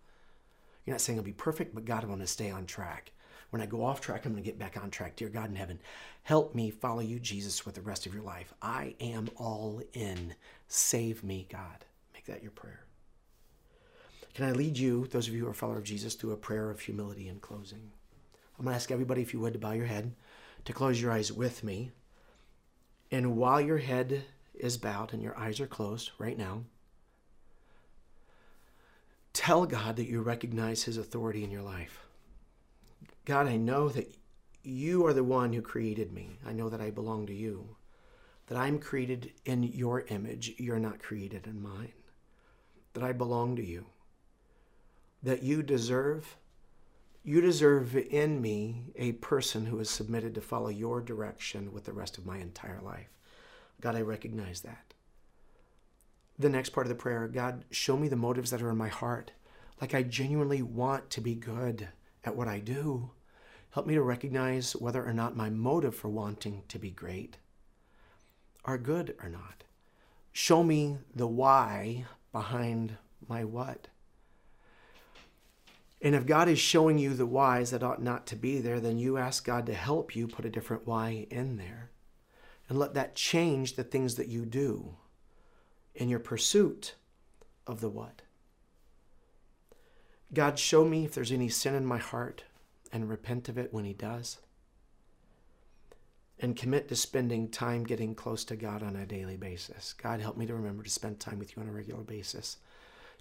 You're 0.85 0.93
not 0.93 1.01
saying 1.01 1.17
I'll 1.17 1.25
be 1.25 1.33
perfect, 1.33 1.73
but 1.73 1.85
God, 1.85 2.03
want 2.03 2.21
to 2.21 2.27
stay 2.27 2.51
on 2.51 2.65
track. 2.65 3.11
When 3.49 3.61
I 3.61 3.65
go 3.65 3.83
off 3.83 4.01
track, 4.01 4.25
I'm 4.25 4.33
going 4.33 4.43
to 4.43 4.49
get 4.49 4.59
back 4.59 4.77
on 4.77 4.89
track. 4.89 5.15
Dear 5.15 5.29
God 5.29 5.49
in 5.49 5.55
heaven, 5.55 5.79
help 6.23 6.53
me 6.53 6.69
follow 6.69 6.99
you, 6.99 7.19
Jesus, 7.19 7.65
with 7.65 7.75
the 7.75 7.81
rest 7.81 8.05
of 8.05 8.13
your 8.13 8.23
life. 8.23 8.53
I 8.61 8.95
am 8.99 9.29
all 9.37 9.81
in. 9.93 10.35
Save 10.67 11.23
me, 11.23 11.47
God. 11.49 11.85
Make 12.13 12.25
that 12.25 12.41
your 12.41 12.51
prayer. 12.51 12.83
Can 14.33 14.45
I 14.45 14.51
lead 14.51 14.77
you, 14.77 15.07
those 15.07 15.27
of 15.27 15.33
you 15.33 15.45
who 15.45 15.49
are 15.49 15.53
followers 15.53 15.79
of 15.79 15.83
Jesus, 15.85 16.13
through 16.13 16.33
a 16.33 16.37
prayer 16.37 16.69
of 16.69 16.81
humility 16.81 17.29
in 17.29 17.39
closing? 17.39 17.91
I'm 18.59 18.65
going 18.65 18.73
to 18.73 18.75
ask 18.75 18.91
everybody, 18.91 19.21
if 19.21 19.33
you 19.33 19.39
would, 19.39 19.53
to 19.53 19.59
bow 19.59 19.71
your 19.71 19.85
head, 19.85 20.13
to 20.65 20.73
close 20.73 21.01
your 21.01 21.11
eyes 21.11 21.31
with 21.31 21.63
me. 21.63 21.91
And 23.11 23.37
while 23.37 23.61
your 23.61 23.77
head 23.77 24.25
is 24.53 24.77
bowed 24.77 25.13
and 25.13 25.23
your 25.23 25.37
eyes 25.37 25.59
are 25.59 25.67
closed 25.67 26.11
right 26.17 26.37
now, 26.37 26.63
tell 29.31 29.65
God 29.65 29.95
that 29.95 30.09
you 30.09 30.21
recognize 30.21 30.83
His 30.83 30.97
authority 30.97 31.43
in 31.43 31.51
your 31.51 31.61
life. 31.61 32.06
God, 33.27 33.47
I 33.47 33.57
know 33.57 33.89
that 33.89 34.15
you 34.63 35.05
are 35.05 35.13
the 35.13 35.23
one 35.23 35.51
who 35.51 35.61
created 35.61 36.13
me. 36.13 36.39
I 36.45 36.53
know 36.53 36.69
that 36.69 36.79
I 36.79 36.91
belong 36.91 37.27
to 37.27 37.33
you, 37.33 37.75
that 38.47 38.57
I'm 38.57 38.79
created 38.79 39.33
in 39.43 39.63
your 39.63 40.05
image. 40.07 40.53
You're 40.57 40.79
not 40.79 40.99
created 40.99 41.45
in 41.45 41.61
mine, 41.61 41.91
that 42.93 43.03
I 43.03 43.11
belong 43.11 43.57
to 43.57 43.65
you 43.65 43.85
that 45.23 45.43
you 45.43 45.61
deserve. 45.63 46.37
You 47.23 47.41
deserve 47.41 47.95
in 47.95 48.41
me 48.41 48.85
a 48.95 49.13
person 49.13 49.65
who 49.65 49.79
is 49.79 49.89
submitted 49.89 50.33
to 50.35 50.41
follow 50.41 50.69
your 50.69 51.01
direction 51.01 51.73
with 51.73 51.85
the 51.85 51.93
rest 51.93 52.17
of 52.17 52.25
my 52.25 52.37
entire 52.37 52.79
life. 52.81 53.09
God, 53.81 53.95
I 53.95 54.01
recognize 54.01 54.61
that. 54.61 54.93
The 56.39 56.49
next 56.49 56.69
part 56.69 56.85
of 56.85 56.89
the 56.89 56.95
prayer 56.95 57.27
God, 57.27 57.65
show 57.71 57.97
me 57.97 58.07
the 58.07 58.15
motives 58.15 58.51
that 58.51 58.61
are 58.61 58.69
in 58.69 58.77
my 58.77 58.87
heart. 58.87 59.31
Like 59.81 59.93
I 59.93 60.03
genuinely 60.03 60.61
want 60.61 61.09
to 61.11 61.21
be 61.21 61.35
good 61.35 61.89
at 62.23 62.35
what 62.35 62.47
I 62.47 62.59
do. 62.59 63.11
Help 63.71 63.85
me 63.85 63.95
to 63.95 64.01
recognize 64.01 64.75
whether 64.75 65.05
or 65.05 65.13
not 65.13 65.35
my 65.35 65.49
motive 65.49 65.95
for 65.95 66.09
wanting 66.09 66.63
to 66.67 66.79
be 66.79 66.89
great 66.89 67.37
are 68.65 68.77
good 68.77 69.15
or 69.21 69.29
not. 69.29 69.63
Show 70.31 70.63
me 70.63 70.97
the 71.15 71.27
why 71.27 72.05
behind 72.31 72.97
my 73.27 73.43
what. 73.43 73.87
And 76.01 76.13
if 76.13 76.25
God 76.25 76.47
is 76.47 76.59
showing 76.59 76.99
you 76.99 77.13
the 77.13 77.25
whys 77.25 77.71
that 77.71 77.81
ought 77.81 78.03
not 78.03 78.27
to 78.27 78.35
be 78.35 78.59
there, 78.59 78.79
then 78.79 78.99
you 78.99 79.17
ask 79.17 79.43
God 79.43 79.65
to 79.65 79.73
help 79.73 80.15
you 80.15 80.27
put 80.27 80.45
a 80.45 80.49
different 80.49 80.85
why 80.85 81.25
in 81.31 81.57
there. 81.57 81.89
And 82.69 82.77
let 82.77 82.93
that 82.93 83.15
change 83.15 83.75
the 83.75 83.83
things 83.83 84.15
that 84.15 84.27
you 84.27 84.45
do 84.45 84.95
in 85.95 86.09
your 86.09 86.19
pursuit 86.19 86.95
of 87.65 87.81
the 87.81 87.89
what. 87.89 88.21
God, 90.33 90.59
show 90.59 90.85
me 90.85 91.05
if 91.05 91.15
there's 91.15 91.31
any 91.31 91.49
sin 91.49 91.73
in 91.73 91.85
my 91.85 91.97
heart 91.97 92.43
and 92.97 93.07
repent 93.07 93.47
of 93.47 93.59
it 93.59 93.71
when 93.71 93.85
He 93.85 93.93
does. 93.93 94.39
And 96.39 96.55
commit 96.55 96.87
to 96.89 96.95
spending 96.95 97.49
time 97.49 97.83
getting 97.83 98.15
close 98.15 98.43
to 98.45 98.55
God 98.55 98.81
on 98.81 98.95
a 98.95 99.05
daily 99.05 99.37
basis. 99.37 99.93
God, 99.93 100.19
help 100.19 100.35
me 100.35 100.47
to 100.47 100.55
remember 100.55 100.83
to 100.83 100.89
spend 100.89 101.19
time 101.19 101.37
with 101.37 101.55
you 101.55 101.61
on 101.61 101.69
a 101.69 101.71
regular 101.71 102.03
basis. 102.03 102.57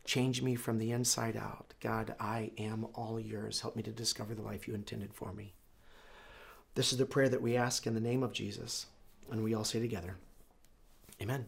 Change 0.05 0.41
me 0.41 0.55
from 0.55 0.79
the 0.79 0.93
inside 0.93 1.37
out. 1.37 1.75
God, 1.81 2.15
I 2.19 2.53
am 2.59 2.87
all 2.95 3.21
yours. 3.21 3.61
Help 3.61 3.77
me 3.77 3.83
to 3.83 3.91
discover 3.91 4.35
the 4.35 4.43
life 4.43 4.67
you 4.67 4.75
intended 4.75 5.13
for 5.13 5.33
me. 5.33 5.53
This 6.75 6.93
is 6.93 6.99
the 6.99 7.07
prayer 7.07 7.29
that 7.29 7.43
we 7.43 7.57
ask 7.57 7.87
in 7.87 7.95
the 7.95 8.01
name 8.01 8.23
of 8.23 8.33
Jesus, 8.33 8.87
and 9.31 9.43
we 9.43 9.55
all 9.55 9.65
say 9.65 9.81
together, 9.81 10.17
Amen. 11.21 11.47